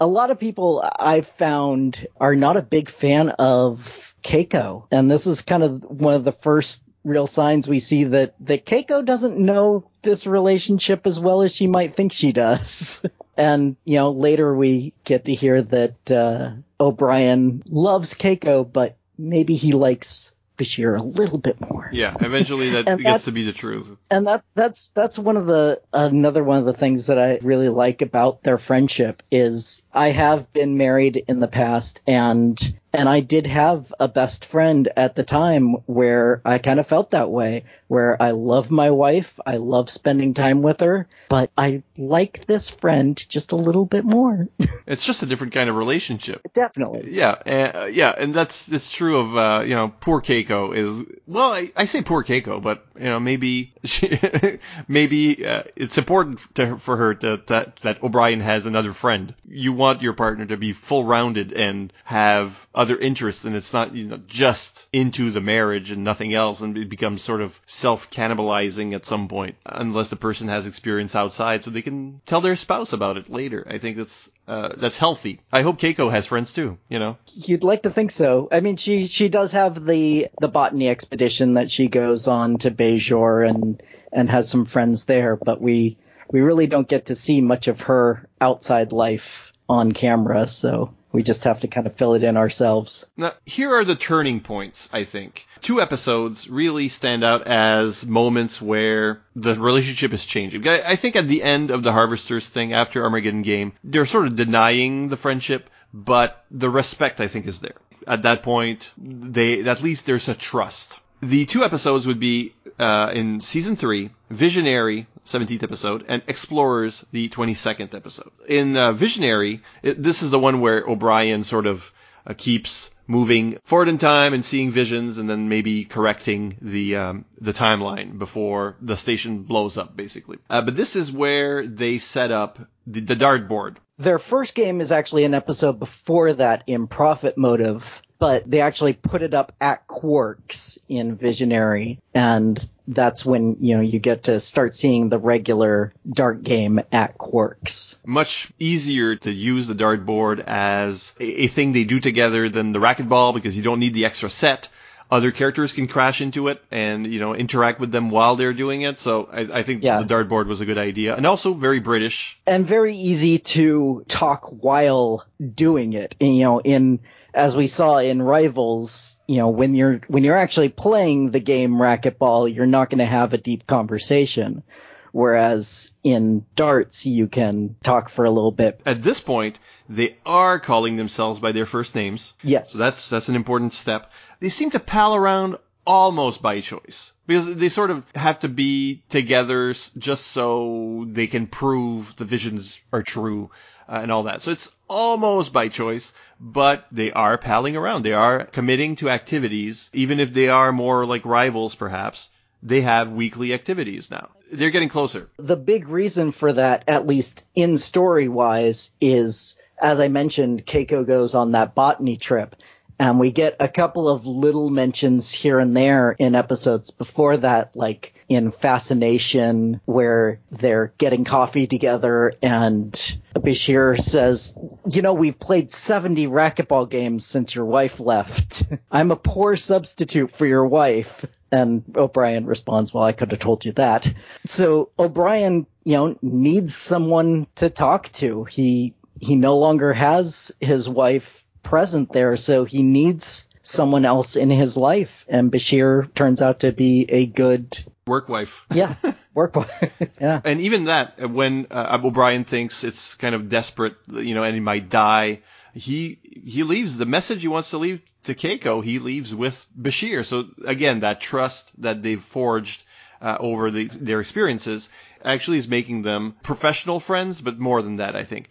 a 0.00 0.06
lot 0.06 0.30
of 0.30 0.40
people 0.40 0.84
I've 0.98 1.26
found 1.26 2.06
are 2.18 2.34
not 2.34 2.56
a 2.56 2.62
big 2.62 2.88
fan 2.88 3.30
of 3.30 4.14
Keiko. 4.22 4.86
And 4.90 5.10
this 5.10 5.26
is 5.26 5.42
kind 5.42 5.62
of 5.62 5.84
one 5.84 6.14
of 6.14 6.24
the 6.24 6.32
first 6.32 6.82
real 7.04 7.26
signs 7.26 7.68
we 7.68 7.80
see 7.80 8.04
that, 8.04 8.34
that 8.40 8.64
Keiko 8.64 9.04
doesn't 9.04 9.38
know 9.38 9.90
this 10.00 10.26
relationship 10.26 11.06
as 11.06 11.20
well 11.20 11.42
as 11.42 11.54
she 11.54 11.66
might 11.66 11.94
think 11.94 12.14
she 12.14 12.32
does. 12.32 13.04
and, 13.36 13.76
you 13.84 13.96
know, 13.98 14.10
later 14.10 14.54
we 14.54 14.94
get 15.04 15.26
to 15.26 15.34
hear 15.34 15.60
that, 15.60 16.10
uh, 16.10 16.52
O'Brien 16.80 17.62
loves 17.70 18.14
Keiko, 18.14 18.70
but 18.70 18.96
maybe 19.18 19.54
he 19.54 19.72
likes 19.72 20.34
Bashir 20.56 20.98
a 20.98 21.02
little 21.02 21.38
bit 21.38 21.60
more. 21.60 21.88
Yeah, 21.92 22.14
eventually 22.20 22.70
that 22.70 22.98
gets 22.98 23.24
to 23.24 23.32
be 23.32 23.42
the 23.42 23.52
truth. 23.52 23.96
and 24.10 24.26
that 24.26 24.44
that's 24.54 24.88
that's 24.94 25.18
one 25.18 25.36
of 25.36 25.46
the 25.46 25.80
another 25.92 26.44
one 26.44 26.58
of 26.58 26.64
the 26.64 26.72
things 26.72 27.08
that 27.08 27.18
I 27.18 27.38
really 27.42 27.68
like 27.68 28.02
about 28.02 28.42
their 28.42 28.58
friendship 28.58 29.22
is 29.30 29.82
I 29.92 30.08
have 30.08 30.52
been 30.52 30.76
married 30.76 31.24
in 31.28 31.40
the 31.40 31.48
past 31.48 32.02
and 32.06 32.58
and 32.94 33.08
I 33.08 33.20
did 33.20 33.46
have 33.46 33.92
a 33.98 34.08
best 34.08 34.44
friend 34.44 34.88
at 34.96 35.16
the 35.16 35.24
time 35.24 35.74
where 35.86 36.40
I 36.44 36.58
kind 36.58 36.78
of 36.80 36.86
felt 36.86 37.10
that 37.10 37.30
way 37.30 37.64
where 37.94 38.20
I 38.20 38.32
love 38.32 38.72
my 38.72 38.90
wife, 38.90 39.38
I 39.46 39.58
love 39.58 39.88
spending 39.88 40.34
time 40.34 40.62
with 40.62 40.80
her, 40.80 41.06
but 41.28 41.50
I 41.56 41.84
like 41.96 42.44
this 42.46 42.68
friend 42.68 43.16
just 43.28 43.52
a 43.52 43.56
little 43.56 43.86
bit 43.86 44.04
more. 44.04 44.48
It's 44.86 45.06
just 45.06 45.22
a 45.22 45.26
different 45.26 45.54
kind 45.54 45.70
of 45.70 45.76
relationship. 45.76 46.42
Definitely. 46.52 47.10
Yeah, 47.10 47.30
uh, 47.30 47.88
yeah, 47.90 48.14
and 48.18 48.34
that's 48.34 48.68
it's 48.70 48.90
true 48.90 49.16
of 49.16 49.34
uh, 49.34 49.62
you 49.64 49.74
know 49.74 49.94
poor 49.98 50.20
Keiko 50.20 50.76
is 50.76 51.02
well 51.26 51.54
I, 51.54 51.70
I 51.74 51.86
say 51.86 52.02
poor 52.02 52.22
Keiko, 52.22 52.60
but 52.60 52.84
you 52.94 53.04
know 53.04 53.18
maybe 53.18 53.72
she, 53.82 54.20
maybe 54.88 55.46
uh, 55.46 55.62
it's 55.74 55.96
important 55.96 56.40
to 56.56 56.66
her, 56.66 56.76
for 56.76 56.98
her 56.98 57.14
to, 57.14 57.42
that 57.46 57.76
that 57.76 58.02
O'Brien 58.02 58.40
has 58.40 58.66
another 58.66 58.92
friend. 58.92 59.34
You 59.48 59.72
want 59.72 60.02
your 60.02 60.12
partner 60.12 60.44
to 60.46 60.58
be 60.58 60.74
full 60.74 61.04
rounded 61.04 61.54
and 61.54 61.90
have 62.04 62.68
other 62.74 62.83
interests, 62.90 63.44
and 63.44 63.56
it's 63.56 63.72
not 63.72 63.94
you 63.94 64.06
know 64.06 64.20
just 64.26 64.88
into 64.92 65.30
the 65.30 65.40
marriage 65.40 65.90
and 65.90 66.04
nothing 66.04 66.34
else, 66.34 66.60
and 66.60 66.76
it 66.76 66.88
becomes 66.88 67.22
sort 67.22 67.40
of 67.40 67.58
self 67.66 68.10
cannibalizing 68.10 68.94
at 68.94 69.04
some 69.04 69.28
point, 69.28 69.56
unless 69.64 70.08
the 70.08 70.16
person 70.16 70.48
has 70.48 70.66
experience 70.66 71.14
outside, 71.14 71.64
so 71.64 71.70
they 71.70 71.82
can 71.82 72.20
tell 72.26 72.40
their 72.40 72.56
spouse 72.56 72.92
about 72.92 73.16
it 73.16 73.30
later. 73.30 73.66
I 73.68 73.78
think 73.78 73.96
that's 73.96 74.30
uh, 74.46 74.70
that's 74.76 74.98
healthy. 74.98 75.40
I 75.52 75.62
hope 75.62 75.78
Keiko 75.78 76.10
has 76.10 76.26
friends 76.26 76.52
too. 76.52 76.78
You 76.88 76.98
know. 76.98 77.16
You'd 77.34 77.64
like 77.64 77.82
to 77.82 77.90
think 77.90 78.10
so. 78.10 78.48
I 78.50 78.60
mean, 78.60 78.76
she 78.76 79.06
she 79.06 79.28
does 79.28 79.52
have 79.52 79.84
the 79.84 80.28
the 80.40 80.48
botany 80.48 80.88
expedition 80.88 81.54
that 81.54 81.70
she 81.70 81.88
goes 81.88 82.28
on 82.28 82.58
to 82.58 82.70
Bajor 82.70 83.48
and 83.48 83.82
and 84.12 84.30
has 84.30 84.48
some 84.48 84.64
friends 84.64 85.04
there, 85.06 85.36
but 85.36 85.60
we 85.60 85.98
we 86.30 86.40
really 86.40 86.66
don't 86.66 86.88
get 86.88 87.06
to 87.06 87.14
see 87.14 87.40
much 87.40 87.68
of 87.68 87.82
her 87.82 88.28
outside 88.40 88.92
life 88.92 89.52
on 89.68 89.92
camera, 89.92 90.46
so 90.46 90.94
we 91.14 91.22
just 91.22 91.44
have 91.44 91.60
to 91.60 91.68
kind 91.68 91.86
of 91.86 91.94
fill 91.94 92.14
it 92.14 92.24
in 92.24 92.36
ourselves. 92.36 93.06
Now, 93.16 93.32
here 93.46 93.72
are 93.72 93.84
the 93.84 93.94
turning 93.94 94.40
points, 94.40 94.90
I 94.92 95.04
think. 95.04 95.46
Two 95.60 95.80
episodes 95.80 96.50
really 96.50 96.88
stand 96.88 97.22
out 97.22 97.46
as 97.46 98.04
moments 98.04 98.60
where 98.60 99.22
the 99.36 99.54
relationship 99.54 100.12
is 100.12 100.26
changing. 100.26 100.66
I 100.66 100.96
think 100.96 101.14
at 101.14 101.28
the 101.28 101.44
end 101.44 101.70
of 101.70 101.84
the 101.84 101.92
Harvesters 101.92 102.48
thing, 102.48 102.72
after 102.72 103.04
Armageddon 103.04 103.42
game, 103.42 103.74
they're 103.84 104.06
sort 104.06 104.26
of 104.26 104.34
denying 104.34 105.08
the 105.08 105.16
friendship, 105.16 105.70
but 105.92 106.44
the 106.50 106.68
respect, 106.68 107.20
I 107.20 107.28
think, 107.28 107.46
is 107.46 107.60
there. 107.60 107.76
At 108.08 108.22
that 108.22 108.42
point, 108.42 108.90
they, 108.98 109.62
at 109.62 109.84
least 109.84 110.06
there's 110.06 110.28
a 110.28 110.34
trust. 110.34 110.98
The 111.22 111.46
two 111.46 111.64
episodes 111.64 112.06
would 112.06 112.20
be 112.20 112.54
uh, 112.78 113.10
in 113.14 113.40
season 113.40 113.76
three, 113.76 114.10
Visionary, 114.30 115.06
17th 115.26 115.62
episode, 115.62 116.04
and 116.08 116.22
Explorers, 116.26 117.06
the 117.12 117.28
22nd 117.28 117.94
episode. 117.94 118.30
In 118.48 118.76
uh, 118.76 118.92
Visionary, 118.92 119.62
it, 119.82 120.02
this 120.02 120.22
is 120.22 120.30
the 120.30 120.38
one 120.38 120.60
where 120.60 120.84
O'Brien 120.86 121.44
sort 121.44 121.66
of 121.66 121.92
uh, 122.26 122.34
keeps 122.36 122.90
moving 123.06 123.58
forward 123.64 123.88
in 123.88 123.98
time 123.98 124.34
and 124.34 124.44
seeing 124.44 124.70
visions, 124.70 125.18
and 125.18 125.28
then 125.28 125.48
maybe 125.48 125.84
correcting 125.84 126.56
the 126.60 126.96
um, 126.96 127.24
the 127.40 127.52
timeline 127.52 128.18
before 128.18 128.76
the 128.80 128.96
station 128.96 129.42
blows 129.42 129.76
up, 129.76 129.96
basically. 129.96 130.38
Uh, 130.48 130.62
but 130.62 130.76
this 130.76 130.96
is 130.96 131.12
where 131.12 131.66
they 131.66 131.98
set 131.98 132.30
up 132.30 132.58
the, 132.86 133.00
the 133.00 133.16
dartboard. 133.16 133.76
Their 133.98 134.18
first 134.18 134.54
game 134.54 134.80
is 134.80 134.90
actually 134.90 135.24
an 135.24 135.34
episode 135.34 135.78
before 135.78 136.32
that 136.32 136.64
in 136.66 136.86
Prophet 136.86 137.38
Motive, 137.38 138.02
but 138.24 138.50
they 138.50 138.62
actually 138.62 138.94
put 138.94 139.20
it 139.20 139.34
up 139.34 139.52
at 139.60 139.86
Quarks 139.86 140.78
in 140.88 141.14
Visionary, 141.14 141.98
and 142.14 142.58
that's 142.88 143.26
when 143.26 143.56
you 143.60 143.76
know 143.76 143.82
you 143.82 143.98
get 143.98 144.22
to 144.24 144.40
start 144.40 144.74
seeing 144.74 145.10
the 145.10 145.18
regular 145.18 145.92
dart 146.10 146.42
game 146.42 146.80
at 146.90 147.18
Quarks. 147.18 147.98
Much 148.06 148.50
easier 148.58 149.14
to 149.16 149.30
use 149.30 149.66
the 149.66 149.74
dartboard 149.74 150.42
as 150.46 151.12
a, 151.20 151.42
a 151.44 151.46
thing 151.48 151.72
they 151.72 151.84
do 151.84 152.00
together 152.00 152.48
than 152.48 152.72
the 152.72 152.78
racquetball 152.78 153.34
because 153.34 153.58
you 153.58 153.62
don't 153.62 153.78
need 153.78 153.92
the 153.92 154.06
extra 154.06 154.30
set 154.30 154.70
other 155.10 155.30
characters 155.30 155.74
can 155.74 155.86
crash 155.86 156.22
into 156.22 156.48
it 156.48 156.62
and 156.70 157.06
you 157.06 157.20
know 157.20 157.34
interact 157.34 157.78
with 157.78 157.92
them 157.92 158.08
while 158.08 158.36
they're 158.36 158.54
doing 158.54 158.82
it. 158.82 158.98
So 158.98 159.28
I, 159.30 159.40
I 159.58 159.62
think 159.62 159.84
Yeah. 159.84 160.02
the 160.02 160.14
dartboard 160.14 160.46
was 160.46 160.62
a 160.62 160.64
good 160.64 160.78
idea, 160.78 161.14
and 161.14 161.26
also 161.26 161.52
very 161.52 161.78
British. 161.80 162.38
and 162.46 162.66
very 162.66 162.96
easy 162.96 163.38
to 163.38 164.04
talk 164.08 164.48
while 164.62 165.24
doing 165.54 165.92
it. 165.92 166.16
And, 166.20 166.34
you 166.34 166.42
know, 166.44 166.60
in 166.60 167.00
as 167.34 167.56
we 167.56 167.66
saw 167.66 167.98
in 167.98 168.22
Rivals, 168.22 169.20
you 169.26 169.38
know, 169.38 169.48
when 169.48 169.74
you're 169.74 170.00
when 170.06 170.24
you're 170.24 170.36
actually 170.36 170.68
playing 170.68 171.32
the 171.32 171.40
game 171.40 171.74
racquetball, 171.74 172.54
you're 172.54 172.66
not 172.66 172.90
going 172.90 173.00
to 173.00 173.04
have 173.04 173.32
a 173.32 173.38
deep 173.38 173.66
conversation. 173.66 174.62
Whereas 175.10 175.92
in 176.02 176.44
darts, 176.56 177.06
you 177.06 177.28
can 177.28 177.76
talk 177.84 178.08
for 178.08 178.24
a 178.24 178.30
little 178.30 178.50
bit. 178.50 178.80
At 178.84 179.02
this 179.02 179.20
point, 179.20 179.60
they 179.88 180.16
are 180.26 180.58
calling 180.58 180.96
themselves 180.96 181.38
by 181.38 181.52
their 181.52 181.66
first 181.66 181.94
names. 181.94 182.34
Yes. 182.42 182.72
So 182.72 182.78
that's 182.78 183.08
that's 183.08 183.28
an 183.28 183.36
important 183.36 183.72
step. 183.72 184.10
They 184.40 184.48
seem 184.48 184.70
to 184.70 184.80
pal 184.80 185.14
around 185.14 185.56
almost 185.86 186.42
by 186.42 186.60
choice 186.60 187.12
because 187.26 187.54
they 187.56 187.68
sort 187.68 187.90
of 187.90 188.04
have 188.14 188.40
to 188.40 188.48
be 188.48 189.02
together 189.08 189.74
just 189.98 190.26
so 190.28 191.06
they 191.08 191.26
can 191.26 191.46
prove 191.46 192.14
the 192.16 192.24
visions 192.24 192.78
are 192.92 193.02
true 193.02 193.50
uh, 193.88 194.00
and 194.02 194.10
all 194.10 194.24
that. 194.24 194.42
So 194.42 194.50
it's 194.50 194.70
almost 194.88 195.52
by 195.52 195.68
choice, 195.68 196.12
but 196.40 196.86
they 196.90 197.12
are 197.12 197.38
palling 197.38 197.76
around. 197.76 198.02
They 198.02 198.12
are 198.12 198.44
committing 198.44 198.96
to 198.96 199.10
activities, 199.10 199.90
even 199.92 200.20
if 200.20 200.32
they 200.32 200.48
are 200.48 200.72
more 200.72 201.06
like 201.06 201.24
rivals, 201.24 201.74
perhaps. 201.74 202.30
They 202.62 202.80
have 202.80 203.10
weekly 203.10 203.52
activities 203.52 204.10
now. 204.10 204.30
They're 204.50 204.70
getting 204.70 204.88
closer. 204.88 205.28
the 205.38 205.56
big 205.56 205.88
reason 205.88 206.32
for 206.32 206.52
that, 206.52 206.84
at 206.88 207.06
least 207.06 207.44
in 207.54 207.76
story 207.76 208.28
wise, 208.28 208.92
is 209.00 209.56
as 209.80 210.00
I 210.00 210.08
mentioned, 210.08 210.64
Keiko 210.64 211.06
goes 211.06 211.34
on 211.34 211.52
that 211.52 211.74
botany 211.74 212.16
trip. 212.16 212.56
And 212.98 213.18
we 213.18 213.32
get 213.32 213.56
a 213.60 213.68
couple 213.68 214.08
of 214.08 214.26
little 214.26 214.70
mentions 214.70 215.32
here 215.32 215.58
and 215.58 215.76
there 215.76 216.12
in 216.12 216.34
episodes 216.34 216.90
before 216.90 217.36
that, 217.38 217.74
like 217.74 218.14
in 218.28 218.50
Fascination, 218.50 219.80
where 219.84 220.40
they're 220.50 220.92
getting 220.98 221.24
coffee 221.24 221.66
together 221.66 222.32
and 222.42 223.18
Bashir 223.34 224.00
says, 224.00 224.56
you 224.88 225.02
know, 225.02 225.14
we've 225.14 225.38
played 225.38 225.70
70 225.70 226.26
racquetball 226.28 226.88
games 226.88 227.26
since 227.26 227.54
your 227.54 227.64
wife 227.64 228.00
left. 228.00 228.62
I'm 228.90 229.10
a 229.10 229.16
poor 229.16 229.56
substitute 229.56 230.30
for 230.30 230.46
your 230.46 230.66
wife. 230.66 231.26
And 231.50 231.84
O'Brien 231.94 232.46
responds, 232.46 232.92
well, 232.92 233.04
I 233.04 233.12
could 233.12 233.30
have 233.30 233.40
told 233.40 233.64
you 233.64 233.72
that. 233.72 234.12
So 234.46 234.88
O'Brien, 234.98 235.66
you 235.84 235.96
know, 235.96 236.18
needs 236.22 236.74
someone 236.74 237.46
to 237.56 237.70
talk 237.70 238.10
to. 238.14 238.44
He, 238.44 238.94
he 239.20 239.36
no 239.36 239.58
longer 239.58 239.92
has 239.92 240.52
his 240.60 240.88
wife 240.88 241.43
present 241.64 242.12
there, 242.12 242.36
so 242.36 242.64
he 242.64 242.82
needs 242.82 243.48
someone 243.62 244.04
else 244.04 244.36
in 244.36 244.50
his 244.50 244.76
life. 244.76 245.24
And 245.28 245.50
Bashir 245.50 246.12
turns 246.14 246.42
out 246.42 246.60
to 246.60 246.70
be 246.72 247.06
a 247.08 247.26
good, 247.26 247.76
Work 248.06 248.28
wife. 248.28 248.66
yeah, 248.72 248.94
work 249.34 249.56
wife. 249.56 249.92
yeah. 250.20 250.40
And 250.44 250.60
even 250.60 250.84
that, 250.84 251.30
when 251.30 251.66
uh, 251.70 251.98
O'Brien 252.04 252.44
thinks 252.44 252.84
it's 252.84 253.14
kind 253.14 253.34
of 253.34 253.48
desperate, 253.48 253.94
you 254.10 254.34
know, 254.34 254.44
and 254.44 254.54
he 254.54 254.60
might 254.60 254.90
die, 254.90 255.40
he 255.72 256.18
he 256.22 256.62
leaves 256.62 256.98
the 256.98 257.06
message 257.06 257.40
he 257.40 257.48
wants 257.48 257.70
to 257.70 257.78
leave 257.78 258.02
to 258.24 258.34
Keiko. 258.34 258.84
He 258.84 258.98
leaves 258.98 259.34
with 259.34 259.66
Bashir. 259.76 260.24
So 260.24 260.44
again, 260.66 261.00
that 261.00 261.20
trust 261.20 261.72
that 261.80 262.02
they've 262.02 262.20
forged 262.22 262.84
uh, 263.20 263.36
over 263.40 263.70
the, 263.70 263.84
their 263.86 264.20
experiences 264.20 264.88
actually 265.24 265.58
is 265.58 265.68
making 265.68 266.02
them 266.02 266.34
professional 266.42 267.00
friends, 267.00 267.40
but 267.40 267.58
more 267.58 267.80
than 267.82 267.96
that, 267.96 268.14
I 268.16 268.24
think. 268.24 268.48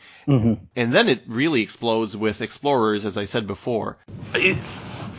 And 0.75 0.91
then 0.93 1.07
it 1.09 1.21
really 1.27 1.61
explodes 1.61 2.15
with 2.17 2.41
explorers, 2.41 3.05
as 3.05 3.17
I 3.17 3.25
said 3.25 3.45
before. 3.47 3.97
You- 4.35 4.57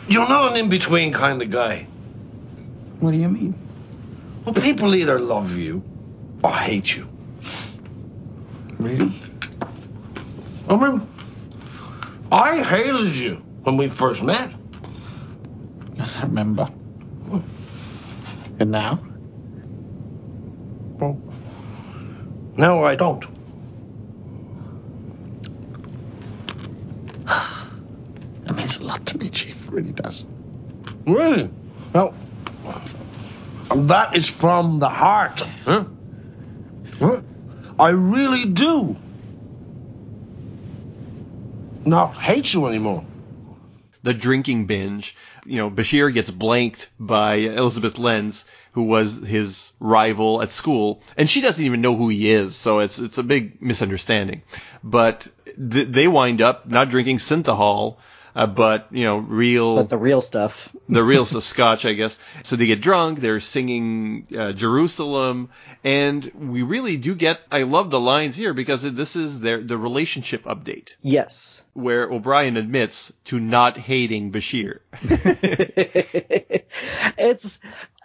You're 0.09 0.27
not 0.27 0.51
an 0.51 0.57
in 0.57 0.69
between 0.69 1.13
kind 1.13 1.41
of 1.41 1.49
guy. 1.49 1.87
What 2.99 3.11
do 3.11 3.17
you 3.17 3.29
mean? 3.29 3.55
Well, 4.45 4.53
people 4.53 4.93
either 4.95 5.19
love 5.19 5.57
you 5.57 5.81
or 6.43 6.51
hate 6.53 6.95
you. 6.95 7.07
Really? 8.77 9.13
I 10.69 10.75
mean, 10.75 11.07
I 12.31 12.61
hated 12.61 13.15
you 13.15 13.35
when 13.63 13.77
we 13.77 13.87
first 13.87 14.21
met. 14.21 14.51
I 15.99 16.21
remember. 16.23 16.69
And 18.59 18.71
now? 18.71 18.99
Well, 20.99 21.21
no, 22.57 22.85
I 22.85 22.95
don't. 22.95 23.25
That 28.45 28.55
means 28.55 28.77
a 28.77 28.85
lot 28.85 29.07
to 29.07 29.17
me, 29.17 29.29
Chief. 29.29 29.65
It 29.65 29.71
really 29.71 29.91
does. 29.91 30.27
Really? 31.07 31.49
No. 31.93 32.13
And 33.71 33.89
that 33.89 34.15
is 34.15 34.29
from 34.29 34.79
the 34.79 34.89
heart. 34.89 35.41
Huh? 35.65 35.85
Huh? 36.99 37.21
I 37.79 37.89
really 37.89 38.45
do 38.45 38.95
not 41.85 42.15
hate 42.15 42.53
you 42.53 42.67
anymore. 42.67 43.03
the 44.03 44.13
drinking 44.13 44.65
binge. 44.67 45.15
You 45.45 45.57
know, 45.57 45.69
Bashir 45.69 46.13
gets 46.13 46.31
blanked 46.31 46.89
by 46.99 47.35
Elizabeth 47.35 47.97
Lense, 47.99 48.45
who 48.73 48.83
was 48.83 49.19
his 49.19 49.71
rival 49.79 50.41
at 50.41 50.51
school, 50.51 51.01
and 51.17 51.29
she 51.29 51.41
doesn't 51.41 51.63
even 51.63 51.81
know 51.81 51.95
who 51.95 52.09
he 52.09 52.31
is, 52.31 52.55
so 52.55 52.79
it's 52.79 52.99
it's 52.99 53.17
a 53.17 53.23
big 53.23 53.61
misunderstanding. 53.61 54.41
But 54.83 55.27
th- 55.71 55.87
they 55.89 56.07
wind 56.07 56.41
up 56.41 56.67
not 56.67 56.89
drinking 56.89 57.17
synthahol, 57.17 57.97
uh, 58.35 58.45
but 58.47 58.87
you 58.91 59.05
know, 59.05 59.17
real 59.17 59.75
But 59.77 59.89
the 59.89 59.97
real 59.97 60.21
stuff. 60.21 60.75
the 60.89 61.03
real 61.03 61.21
s- 61.21 61.43
scotch, 61.45 61.85
I 61.85 61.93
guess. 61.93 62.17
So 62.43 62.55
they 62.55 62.65
get 62.67 62.81
drunk, 62.81 63.19
they're 63.21 63.39
singing 63.39 64.27
uh, 64.37 64.51
Jerusalem, 64.51 65.49
and 65.83 66.29
we 66.35 66.61
really 66.61 66.97
do 66.97 67.15
get. 67.15 67.39
I 67.51 67.63
love 67.63 67.89
the 67.89 67.99
lines 67.99 68.35
here 68.35 68.53
because 68.53 68.81
this 68.83 69.15
is 69.15 69.39
their 69.39 69.61
the 69.61 69.77
relationship 69.77 70.43
update 70.43 70.95
Yes. 71.01 71.63
where 71.73 72.09
O'Brien 72.11 72.57
admits 72.57 73.13
to 73.25 73.39
not 73.39 73.77
hating 73.77 74.31
Bashir. 74.31 74.79
it's 77.17 77.59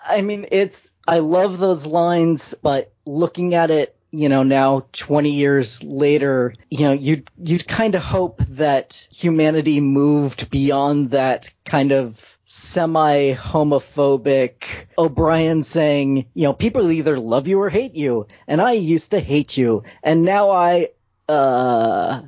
I 0.07 0.23
mean 0.23 0.47
it's 0.51 0.93
I 1.07 1.19
love 1.19 1.59
those 1.59 1.87
lines, 1.87 2.55
but 2.63 2.93
looking 3.05 3.55
at 3.55 3.71
it, 3.71 3.97
you 4.13 4.29
know, 4.29 4.43
now 4.43 4.87
20 4.93 5.31
years 5.31 5.85
later, 5.85 6.55
you 6.69 6.81
know, 6.81 6.93
you'd 6.93 7.31
you'd 7.43 7.67
kind 7.67 7.95
of 7.95 8.03
hope 8.03 8.39
that 8.39 9.07
humanity 9.13 9.81
moved 9.81 10.51
beyond 10.51 11.11
that 11.11 11.51
kind 11.65 11.93
of 11.93 12.39
semi 12.45 13.35
homophobic 13.35 14.65
O'Brien 14.99 15.63
saying, 15.63 16.27
you 16.35 16.43
know, 16.43 16.53
people 16.53 16.91
either 16.91 17.19
love 17.19 17.47
you 17.47 17.61
or 17.61 17.71
hate 17.71 17.95
you, 17.95 18.27
and 18.49 18.61
I 18.61 18.73
used 18.73 19.13
to 19.13 19.21
hate 19.21 19.57
you, 19.57 19.85
and 20.03 20.25
now 20.25 20.51
I 20.51 20.89
uh 21.29 22.23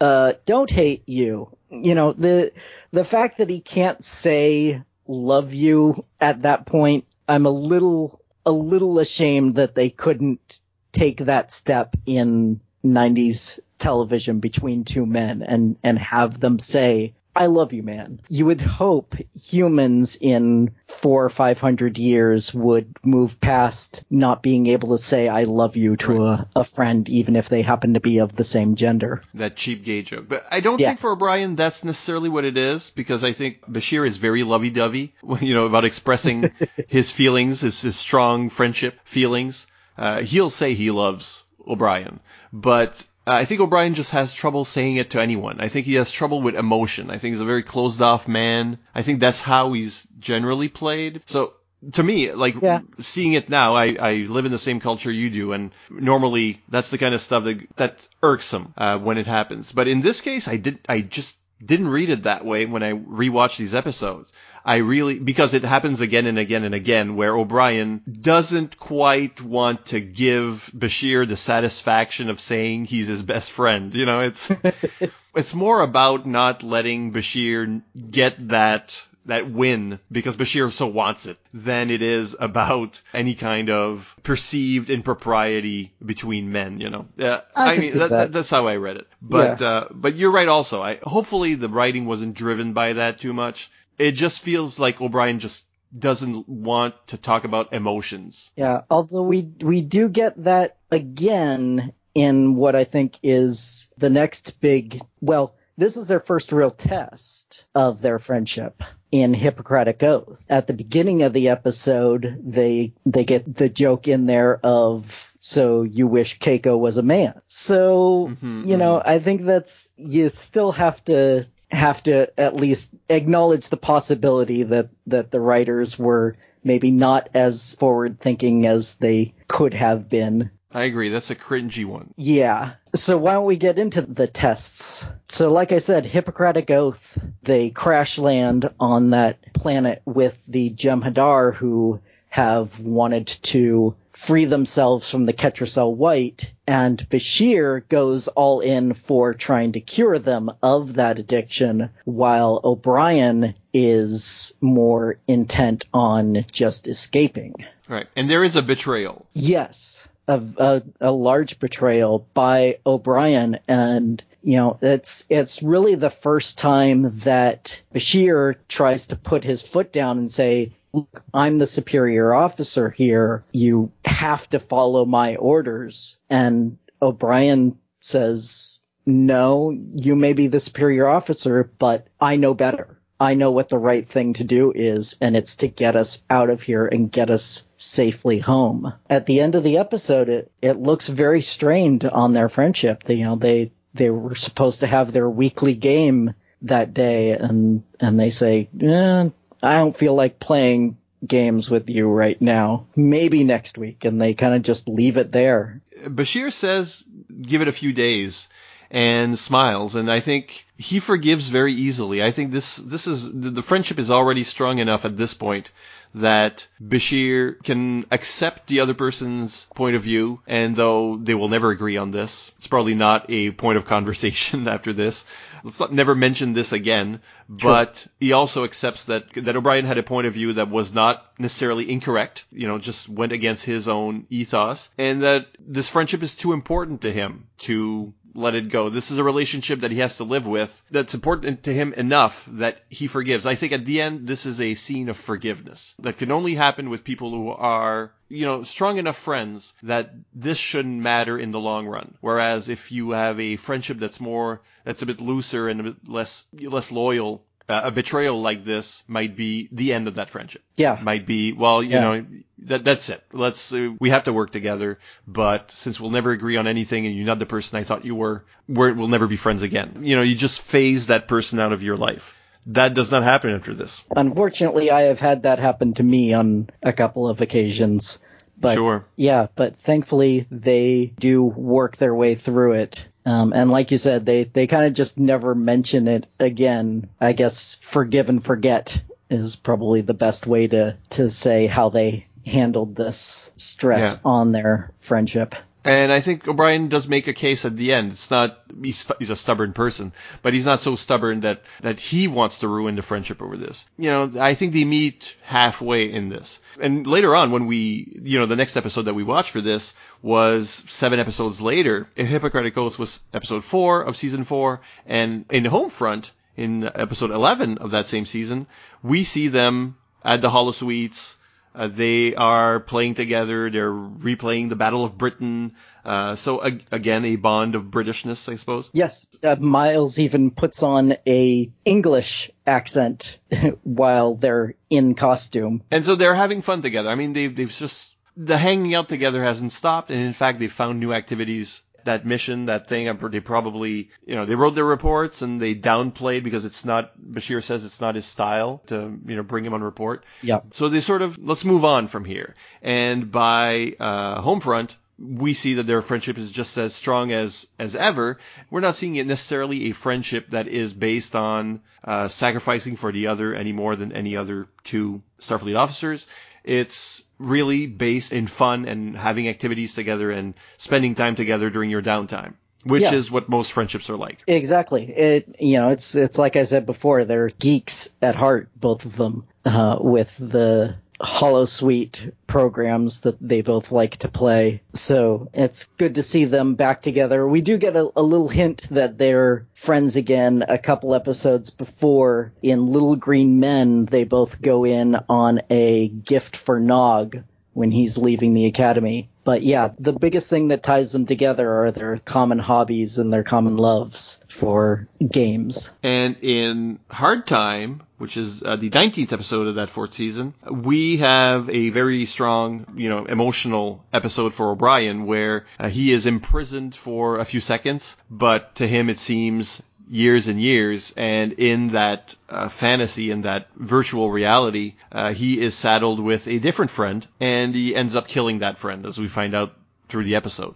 uh 0.00 0.32
don't 0.46 0.70
hate 0.70 1.06
you. 1.06 1.50
You 1.68 1.94
know, 1.94 2.12
the 2.12 2.52
the 2.92 3.04
fact 3.04 3.38
that 3.38 3.50
he 3.50 3.60
can't 3.60 4.02
say 4.02 4.82
love 5.06 5.52
you 5.52 6.04
at 6.18 6.42
that 6.42 6.64
point, 6.64 7.04
I'm 7.28 7.44
a 7.44 7.50
little 7.50 8.22
a 8.46 8.52
little 8.52 9.00
ashamed 9.00 9.56
that 9.56 9.74
they 9.74 9.90
couldn't 9.90 10.60
take 10.96 11.18
that 11.18 11.52
step 11.52 11.94
in 12.06 12.60
90s 12.84 13.60
television 13.78 14.40
between 14.40 14.84
two 14.84 15.04
men 15.04 15.42
and 15.42 15.76
and 15.82 15.98
have 15.98 16.40
them 16.40 16.58
say 16.58 17.12
I 17.38 17.46
love 17.46 17.74
you, 17.74 17.82
man. 17.82 18.20
You 18.30 18.46
would 18.46 18.62
hope 18.62 19.14
humans 19.34 20.16
in 20.18 20.70
four 20.86 21.22
or 21.22 21.28
five 21.28 21.60
hundred 21.60 21.98
years 21.98 22.54
would 22.54 22.96
move 23.04 23.38
past 23.38 24.04
not 24.08 24.42
being 24.42 24.66
able 24.68 24.96
to 24.96 25.02
say 25.02 25.28
I 25.28 25.44
love 25.44 25.76
you 25.76 25.96
to 25.96 26.12
right. 26.12 26.46
a, 26.56 26.60
a, 26.60 26.64
friend, 26.64 27.06
even 27.10 27.36
if 27.36 27.50
they 27.50 27.60
happen 27.60 27.92
to 27.92 28.00
be 28.00 28.20
of 28.20 28.34
the 28.34 28.42
same 28.42 28.74
gender. 28.74 29.20
That 29.34 29.54
cheap 29.54 29.84
gay 29.84 30.00
joke. 30.00 30.26
But 30.28 30.44
I 30.50 30.60
don't 30.60 30.80
yeah. 30.80 30.88
think 30.88 31.00
for 31.00 31.12
O'Brien 31.12 31.56
that's 31.56 31.84
necessarily 31.84 32.30
what 32.30 32.46
it 32.46 32.56
is, 32.56 32.88
because 32.88 33.22
I 33.22 33.32
think 33.32 33.60
Bashir 33.70 34.06
is 34.06 34.16
very 34.16 34.42
lovey 34.42 34.70
dovey, 34.70 35.12
you 35.42 35.52
know, 35.52 35.66
about 35.66 35.84
expressing 35.84 36.52
his 36.88 37.12
feelings, 37.12 37.60
his, 37.60 37.82
his 37.82 37.96
strong 37.96 38.48
friendship 38.48 38.98
feelings. 39.04 39.66
Uh, 39.96 40.20
he'll 40.22 40.50
say 40.50 40.74
he 40.74 40.90
loves 40.90 41.44
O'Brien, 41.66 42.20
but 42.52 43.06
uh, 43.26 43.32
I 43.32 43.44
think 43.44 43.60
O'Brien 43.60 43.94
just 43.94 44.12
has 44.12 44.32
trouble 44.32 44.64
saying 44.64 44.96
it 44.96 45.10
to 45.10 45.20
anyone. 45.20 45.60
I 45.60 45.68
think 45.68 45.86
he 45.86 45.94
has 45.94 46.10
trouble 46.10 46.42
with 46.42 46.54
emotion. 46.54 47.10
I 47.10 47.18
think 47.18 47.32
he's 47.32 47.40
a 47.40 47.46
very 47.46 47.62
closed 47.62 48.00
off 48.00 48.28
man. 48.28 48.78
I 48.94 49.02
think 49.02 49.20
that's 49.20 49.42
how 49.42 49.72
he's 49.72 50.06
generally 50.18 50.68
played. 50.68 51.22
So 51.26 51.54
to 51.92 52.02
me, 52.02 52.32
like 52.32 52.60
yeah. 52.62 52.80
seeing 53.00 53.34
it 53.34 53.48
now, 53.48 53.74
I, 53.74 53.96
I 53.98 54.12
live 54.28 54.46
in 54.46 54.52
the 54.52 54.58
same 54.58 54.80
culture 54.80 55.10
you 55.10 55.30
do, 55.30 55.52
and 55.52 55.72
normally 55.90 56.62
that's 56.68 56.90
the 56.90 56.98
kind 56.98 57.14
of 57.14 57.20
stuff 57.20 57.44
that 57.44 57.66
that's 57.76 58.08
irksome 58.22 58.74
uh, 58.76 58.98
when 58.98 59.18
it 59.18 59.26
happens. 59.26 59.72
But 59.72 59.88
in 59.88 60.00
this 60.00 60.20
case, 60.20 60.48
I 60.48 60.56
did 60.56 60.78
I 60.88 61.00
just 61.00 61.38
didn't 61.64 61.88
read 61.88 62.10
it 62.10 62.24
that 62.24 62.44
way 62.44 62.66
when 62.66 62.82
I 62.82 62.92
rewatched 62.92 63.56
these 63.56 63.74
episodes. 63.74 64.32
I 64.64 64.76
really, 64.76 65.18
because 65.18 65.54
it 65.54 65.64
happens 65.64 66.00
again 66.00 66.26
and 66.26 66.38
again 66.38 66.64
and 66.64 66.74
again 66.74 67.16
where 67.16 67.36
O'Brien 67.36 68.02
doesn't 68.20 68.78
quite 68.78 69.40
want 69.40 69.86
to 69.86 70.00
give 70.00 70.70
Bashir 70.76 71.26
the 71.26 71.36
satisfaction 71.36 72.28
of 72.30 72.40
saying 72.40 72.86
he's 72.86 73.06
his 73.06 73.22
best 73.22 73.52
friend. 73.52 73.94
You 73.94 74.06
know, 74.06 74.20
it's, 74.20 74.50
it's 75.34 75.54
more 75.54 75.80
about 75.80 76.26
not 76.26 76.62
letting 76.62 77.12
Bashir 77.12 77.82
get 78.10 78.48
that 78.48 79.02
that 79.26 79.50
win 79.50 79.98
because 80.10 80.36
Bashir 80.36 80.72
so 80.72 80.86
wants 80.86 81.26
it 81.26 81.38
than 81.52 81.90
it 81.90 82.02
is 82.02 82.36
about 82.38 83.00
any 83.12 83.34
kind 83.34 83.70
of 83.70 84.16
perceived 84.22 84.90
impropriety 84.90 85.94
between 86.04 86.52
men. 86.52 86.80
You 86.80 86.90
know, 86.90 87.06
uh, 87.18 87.40
I, 87.54 87.74
I 87.74 87.78
mean 87.78 87.98
that, 87.98 88.10
that. 88.10 88.32
that's 88.32 88.50
how 88.50 88.66
I 88.66 88.76
read 88.76 88.96
it. 88.96 89.06
But 89.22 89.60
yeah. 89.60 89.68
uh, 89.68 89.88
but 89.90 90.14
you're 90.14 90.32
right. 90.32 90.48
Also, 90.48 90.82
I 90.82 90.98
hopefully 91.02 91.54
the 91.54 91.68
writing 91.68 92.06
wasn't 92.06 92.34
driven 92.34 92.72
by 92.72 92.94
that 92.94 93.18
too 93.18 93.32
much 93.32 93.70
it 93.98 94.12
just 94.12 94.42
feels 94.42 94.78
like 94.78 95.00
O'Brien 95.00 95.38
just 95.38 95.66
doesn't 95.96 96.48
want 96.48 96.94
to 97.08 97.16
talk 97.16 97.44
about 97.44 97.72
emotions. 97.72 98.52
Yeah, 98.56 98.82
although 98.90 99.22
we 99.22 99.42
we 99.60 99.80
do 99.80 100.08
get 100.08 100.42
that 100.44 100.76
again 100.90 101.92
in 102.14 102.56
what 102.56 102.74
I 102.74 102.84
think 102.84 103.18
is 103.22 103.88
the 103.96 104.10
next 104.10 104.60
big 104.60 105.00
well, 105.20 105.54
this 105.76 105.96
is 105.96 106.08
their 106.08 106.20
first 106.20 106.52
real 106.52 106.70
test 106.70 107.64
of 107.74 108.02
their 108.02 108.18
friendship 108.18 108.82
in 109.10 109.34
Hippocratic 109.34 110.02
Oath. 110.02 110.44
At 110.48 110.66
the 110.66 110.72
beginning 110.72 111.22
of 111.22 111.32
the 111.32 111.48
episode, 111.48 112.40
they 112.44 112.92
they 113.04 113.24
get 113.24 113.52
the 113.52 113.68
joke 113.68 114.08
in 114.08 114.26
there 114.26 114.58
of 114.62 115.36
so 115.38 115.82
you 115.82 116.06
wish 116.06 116.38
Keiko 116.38 116.78
was 116.78 116.96
a 116.96 117.02
man. 117.02 117.40
So, 117.46 118.28
mm-hmm, 118.30 118.66
you 118.66 118.76
know, 118.76 118.98
mm-hmm. 118.98 119.08
I 119.08 119.18
think 119.18 119.42
that's 119.42 119.92
you 119.96 120.28
still 120.28 120.72
have 120.72 121.04
to 121.04 121.46
have 121.70 122.02
to 122.04 122.38
at 122.38 122.56
least 122.56 122.90
acknowledge 123.08 123.68
the 123.68 123.76
possibility 123.76 124.64
that 124.64 124.90
that 125.06 125.30
the 125.30 125.40
writers 125.40 125.98
were 125.98 126.36
maybe 126.62 126.90
not 126.90 127.28
as 127.34 127.74
forward 127.74 128.18
thinking 128.20 128.66
as 128.66 128.94
they 128.96 129.34
could 129.48 129.74
have 129.74 130.08
been. 130.08 130.50
I 130.76 130.82
agree. 130.82 131.08
That's 131.08 131.30
a 131.30 131.34
cringy 131.34 131.86
one. 131.86 132.12
Yeah. 132.18 132.74
So 132.94 133.16
why 133.16 133.32
don't 133.32 133.46
we 133.46 133.56
get 133.56 133.78
into 133.78 134.02
the 134.02 134.26
tests? 134.26 135.06
So 135.24 135.50
like 135.50 135.72
I 135.72 135.78
said, 135.78 136.04
Hippocratic 136.04 136.70
Oath, 136.70 137.18
they 137.42 137.70
crash 137.70 138.18
land 138.18 138.68
on 138.78 139.10
that 139.10 139.54
planet 139.54 140.02
with 140.04 140.38
the 140.46 140.68
Jem'Hadar 140.68 141.54
who 141.54 142.02
have 142.28 142.78
wanted 142.78 143.26
to 143.26 143.96
free 144.12 144.44
themselves 144.44 145.10
from 145.10 145.24
the 145.24 145.32
Ketracel 145.32 145.96
White, 145.96 146.52
and 146.66 146.98
Bashir 147.08 147.88
goes 147.88 148.28
all 148.28 148.60
in 148.60 148.92
for 148.92 149.32
trying 149.32 149.72
to 149.72 149.80
cure 149.80 150.18
them 150.18 150.50
of 150.62 150.94
that 150.94 151.18
addiction, 151.18 151.88
while 152.04 152.60
O'Brien 152.62 153.54
is 153.72 154.52
more 154.60 155.16
intent 155.26 155.86
on 155.94 156.44
just 156.52 156.86
escaping. 156.86 157.54
Right, 157.88 158.08
and 158.14 158.28
there 158.28 158.44
is 158.44 158.56
a 158.56 158.62
betrayal. 158.62 159.26
Yes, 159.32 160.06
a, 160.28 160.42
a, 160.56 160.82
a 161.00 161.12
large 161.12 161.58
betrayal 161.58 162.28
by 162.34 162.78
O'Brien, 162.84 163.58
and 163.68 164.22
you 164.42 164.56
know, 164.58 164.78
it's 164.80 165.26
it's 165.28 165.62
really 165.62 165.96
the 165.96 166.10
first 166.10 166.56
time 166.56 167.18
that 167.20 167.82
Bashir 167.92 168.54
tries 168.68 169.08
to 169.08 169.16
put 169.16 169.42
his 169.42 169.60
foot 169.60 169.92
down 169.92 170.18
and 170.18 170.30
say, 170.30 170.72
look, 170.92 171.24
I'm 171.34 171.58
the 171.58 171.66
superior 171.66 172.32
officer 172.32 172.88
here. 172.88 173.42
You 173.52 173.90
have 174.04 174.48
to 174.50 174.60
follow 174.60 175.04
my 175.04 175.34
orders. 175.36 176.18
And 176.30 176.78
O'Brien 177.02 177.78
says, 178.00 178.80
no, 179.04 179.76
you 179.96 180.16
may 180.16 180.32
be 180.32 180.46
the 180.46 180.60
superior 180.60 181.08
officer, 181.08 181.70
but 181.78 182.06
I 182.20 182.36
know 182.36 182.54
better. 182.54 182.95
I 183.18 183.34
know 183.34 183.50
what 183.50 183.68
the 183.68 183.78
right 183.78 184.06
thing 184.06 184.34
to 184.34 184.44
do 184.44 184.72
is, 184.74 185.16
and 185.20 185.36
it's 185.36 185.56
to 185.56 185.68
get 185.68 185.96
us 185.96 186.22
out 186.28 186.50
of 186.50 186.60
here 186.60 186.86
and 186.86 187.10
get 187.10 187.30
us 187.30 187.66
safely 187.76 188.38
home. 188.38 188.92
At 189.08 189.26
the 189.26 189.40
end 189.40 189.54
of 189.54 189.62
the 189.62 189.78
episode, 189.78 190.28
it, 190.28 190.52
it 190.60 190.76
looks 190.76 191.08
very 191.08 191.40
strained 191.40 192.04
on 192.04 192.32
their 192.32 192.48
friendship. 192.48 193.04
They, 193.04 193.14
you 193.14 193.24
know, 193.24 193.36
they, 193.36 193.72
they 193.94 194.10
were 194.10 194.34
supposed 194.34 194.80
to 194.80 194.86
have 194.86 195.12
their 195.12 195.28
weekly 195.28 195.74
game 195.74 196.34
that 196.62 196.92
day 196.92 197.32
and, 197.32 197.82
and 198.00 198.20
they 198.20 198.30
say, 198.30 198.68
eh, 198.80 199.30
I 199.62 199.78
don't 199.78 199.96
feel 199.96 200.14
like 200.14 200.38
playing 200.38 200.98
games 201.26 201.70
with 201.70 201.88
you 201.88 202.08
right 202.08 202.40
now. 202.40 202.86
Maybe 202.96 203.44
next 203.44 203.78
week. 203.78 204.04
And 204.04 204.20
they 204.20 204.34
kind 204.34 204.54
of 204.54 204.62
just 204.62 204.88
leave 204.88 205.16
it 205.16 205.30
there. 205.30 205.80
Bashir 206.04 206.52
says, 206.52 207.02
give 207.40 207.62
it 207.62 207.68
a 207.68 207.72
few 207.72 207.92
days 207.94 208.48
and 208.90 209.38
smiles. 209.38 209.94
And 209.94 210.10
I 210.10 210.20
think 210.20 210.66
he 210.76 211.00
forgives 211.00 211.48
very 211.48 211.72
easily. 211.72 212.22
I 212.22 212.30
think 212.30 212.52
this, 212.52 212.76
this 212.76 213.06
is, 213.06 213.30
the 213.32 213.62
friendship 213.62 213.98
is 213.98 214.10
already 214.10 214.44
strong 214.44 214.78
enough 214.78 215.04
at 215.04 215.16
this 215.16 215.34
point 215.34 215.70
that 216.16 216.66
Bashir 216.82 217.62
can 217.62 218.06
accept 218.10 218.68
the 218.68 218.80
other 218.80 218.94
person's 218.94 219.66
point 219.74 219.96
of 219.96 220.02
view, 220.02 220.40
and 220.46 220.74
though 220.74 221.16
they 221.16 221.34
will 221.34 221.48
never 221.48 221.70
agree 221.70 221.98
on 221.98 222.10
this, 222.10 222.50
it's 222.56 222.66
probably 222.66 222.94
not 222.94 223.26
a 223.28 223.50
point 223.50 223.76
of 223.76 223.84
conversation 223.84 224.66
after 224.76 224.94
this. 224.94 225.26
Let's 225.62 225.78
not 225.78 225.92
never 225.92 226.14
mention 226.14 226.54
this 226.54 226.72
again. 226.72 227.20
But 227.48 228.06
he 228.18 228.32
also 228.32 228.64
accepts 228.64 229.04
that 229.06 229.32
that 229.34 229.56
O'Brien 229.56 229.84
had 229.84 229.98
a 229.98 230.02
point 230.02 230.26
of 230.26 230.32
view 230.34 230.54
that 230.54 230.70
was 230.70 230.92
not 230.92 231.24
necessarily 231.38 231.90
incorrect, 231.90 232.44
you 232.50 232.66
know, 232.66 232.78
just 232.78 233.08
went 233.08 233.32
against 233.32 233.64
his 233.64 233.86
own 233.86 234.26
ethos, 234.30 234.90
and 234.96 235.22
that 235.22 235.46
this 235.58 235.88
friendship 235.88 236.22
is 236.22 236.34
too 236.34 236.52
important 236.52 237.02
to 237.02 237.12
him 237.12 237.46
to 237.58 238.14
let 238.36 238.54
it 238.54 238.68
go. 238.68 238.90
This 238.90 239.10
is 239.10 239.18
a 239.18 239.24
relationship 239.24 239.80
that 239.80 239.90
he 239.90 239.98
has 239.98 240.18
to 240.18 240.24
live 240.24 240.46
with 240.46 240.82
that's 240.90 241.14
important 241.14 241.64
to 241.64 241.72
him 241.72 241.92
enough 241.94 242.46
that 242.52 242.84
he 242.88 243.06
forgives. 243.06 243.46
I 243.46 243.54
think 243.54 243.72
at 243.72 243.84
the 243.84 244.00
end, 244.00 244.26
this 244.26 244.46
is 244.46 244.60
a 244.60 244.74
scene 244.74 245.08
of 245.08 245.16
forgiveness 245.16 245.94
that 246.00 246.18
can 246.18 246.30
only 246.30 246.54
happen 246.54 246.90
with 246.90 247.04
people 247.04 247.30
who 247.30 247.50
are 247.50 248.12
you 248.28 248.44
know, 248.44 248.62
strong 248.62 248.98
enough 248.98 249.16
friends 249.16 249.74
that 249.84 250.12
this 250.34 250.58
shouldn't 250.58 251.00
matter 251.00 251.38
in 251.38 251.52
the 251.52 251.60
long 251.60 251.86
run. 251.86 252.16
Whereas 252.20 252.68
if 252.68 252.90
you 252.90 253.12
have 253.12 253.38
a 253.38 253.56
friendship 253.56 253.98
that's 253.98 254.20
more, 254.20 254.62
that's 254.84 255.02
a 255.02 255.06
bit 255.06 255.20
looser 255.20 255.68
and 255.68 255.80
a 255.80 255.82
bit 255.84 256.08
less, 256.08 256.46
less 256.52 256.90
loyal, 256.90 257.45
uh, 257.68 257.82
a 257.84 257.90
betrayal 257.90 258.40
like 258.40 258.64
this 258.64 259.04
might 259.08 259.36
be 259.36 259.68
the 259.72 259.92
end 259.92 260.08
of 260.08 260.14
that 260.14 260.30
friendship. 260.30 260.62
Yeah. 260.76 260.98
Might 261.02 261.26
be, 261.26 261.52
well, 261.52 261.82
you 261.82 261.90
yeah. 261.90 262.00
know, 262.00 262.26
that, 262.58 262.84
that's 262.84 263.08
it. 263.08 263.22
Let's, 263.32 263.72
uh, 263.72 263.90
we 263.98 264.10
have 264.10 264.24
to 264.24 264.32
work 264.32 264.52
together, 264.52 264.98
but 265.26 265.70
since 265.70 266.00
we'll 266.00 266.10
never 266.10 266.30
agree 266.30 266.56
on 266.56 266.66
anything 266.66 267.06
and 267.06 267.14
you're 267.14 267.26
not 267.26 267.38
the 267.38 267.46
person 267.46 267.78
I 267.78 267.84
thought 267.84 268.04
you 268.04 268.14
were, 268.14 268.44
we're, 268.68 268.92
we'll 268.94 269.08
never 269.08 269.26
be 269.26 269.36
friends 269.36 269.62
again. 269.62 270.00
You 270.02 270.16
know, 270.16 270.22
you 270.22 270.34
just 270.34 270.60
phase 270.60 271.08
that 271.08 271.28
person 271.28 271.58
out 271.58 271.72
of 271.72 271.82
your 271.82 271.96
life. 271.96 272.34
That 272.66 272.94
does 272.94 273.12
not 273.12 273.22
happen 273.22 273.50
after 273.50 273.74
this. 273.74 274.04
Unfortunately, 274.14 274.90
I 274.90 275.02
have 275.02 275.20
had 275.20 275.44
that 275.44 275.60
happen 275.60 275.94
to 275.94 276.02
me 276.02 276.32
on 276.32 276.68
a 276.82 276.92
couple 276.92 277.28
of 277.28 277.40
occasions. 277.40 278.20
But 278.58 278.74
sure. 278.74 279.04
yeah, 279.16 279.48
but 279.54 279.76
thankfully 279.76 280.46
they 280.50 281.12
do 281.18 281.44
work 281.44 281.96
their 281.98 282.14
way 282.14 282.34
through 282.34 282.72
it. 282.72 283.06
Um, 283.26 283.52
and 283.52 283.70
like 283.70 283.90
you 283.90 283.98
said, 283.98 284.24
they, 284.24 284.44
they 284.44 284.68
kind 284.68 284.86
of 284.86 284.94
just 284.94 285.18
never 285.18 285.54
mention 285.54 286.06
it 286.06 286.26
again. 286.38 287.10
I 287.20 287.32
guess 287.32 287.74
forgive 287.80 288.28
and 288.28 288.42
forget 288.42 289.02
is 289.28 289.56
probably 289.56 290.00
the 290.00 290.14
best 290.14 290.46
way 290.46 290.68
to, 290.68 290.96
to 291.10 291.28
say 291.28 291.66
how 291.66 291.88
they 291.88 292.26
handled 292.46 292.94
this 292.94 293.50
stress 293.56 294.14
yeah. 294.14 294.20
on 294.24 294.52
their 294.52 294.92
friendship. 295.00 295.56
And 295.86 296.10
I 296.12 296.20
think 296.20 296.48
O'Brien 296.48 296.88
does 296.88 297.08
make 297.08 297.28
a 297.28 297.32
case 297.32 297.64
at 297.64 297.76
the 297.76 297.92
end. 297.92 298.12
It's 298.12 298.30
not 298.30 298.58
he's, 298.82 299.10
he's 299.18 299.30
a 299.30 299.36
stubborn 299.36 299.72
person, 299.72 300.12
but 300.42 300.52
he's 300.52 300.64
not 300.64 300.80
so 300.80 300.96
stubborn 300.96 301.40
that 301.40 301.62
that 301.80 302.00
he 302.00 302.28
wants 302.28 302.60
to 302.60 302.68
ruin 302.68 302.96
the 302.96 303.02
friendship 303.02 303.40
over 303.40 303.56
this. 303.56 303.88
You 303.96 304.10
know, 304.10 304.32
I 304.40 304.54
think 304.54 304.72
they 304.72 304.84
meet 304.84 305.36
halfway 305.42 306.10
in 306.10 306.28
this. 306.28 306.60
And 306.80 307.06
later 307.06 307.34
on, 307.36 307.52
when 307.52 307.66
we, 307.66 308.20
you 308.22 308.38
know, 308.38 308.46
the 308.46 308.56
next 308.56 308.76
episode 308.76 309.02
that 309.02 309.14
we 309.14 309.22
watched 309.22 309.50
for 309.50 309.60
this 309.60 309.94
was 310.22 310.84
seven 310.88 311.20
episodes 311.20 311.60
later. 311.60 312.08
A 312.16 312.24
Hippocratic 312.24 312.76
Oath 312.76 312.98
was 312.98 313.20
episode 313.32 313.64
four 313.64 314.02
of 314.02 314.16
season 314.16 314.44
four, 314.44 314.80
and 315.06 315.44
in 315.50 315.64
Homefront, 315.64 316.32
in 316.56 316.84
episode 316.84 317.30
11 317.30 317.78
of 317.78 317.90
that 317.90 318.08
same 318.08 318.26
season, 318.26 318.66
we 319.02 319.24
see 319.24 319.48
them 319.48 319.96
at 320.24 320.40
the 320.40 320.50
Holosuites. 320.50 321.36
Uh, 321.76 321.88
they 321.88 322.34
are 322.34 322.80
playing 322.80 323.14
together. 323.14 323.70
They're 323.70 323.92
replaying 323.92 324.70
the 324.70 324.76
Battle 324.76 325.04
of 325.04 325.18
Britain. 325.18 325.74
Uh, 326.04 326.34
so 326.34 326.64
ag- 326.64 326.84
again, 326.90 327.24
a 327.26 327.36
bond 327.36 327.74
of 327.74 327.84
Britishness, 327.84 328.50
I 328.50 328.56
suppose. 328.56 328.88
Yes, 328.94 329.30
uh, 329.42 329.56
Miles 329.56 330.18
even 330.18 330.50
puts 330.50 330.82
on 330.82 331.16
a 331.26 331.70
English 331.84 332.50
accent 332.66 333.38
while 333.82 334.36
they're 334.36 334.74
in 334.88 335.14
costume. 335.14 335.82
And 335.90 336.02
so 336.02 336.14
they're 336.14 336.34
having 336.34 336.62
fun 336.62 336.80
together. 336.80 337.10
I 337.10 337.14
mean, 337.14 337.34
they've 337.34 337.54
they've 337.54 337.70
just 337.70 338.14
the 338.36 338.56
hanging 338.56 338.94
out 338.94 339.08
together 339.08 339.42
hasn't 339.44 339.72
stopped, 339.72 340.10
and 340.10 340.20
in 340.20 340.32
fact, 340.32 340.58
they've 340.58 340.72
found 340.72 341.00
new 341.00 341.12
activities. 341.12 341.82
That 342.06 342.24
mission, 342.24 342.66
that 342.66 342.88
thing, 342.88 343.06
I'm- 343.08 343.18
they 343.30 343.40
probably, 343.40 344.10
you 344.26 344.34
know, 344.34 344.46
they 344.46 344.54
wrote 344.54 344.74
their 344.74 344.84
reports 344.84 345.42
and 345.42 345.60
they 345.60 345.74
downplayed 345.74 346.42
because 346.42 346.64
it's 346.64 346.84
not. 346.84 347.12
Bashir 347.20 347.62
says 347.62 347.84
it's 347.84 348.00
not 348.00 348.14
his 348.14 348.24
style 348.24 348.82
to, 348.86 349.18
you 349.26 349.36
know, 349.36 349.42
bring 349.42 349.64
him 349.64 349.74
on 349.74 349.82
report. 349.82 350.24
Yeah. 350.42 350.60
So 350.72 350.88
they 350.88 351.00
sort 351.00 351.22
of 351.22 351.38
let's 351.38 351.64
move 351.64 351.84
on 351.84 352.06
from 352.08 352.24
here. 352.24 352.54
And 352.82 353.30
by 353.30 353.94
uh, 354.00 354.40
Homefront, 354.42 354.96
we 355.18 355.54
see 355.54 355.74
that 355.74 355.86
their 355.86 356.02
friendship 356.02 356.36
is 356.38 356.50
just 356.50 356.76
as 356.76 356.94
strong 356.94 357.32
as 357.32 357.66
as 357.78 357.96
ever. 357.96 358.38
We're 358.70 358.80
not 358.80 358.96
seeing 358.96 359.16
it 359.16 359.26
necessarily 359.26 359.86
a 359.86 359.92
friendship 359.92 360.50
that 360.50 360.68
is 360.68 360.92
based 360.92 361.34
on 361.34 361.80
uh, 362.04 362.28
sacrificing 362.28 362.96
for 362.96 363.12
the 363.12 363.28
other 363.28 363.54
any 363.54 363.72
more 363.72 363.96
than 363.96 364.12
any 364.12 364.36
other 364.36 364.68
two 364.84 365.22
Starfleet 365.40 365.76
officers. 365.76 366.28
It's 366.66 367.22
really 367.38 367.86
based 367.86 368.32
in 368.32 368.46
fun 368.48 368.86
and 368.86 369.16
having 369.16 369.48
activities 369.48 369.94
together 369.94 370.30
and 370.30 370.54
spending 370.78 371.14
time 371.14 371.36
together 371.36 371.70
during 371.70 371.90
your 371.90 372.02
downtime, 372.02 372.54
which 372.84 373.02
Yeah. 373.04 373.14
is 373.14 373.30
what 373.30 373.48
most 373.48 373.72
friendships 373.72 374.10
are 374.10 374.16
like. 374.16 374.42
Exactly. 374.46 375.04
It 375.04 375.56
you 375.60 375.78
know 375.78 375.90
it's 375.90 376.14
it's 376.16 376.38
like 376.38 376.56
I 376.56 376.64
said 376.64 376.84
before. 376.84 377.24
They're 377.24 377.48
geeks 377.50 378.10
at 378.20 378.34
heart, 378.34 378.68
both 378.74 379.04
of 379.04 379.16
them, 379.16 379.44
uh, 379.64 379.98
with 380.00 380.36
the 380.38 380.96
Holosuite 381.20 382.32
programs 382.46 383.22
that 383.22 383.36
they 383.40 383.62
both 383.62 383.92
like 383.92 384.16
to 384.18 384.28
play. 384.28 384.82
So 384.92 385.48
it's 385.54 385.86
good 385.98 386.16
to 386.16 386.22
see 386.22 386.44
them 386.44 386.74
back 386.74 387.00
together. 387.00 387.46
We 387.46 387.60
do 387.60 387.78
get 387.78 387.96
a, 387.96 388.10
a 388.16 388.22
little 388.22 388.48
hint 388.48 388.88
that 388.90 389.18
they're 389.18 389.66
friends 389.74 390.16
again 390.16 390.64
a 390.68 390.78
couple 390.78 391.14
episodes 391.14 391.70
before 391.70 392.52
in 392.62 392.86
Little 392.86 393.16
Green 393.16 393.60
Men. 393.60 394.06
They 394.06 394.24
both 394.24 394.60
go 394.60 394.84
in 394.84 395.16
on 395.28 395.62
a 395.70 396.08
gift 396.08 396.56
for 396.56 396.80
Nog 396.80 397.42
when 397.76 397.90
he's 397.90 398.16
leaving 398.16 398.54
the 398.54 398.64
academy. 398.64 399.28
But 399.44 399.62
yeah, 399.62 399.90
the 399.98 400.14
biggest 400.14 400.48
thing 400.48 400.68
that 400.68 400.82
ties 400.82 401.12
them 401.12 401.26
together 401.26 401.84
are 401.84 401.90
their 401.90 402.18
common 402.18 402.58
hobbies 402.58 403.18
and 403.18 403.30
their 403.30 403.44
common 403.44 403.76
loves 403.76 404.40
for 404.48 405.06
games. 405.24 405.92
And 406.02 406.36
in 406.40 406.98
Hard 407.10 407.46
Time, 407.46 408.02
which 408.16 408.38
is 408.38 408.62
uh, 408.62 408.76
the 408.76 408.88
19th 408.88 409.32
episode 409.32 409.66
of 409.66 409.74
that 409.74 409.90
fourth 409.90 410.14
season, 410.14 410.54
we 410.68 411.18
have 411.18 411.68
a 411.68 411.90
very 411.90 412.24
strong, 412.24 412.86
you 412.96 413.10
know, 413.10 413.26
emotional 413.26 414.02
episode 414.10 414.54
for 414.54 414.70
O'Brien 414.70 415.26
where 415.26 415.66
uh, 415.78 415.88
he 415.88 416.12
is 416.12 416.24
imprisoned 416.24 416.96
for 416.96 417.38
a 417.38 417.44
few 417.44 417.60
seconds, 417.60 418.16
but 418.30 418.76
to 418.76 418.88
him 418.88 419.10
it 419.10 419.18
seems 419.18 419.82
years 420.08 420.48
and 420.48 420.60
years. 420.60 421.12
And 421.16 421.52
in 421.52 421.88
that 421.88 422.34
uh, 422.48 422.68
fantasy, 422.68 423.30
in 423.30 423.42
that 423.42 423.68
virtual 423.76 424.30
reality, 424.30 424.94
uh, 425.12 425.32
he 425.32 425.60
is 425.60 425.74
saddled 425.74 426.20
with 426.20 426.46
a 426.46 426.58
different 426.58 426.90
friend 426.90 427.26
and 427.40 427.74
he 427.74 427.94
ends 427.94 428.16
up 428.16 428.28
killing 428.28 428.60
that 428.60 428.78
friend, 428.78 429.06
as 429.06 429.18
we 429.18 429.28
find 429.28 429.54
out 429.54 429.74
through 430.08 430.24
the 430.24 430.36
episode. 430.36 430.74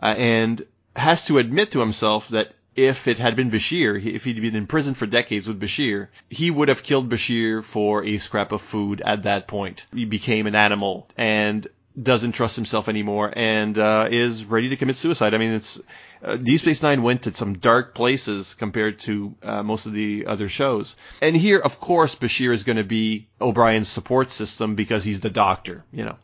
Uh, 0.00 0.14
and 0.16 0.62
has 0.96 1.24
to 1.26 1.38
admit 1.38 1.72
to 1.72 1.80
himself 1.80 2.28
that 2.28 2.54
if 2.78 3.08
it 3.08 3.18
had 3.18 3.34
been 3.34 3.50
Bashir, 3.50 4.00
if 4.04 4.24
he'd 4.24 4.40
been 4.40 4.54
in 4.54 4.68
prison 4.68 4.94
for 4.94 5.06
decades 5.06 5.48
with 5.48 5.60
Bashir, 5.60 6.08
he 6.30 6.48
would 6.48 6.68
have 6.68 6.84
killed 6.84 7.08
Bashir 7.08 7.64
for 7.64 8.04
a 8.04 8.18
scrap 8.18 8.52
of 8.52 8.62
food 8.62 9.00
at 9.00 9.24
that 9.24 9.48
point. 9.48 9.86
He 9.92 10.04
became 10.04 10.46
an 10.46 10.54
animal 10.54 11.08
and 11.16 11.66
doesn't 12.00 12.32
trust 12.32 12.56
himself 12.56 12.88
anymore 12.88 13.32
and 13.34 13.76
uh, 13.78 14.08
is 14.10 14.44
ready 14.44 14.68
to 14.70 14.76
commit 14.76 14.96
suicide. 14.96 15.34
I 15.34 15.38
mean, 15.38 15.52
it's 15.52 15.80
uh, 16.22 16.36
Deep 16.36 16.60
Space 16.60 16.82
Nine 16.82 17.02
went 17.02 17.22
to 17.22 17.34
some 17.34 17.54
dark 17.58 17.94
places 17.94 18.54
compared 18.54 19.00
to 19.00 19.34
uh, 19.42 19.62
most 19.62 19.86
of 19.86 19.92
the 19.92 20.26
other 20.26 20.48
shows. 20.48 20.96
And 21.22 21.36
here, 21.36 21.58
of 21.58 21.80
course, 21.80 22.14
Bashir 22.14 22.52
is 22.52 22.64
going 22.64 22.76
to 22.76 22.84
be 22.84 23.28
O'Brien's 23.40 23.88
support 23.88 24.30
system 24.30 24.74
because 24.74 25.04
he's 25.04 25.20
the 25.20 25.30
doctor, 25.30 25.84
you 25.92 26.04
know. 26.04 26.16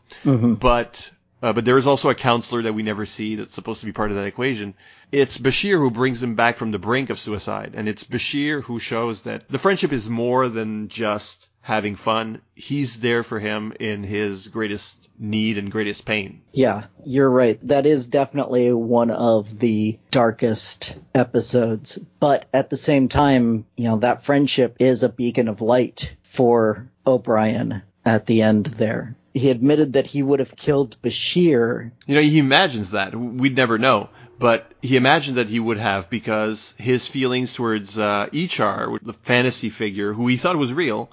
But 0.55 1.11
uh, 1.41 1.53
but 1.53 1.65
there 1.65 1.77
is 1.77 1.85
also 1.85 2.09
a 2.09 2.15
counselor 2.15 2.63
that 2.63 2.73
we 2.73 2.81
never 2.81 3.05
see 3.05 3.35
that's 3.35 3.53
supposed 3.53 3.81
to 3.81 3.85
be 3.85 3.91
part 3.91 4.09
of 4.09 4.17
that 4.17 4.25
equation. 4.25 4.73
It's 5.11 5.37
Bashir 5.37 5.77
who 5.77 5.91
brings 5.91 6.23
him 6.23 6.35
back 6.35 6.57
from 6.57 6.71
the 6.71 6.79
brink 6.79 7.09
of 7.09 7.19
suicide, 7.19 7.73
and 7.75 7.87
it's 7.87 8.03
Bashir 8.03 8.63
who 8.63 8.79
shows 8.79 9.23
that 9.23 9.47
the 9.49 9.59
friendship 9.59 9.93
is 9.93 10.09
more 10.09 10.47
than 10.49 10.87
just 10.87 11.49
having 11.65 11.95
fun. 11.95 12.39
He's 12.53 12.99
there 12.99 13.23
for 13.23 13.39
him 13.39 13.73
in 13.79 14.03
his 14.03 14.49
greatest 14.49 15.09
need 15.17 15.57
and 15.57 15.71
greatest 15.71 16.05
pain. 16.05 16.43
Yeah, 16.53 16.85
you're 17.03 17.27
right. 17.27 17.59
That 17.63 17.87
is 17.87 18.05
definitely 18.05 18.71
one 18.71 19.09
of 19.09 19.57
the 19.57 19.97
darkest 20.11 20.95
episodes. 21.15 21.97
But 22.19 22.45
at 22.53 22.69
the 22.69 22.77
same 22.77 23.07
time, 23.07 23.65
you 23.75 23.85
know, 23.85 23.97
that 23.97 24.23
friendship 24.23 24.75
is 24.79 25.01
a 25.01 25.09
beacon 25.09 25.47
of 25.47 25.61
light 25.61 26.15
for 26.21 26.87
O'Brien 27.07 27.81
at 28.05 28.27
the 28.27 28.43
end 28.43 28.67
there. 28.67 29.15
He 29.33 29.49
admitted 29.49 29.93
that 29.93 30.05
he 30.05 30.21
would 30.21 30.41
have 30.41 30.55
killed 30.55 31.01
Bashir. 31.01 31.89
You 32.05 32.13
know, 32.13 32.21
he 32.21 32.37
imagines 32.37 32.91
that. 32.91 33.15
We'd 33.15 33.57
never 33.57 33.79
know. 33.79 34.09
But 34.37 34.71
he 34.81 34.97
imagined 34.97 35.37
that 35.37 35.49
he 35.49 35.59
would 35.59 35.77
have 35.77 36.09
because 36.09 36.75
his 36.77 37.07
feelings 37.07 37.53
towards 37.53 37.97
uh, 37.97 38.27
Ee'Char, 38.33 38.99
the 39.01 39.13
fantasy 39.13 39.69
figure 39.69 40.11
who 40.13 40.27
he 40.27 40.37
thought 40.37 40.57
was 40.57 40.73
real, 40.73 41.09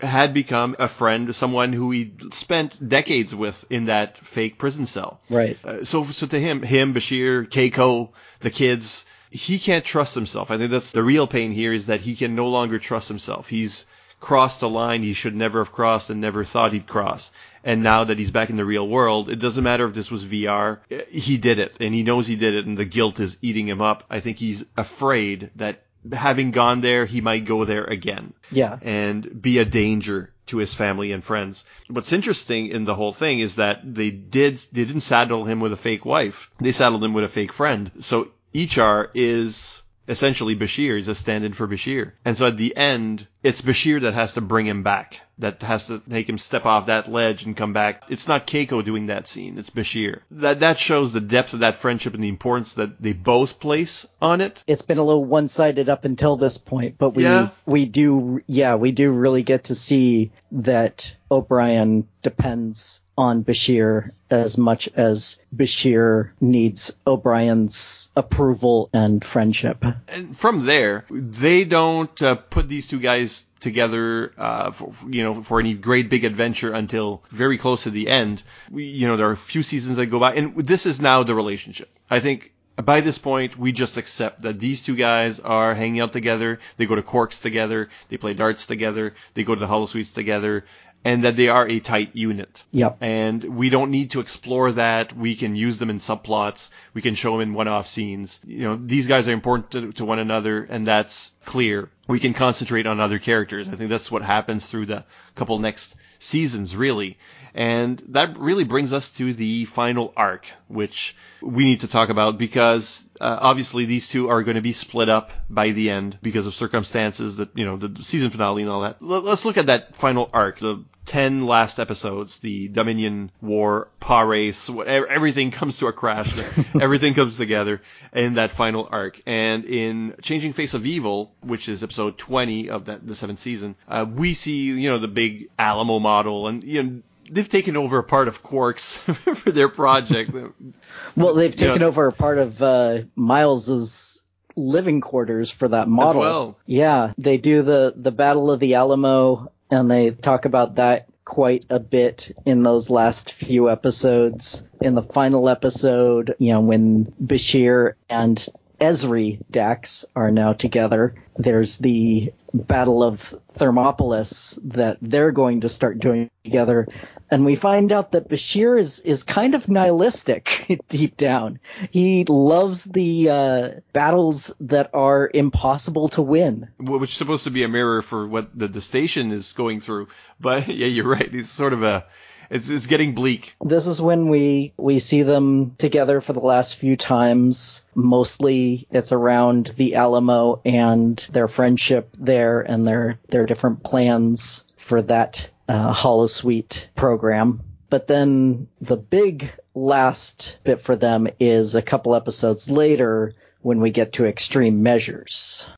had 0.00 0.34
become 0.34 0.74
a 0.78 0.88
friend, 0.88 1.34
someone 1.34 1.72
who 1.72 1.90
he 1.92 2.12
spent 2.32 2.88
decades 2.88 3.34
with 3.34 3.64
in 3.70 3.86
that 3.86 4.18
fake 4.18 4.58
prison 4.58 4.86
cell. 4.86 5.20
Right. 5.30 5.56
Uh, 5.64 5.84
so, 5.84 6.02
so 6.04 6.26
to 6.26 6.38
him, 6.38 6.62
him, 6.62 6.92
Bashir, 6.92 7.48
Keiko, 7.48 8.10
the 8.40 8.50
kids, 8.50 9.04
he 9.30 9.58
can't 9.58 9.84
trust 9.84 10.14
himself. 10.14 10.50
I 10.50 10.58
think 10.58 10.70
that's 10.70 10.92
the 10.92 11.04
real 11.04 11.26
pain 11.26 11.52
here 11.52 11.72
is 11.72 11.86
that 11.86 12.00
he 12.00 12.16
can 12.16 12.34
no 12.34 12.48
longer 12.48 12.78
trust 12.78 13.08
himself. 13.08 13.48
He's 13.48 13.86
crossed 14.20 14.62
a 14.62 14.66
line 14.66 15.02
he 15.02 15.12
should 15.12 15.34
never 15.34 15.58
have 15.62 15.72
crossed 15.72 16.10
and 16.10 16.20
never 16.20 16.42
thought 16.42 16.72
he'd 16.72 16.86
cross. 16.86 17.32
And 17.66 17.82
now 17.82 18.04
that 18.04 18.18
he's 18.18 18.30
back 18.30 18.48
in 18.48 18.56
the 18.56 18.64
real 18.64 18.86
world, 18.88 19.28
it 19.28 19.40
doesn't 19.40 19.64
matter 19.64 19.84
if 19.86 19.92
this 19.92 20.10
was 20.10 20.24
VR. 20.24 20.78
He 21.10 21.36
did 21.36 21.58
it 21.58 21.76
and 21.80 21.92
he 21.92 22.02
knows 22.04 22.26
he 22.26 22.36
did 22.36 22.54
it 22.54 22.64
and 22.64 22.78
the 22.78 22.84
guilt 22.86 23.20
is 23.20 23.36
eating 23.42 23.68
him 23.68 23.82
up. 23.82 24.04
I 24.08 24.20
think 24.20 24.38
he's 24.38 24.64
afraid 24.76 25.50
that 25.56 25.82
having 26.12 26.52
gone 26.52 26.80
there, 26.80 27.04
he 27.06 27.20
might 27.20 27.44
go 27.44 27.64
there 27.64 27.82
again 27.84 28.32
Yeah. 28.52 28.78
and 28.82 29.42
be 29.42 29.58
a 29.58 29.64
danger 29.64 30.32
to 30.46 30.58
his 30.58 30.72
family 30.74 31.10
and 31.10 31.24
friends. 31.24 31.64
What's 31.88 32.12
interesting 32.12 32.68
in 32.68 32.84
the 32.84 32.94
whole 32.94 33.12
thing 33.12 33.40
is 33.40 33.56
that 33.56 33.80
they 33.82 34.10
did 34.12 34.58
they 34.72 34.84
didn't 34.84 35.00
saddle 35.00 35.44
him 35.44 35.58
with 35.58 35.72
a 35.72 35.76
fake 35.76 36.04
wife. 36.04 36.50
They 36.58 36.70
saddled 36.70 37.02
him 37.02 37.14
with 37.14 37.24
a 37.24 37.28
fake 37.28 37.52
friend. 37.52 37.90
So 37.98 38.28
Ee'Char 38.54 39.08
is 39.14 39.82
essentially 40.06 40.54
Bashir. 40.54 40.94
He's 40.94 41.08
a 41.08 41.16
stand-in 41.16 41.52
for 41.52 41.66
Bashir. 41.66 42.12
And 42.24 42.36
so 42.38 42.46
at 42.46 42.56
the 42.56 42.76
end, 42.76 43.26
it's 43.42 43.60
Bashir 43.60 44.02
that 44.02 44.14
has 44.14 44.34
to 44.34 44.40
bring 44.40 44.66
him 44.66 44.84
back. 44.84 45.20
That 45.38 45.60
has 45.62 45.88
to 45.88 46.00
make 46.06 46.28
him 46.28 46.38
step 46.38 46.64
off 46.64 46.86
that 46.86 47.12
ledge 47.12 47.44
and 47.44 47.54
come 47.54 47.74
back. 47.74 48.04
It's 48.08 48.26
not 48.26 48.46
Keiko 48.46 48.82
doing 48.82 49.06
that 49.06 49.26
scene. 49.26 49.58
It's 49.58 49.68
Bashir. 49.68 50.20
That 50.30 50.60
that 50.60 50.78
shows 50.78 51.12
the 51.12 51.20
depth 51.20 51.52
of 51.52 51.60
that 51.60 51.76
friendship 51.76 52.14
and 52.14 52.24
the 52.24 52.28
importance 52.28 52.74
that 52.74 53.02
they 53.02 53.12
both 53.12 53.60
place 53.60 54.06
on 54.22 54.40
it. 54.40 54.62
It's 54.66 54.80
been 54.82 54.96
a 54.96 55.04
little 55.04 55.24
one-sided 55.24 55.90
up 55.90 56.06
until 56.06 56.36
this 56.36 56.56
point, 56.56 56.96
but 56.96 57.10
we 57.10 57.24
Yeah. 57.24 57.50
we 57.66 57.84
do 57.84 58.40
yeah, 58.46 58.76
we 58.76 58.92
do 58.92 59.12
really 59.12 59.42
get 59.42 59.64
to 59.64 59.74
see 59.74 60.30
that 60.52 61.14
O'Brien 61.30 62.08
depends 62.22 63.02
on 63.16 63.44
Bashir 63.44 64.10
as 64.30 64.58
much 64.58 64.88
as 64.94 65.38
Bashir 65.54 66.32
needs 66.40 66.96
O'Brien's 67.06 68.10
approval 68.16 68.90
and 68.92 69.24
friendship. 69.24 69.84
and 70.08 70.36
from 70.36 70.64
there, 70.64 71.04
they 71.10 71.64
don't 71.64 72.20
uh, 72.22 72.34
put 72.34 72.68
these 72.68 72.86
two 72.86 73.00
guys 73.00 73.46
together, 73.60 74.32
uh, 74.36 74.70
for, 74.70 74.92
you 75.08 75.22
know, 75.22 75.42
for 75.42 75.60
any 75.60 75.74
great 75.74 76.10
big 76.10 76.24
adventure 76.24 76.72
until 76.72 77.22
very 77.30 77.58
close 77.58 77.84
to 77.84 77.90
the 77.90 78.08
end. 78.08 78.42
We, 78.70 78.84
you 78.84 79.06
know, 79.06 79.16
there 79.16 79.28
are 79.28 79.32
a 79.32 79.36
few 79.36 79.62
seasons 79.62 79.96
that 79.96 80.06
go 80.06 80.20
by, 80.20 80.34
and 80.34 80.56
this 80.56 80.86
is 80.86 81.00
now 81.00 81.22
the 81.22 81.34
relationship. 81.34 81.88
I 82.10 82.20
think 82.20 82.52
by 82.84 83.00
this 83.00 83.16
point, 83.16 83.58
we 83.58 83.72
just 83.72 83.96
accept 83.96 84.42
that 84.42 84.60
these 84.60 84.82
two 84.82 84.96
guys 84.96 85.40
are 85.40 85.74
hanging 85.74 86.00
out 86.00 86.12
together. 86.12 86.60
They 86.76 86.84
go 86.84 86.94
to 86.94 87.02
Quark's 87.02 87.40
together. 87.40 87.88
They 88.10 88.18
play 88.18 88.34
darts 88.34 88.66
together. 88.66 89.14
They 89.32 89.44
go 89.44 89.54
to 89.54 89.60
the 89.60 89.66
Holosuites 89.66 90.12
together. 90.12 90.64
And 91.06 91.24
that 91.24 91.36
they 91.36 91.48
are 91.48 91.68
a 91.68 91.78
tight 91.78 92.10
unit. 92.14 92.64
Yep. 92.72 92.98
And 93.00 93.44
we 93.44 93.70
don't 93.70 93.90
need 93.90 94.10
to 94.10 94.20
explore 94.20 94.72
that. 94.72 95.16
We 95.16 95.36
can 95.36 95.54
use 95.54 95.78
them 95.78 95.90
in 95.90 95.98
subplots. 95.98 96.70
We 96.94 97.02
can 97.02 97.14
show 97.14 97.32
them 97.32 97.42
in 97.42 97.54
one-off 97.54 97.86
scenes. 97.86 98.40
You 98.44 98.62
know, 98.62 98.76
these 98.76 99.06
guys 99.06 99.28
are 99.28 99.32
important 99.32 99.70
to, 99.70 99.92
to 99.92 100.04
one 100.04 100.18
another, 100.18 100.64
and 100.64 100.86
that's 100.86 101.32
clear 101.44 101.90
we 102.08 102.20
can 102.20 102.34
concentrate 102.34 102.86
on 102.86 103.00
other 103.00 103.18
characters. 103.18 103.68
I 103.68 103.76
think 103.76 103.90
that's 103.90 104.10
what 104.10 104.22
happens 104.22 104.68
through 104.68 104.86
the 104.86 105.04
couple 105.34 105.58
next 105.58 105.96
seasons, 106.18 106.76
really. 106.76 107.18
And 107.54 108.02
that 108.08 108.38
really 108.38 108.64
brings 108.64 108.92
us 108.92 109.10
to 109.12 109.32
the 109.32 109.64
final 109.64 110.12
arc, 110.16 110.46
which 110.68 111.16
we 111.40 111.64
need 111.64 111.80
to 111.80 111.88
talk 111.88 112.10
about 112.10 112.38
because 112.38 113.06
uh, 113.20 113.38
obviously 113.40 113.86
these 113.86 114.08
two 114.08 114.28
are 114.28 114.42
going 114.42 114.56
to 114.56 114.60
be 114.60 114.72
split 114.72 115.08
up 115.08 115.32
by 115.48 115.70
the 115.70 115.90
end 115.90 116.18
because 116.22 116.46
of 116.46 116.54
circumstances 116.54 117.36
that, 117.36 117.48
you 117.54 117.64
know, 117.64 117.76
the 117.76 118.02
season 118.02 118.30
finale 118.30 118.62
and 118.62 118.70
all 118.70 118.82
that. 118.82 119.00
Let's 119.00 119.44
look 119.44 119.56
at 119.56 119.66
that 119.66 119.96
final 119.96 120.28
arc, 120.32 120.58
the 120.58 120.84
10 121.06 121.46
last 121.46 121.78
episodes, 121.78 122.40
the 122.40 122.68
Dominion 122.68 123.30
War, 123.40 123.88
Pah-wraiths, 124.00 124.68
whatever, 124.68 125.06
everything 125.06 125.50
comes 125.50 125.78
to 125.78 125.86
a 125.86 125.92
crash. 125.92 126.38
everything 126.80 127.14
comes 127.14 127.36
together 127.36 127.80
in 128.12 128.34
that 128.34 128.52
final 128.52 128.88
arc. 128.90 129.20
And 129.26 129.64
in 129.64 130.14
Changing 130.20 130.52
Face 130.52 130.74
of 130.74 130.84
Evil, 130.84 131.32
which 131.40 131.68
is 131.68 131.82
episode 131.82 132.18
20 132.18 132.70
of 132.70 132.86
that, 132.86 133.06
the 133.06 133.14
seventh 133.14 133.38
season, 133.38 133.76
uh, 133.88 134.04
we 134.08 134.34
see, 134.34 134.56
you 134.56 134.88
know, 134.88 134.98
the 134.98 135.08
big 135.08 135.48
Alamo 135.58 135.98
model 135.98 136.48
and, 136.48 136.62
you 136.64 136.82
know, 136.82 137.02
they've 137.30 137.48
taken 137.48 137.76
over 137.76 137.98
a 137.98 138.04
part 138.04 138.28
of 138.28 138.42
Quark's 138.42 138.96
for 138.96 139.50
their 139.50 139.68
project. 139.68 140.32
well, 141.16 141.34
they've 141.34 141.54
taken 141.54 141.74
you 141.74 141.78
know, 141.80 141.88
over 141.88 142.06
a 142.06 142.12
part 142.12 142.38
of 142.38 142.60
uh, 142.62 143.02
Miles's 143.14 144.22
living 144.56 145.00
quarters 145.00 145.50
for 145.50 145.68
that 145.68 145.88
model. 145.88 146.20
well. 146.20 146.58
Yeah, 146.66 147.12
they 147.18 147.38
do 147.38 147.62
the 147.62 147.92
the 147.94 148.12
Battle 148.12 148.50
of 148.50 148.60
the 148.60 148.74
Alamo, 148.74 149.52
and 149.70 149.90
they 149.90 150.10
talk 150.10 150.44
about 150.44 150.76
that 150.76 151.06
quite 151.24 151.64
a 151.70 151.80
bit 151.80 152.36
in 152.46 152.62
those 152.62 152.88
last 152.88 153.32
few 153.32 153.68
episodes. 153.68 154.62
In 154.80 154.94
the 154.94 155.02
final 155.02 155.48
episode, 155.48 156.36
you 156.38 156.52
know, 156.52 156.60
when 156.60 157.12
Bashir 157.20 157.94
and 158.08 158.46
Ezri 158.80 159.40
Dax 159.50 160.04
are 160.14 160.30
now 160.30 160.52
together. 160.52 161.14
There's 161.36 161.78
the 161.78 162.32
Battle 162.52 163.02
of 163.02 163.34
Thermopolis 163.52 164.58
that 164.64 164.98
they're 165.00 165.32
going 165.32 165.62
to 165.62 165.68
start 165.68 165.98
doing 165.98 166.30
together. 166.44 166.86
And 167.30 167.44
we 167.44 167.54
find 167.54 167.92
out 167.92 168.12
that 168.12 168.28
Bashir 168.28 168.78
is, 168.78 169.00
is 169.00 169.22
kind 169.22 169.54
of 169.54 169.68
nihilistic 169.68 170.80
deep 170.88 171.16
down. 171.16 171.58
He 171.90 172.24
loves 172.24 172.84
the 172.84 173.30
uh, 173.30 173.70
battles 173.92 174.54
that 174.60 174.90
are 174.94 175.30
impossible 175.32 176.08
to 176.10 176.22
win. 176.22 176.68
Which 176.78 177.10
is 177.10 177.16
supposed 177.16 177.44
to 177.44 177.50
be 177.50 177.64
a 177.64 177.68
mirror 177.68 178.02
for 178.02 178.26
what 178.26 178.56
the, 178.56 178.68
the 178.68 178.80
station 178.80 179.32
is 179.32 179.52
going 179.52 179.80
through. 179.80 180.08
But 180.40 180.68
yeah, 180.68 180.86
you're 180.86 181.08
right. 181.08 181.32
He's 181.32 181.50
sort 181.50 181.72
of 181.72 181.82
a 181.82 182.06
it's 182.50 182.68
it's 182.68 182.86
getting 182.86 183.14
bleak. 183.14 183.56
This 183.60 183.86
is 183.86 184.00
when 184.00 184.28
we 184.28 184.72
we 184.76 184.98
see 184.98 185.22
them 185.22 185.74
together 185.76 186.20
for 186.20 186.32
the 186.32 186.40
last 186.40 186.76
few 186.76 186.96
times. 186.96 187.84
Mostly 187.94 188.86
it's 188.90 189.12
around 189.12 189.66
the 189.76 189.96
Alamo 189.96 190.60
and 190.64 191.18
their 191.30 191.48
friendship 191.48 192.10
there 192.18 192.60
and 192.60 192.86
their 192.86 193.18
their 193.28 193.46
different 193.46 193.82
plans 193.82 194.64
for 194.76 195.02
that 195.02 195.50
uh, 195.68 195.92
holosuite 195.92 196.94
program. 196.94 197.62
But 197.88 198.08
then 198.08 198.68
the 198.80 198.96
big 198.96 199.50
last 199.74 200.58
bit 200.64 200.80
for 200.80 200.96
them 200.96 201.28
is 201.38 201.74
a 201.74 201.82
couple 201.82 202.14
episodes 202.14 202.70
later 202.70 203.32
when 203.60 203.80
we 203.80 203.90
get 203.90 204.14
to 204.14 204.26
extreme 204.26 204.82
measures. 204.82 205.68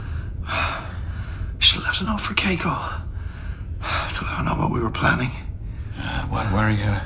Should 1.59 1.83
have 1.83 1.85
left 1.85 2.01
a 2.01 2.05
note 2.05 2.21
for 2.21 2.35
Keiko. 2.35 2.69
I 3.81 4.33
don't 4.37 4.45
know 4.45 4.63
what 4.63 4.73
we 4.73 4.81
were 4.81 4.91
planning. 4.91 5.31
Uh, 5.99 6.27
why 6.27 6.53
worry 6.53 6.77
her? 6.77 7.03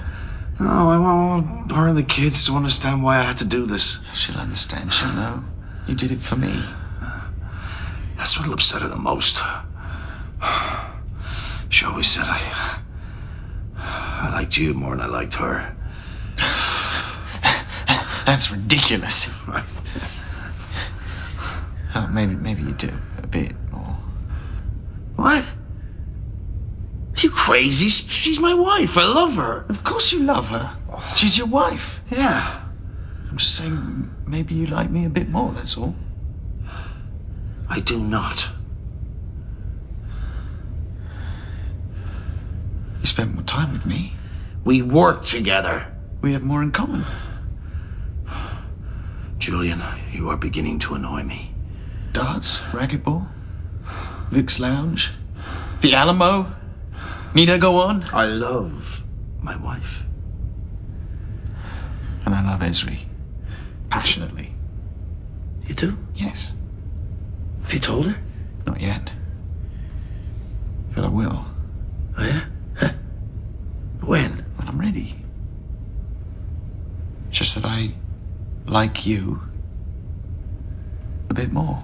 No, 0.61 0.91
I 0.91 0.99
want 0.99 1.73
her 1.73 1.89
and 1.89 1.97
the 1.97 2.03
kids 2.03 2.47
to 2.47 2.55
understand 2.55 3.03
why 3.03 3.19
I 3.19 3.23
had 3.23 3.39
to 3.39 3.47
do 3.47 3.67
this. 3.67 4.01
She'll 4.15 4.37
understand. 4.37 4.93
She'll 4.93 5.13
know. 5.13 5.45
You 5.89 5.95
did 5.95 6.13
it 6.13 6.21
for 6.21 6.37
me. 6.37 6.53
That's 8.17 8.39
what'll 8.39 8.55
upset 8.55 8.83
her 8.83 8.89
the 8.89 8.97
most. 8.97 9.41
She 11.73 11.87
always 11.87 12.07
said 12.07 12.25
I. 12.27 12.79
I 13.79 14.31
liked 14.31 14.59
you 14.59 14.75
more 14.75 14.95
than 14.95 15.01
I 15.01 15.07
liked 15.07 15.35
her. 15.37 15.75
That's 18.27 18.51
ridiculous. 18.51 19.31
Right. 19.49 19.65
Oh, 21.95 22.09
maybe, 22.09 22.35
maybe 22.35 22.63
you 22.63 22.73
do 22.73 22.93
a 23.23 23.27
bit 23.27 23.53
more. 23.73 23.97
What? 25.17 25.43
Are 25.43 27.21
you 27.23 27.31
crazy? 27.31 27.89
She's 27.89 28.39
my 28.39 28.53
wife. 28.53 28.99
I 28.99 29.05
love 29.05 29.37
her. 29.37 29.65
Of 29.67 29.83
course 29.83 30.13
you 30.13 30.25
love 30.25 30.49
her. 30.49 30.77
She's 31.17 31.39
your 31.39 31.47
wife. 31.47 32.03
Yeah. 32.11 32.61
I'm 33.31 33.39
just 33.39 33.55
saying, 33.55 34.11
maybe 34.27 34.55
you 34.57 34.67
like 34.67 34.91
me 34.91 35.07
a 35.07 35.11
bit 35.11 35.31
more. 35.31 35.53
That's 35.53 35.79
all. 35.79 35.95
I 37.67 37.81
do 37.81 37.99
not. 37.99 38.51
You 43.03 43.09
spent 43.09 43.35
more 43.35 43.43
time 43.43 43.73
with 43.73 43.85
me. 43.85 44.15
We 44.65 44.81
work 44.81 45.25
together. 45.25 45.85
We 46.21 46.35
have 46.35 46.43
more 46.43 46.63
in 46.63 46.71
common. 46.71 47.05
Julian, 49.41 49.83
you 50.13 50.31
are 50.31 50.37
beginning 50.37 50.79
to 50.81 50.95
annoy 50.95 51.25
me. 51.25 51.53
Darts, 52.13 52.59
racquetball, 52.71 53.27
Vic's 54.31 54.61
Lounge, 54.61 55.13
the 55.81 55.97
Alamo. 55.97 56.55
Need 57.35 57.51
I 57.51 57.59
go 57.59 57.83
on? 57.83 58.05
I 58.13 58.27
love 58.27 59.05
my 59.41 59.57
wife. 59.57 60.05
And 62.25 62.35
I 62.35 62.49
love 62.49 62.61
Ezri. 62.61 62.99
Passionately. 63.91 64.55
You 65.67 65.75
do? 65.75 65.99
Yes. 66.15 66.53
Have 67.63 67.75
you 67.75 67.81
told 67.81 68.07
her? 68.07 68.17
Not 68.65 68.81
yet. 68.81 69.11
But 70.95 71.05
I 71.05 71.09
will. 71.09 71.45
Oh, 72.17 72.25
yeah? 72.25 72.45
Huh. 74.03 74.09
When? 74.09 74.45
When 74.57 74.69
I'm 74.69 74.79
ready. 74.81 75.15
Just 77.31 77.55
that 77.55 77.65
I 77.65 77.95
like 78.67 79.07
you 79.07 79.41
a 81.31 81.35
bit 81.35 81.53
more. 81.53 81.83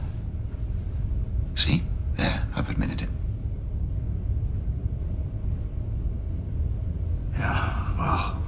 See? 1.54 1.82
There, 2.16 2.42
I've 2.54 2.68
admitted 2.70 3.02
it. 3.02 3.08
Yeah, 7.38 7.74
well. 7.98 8.42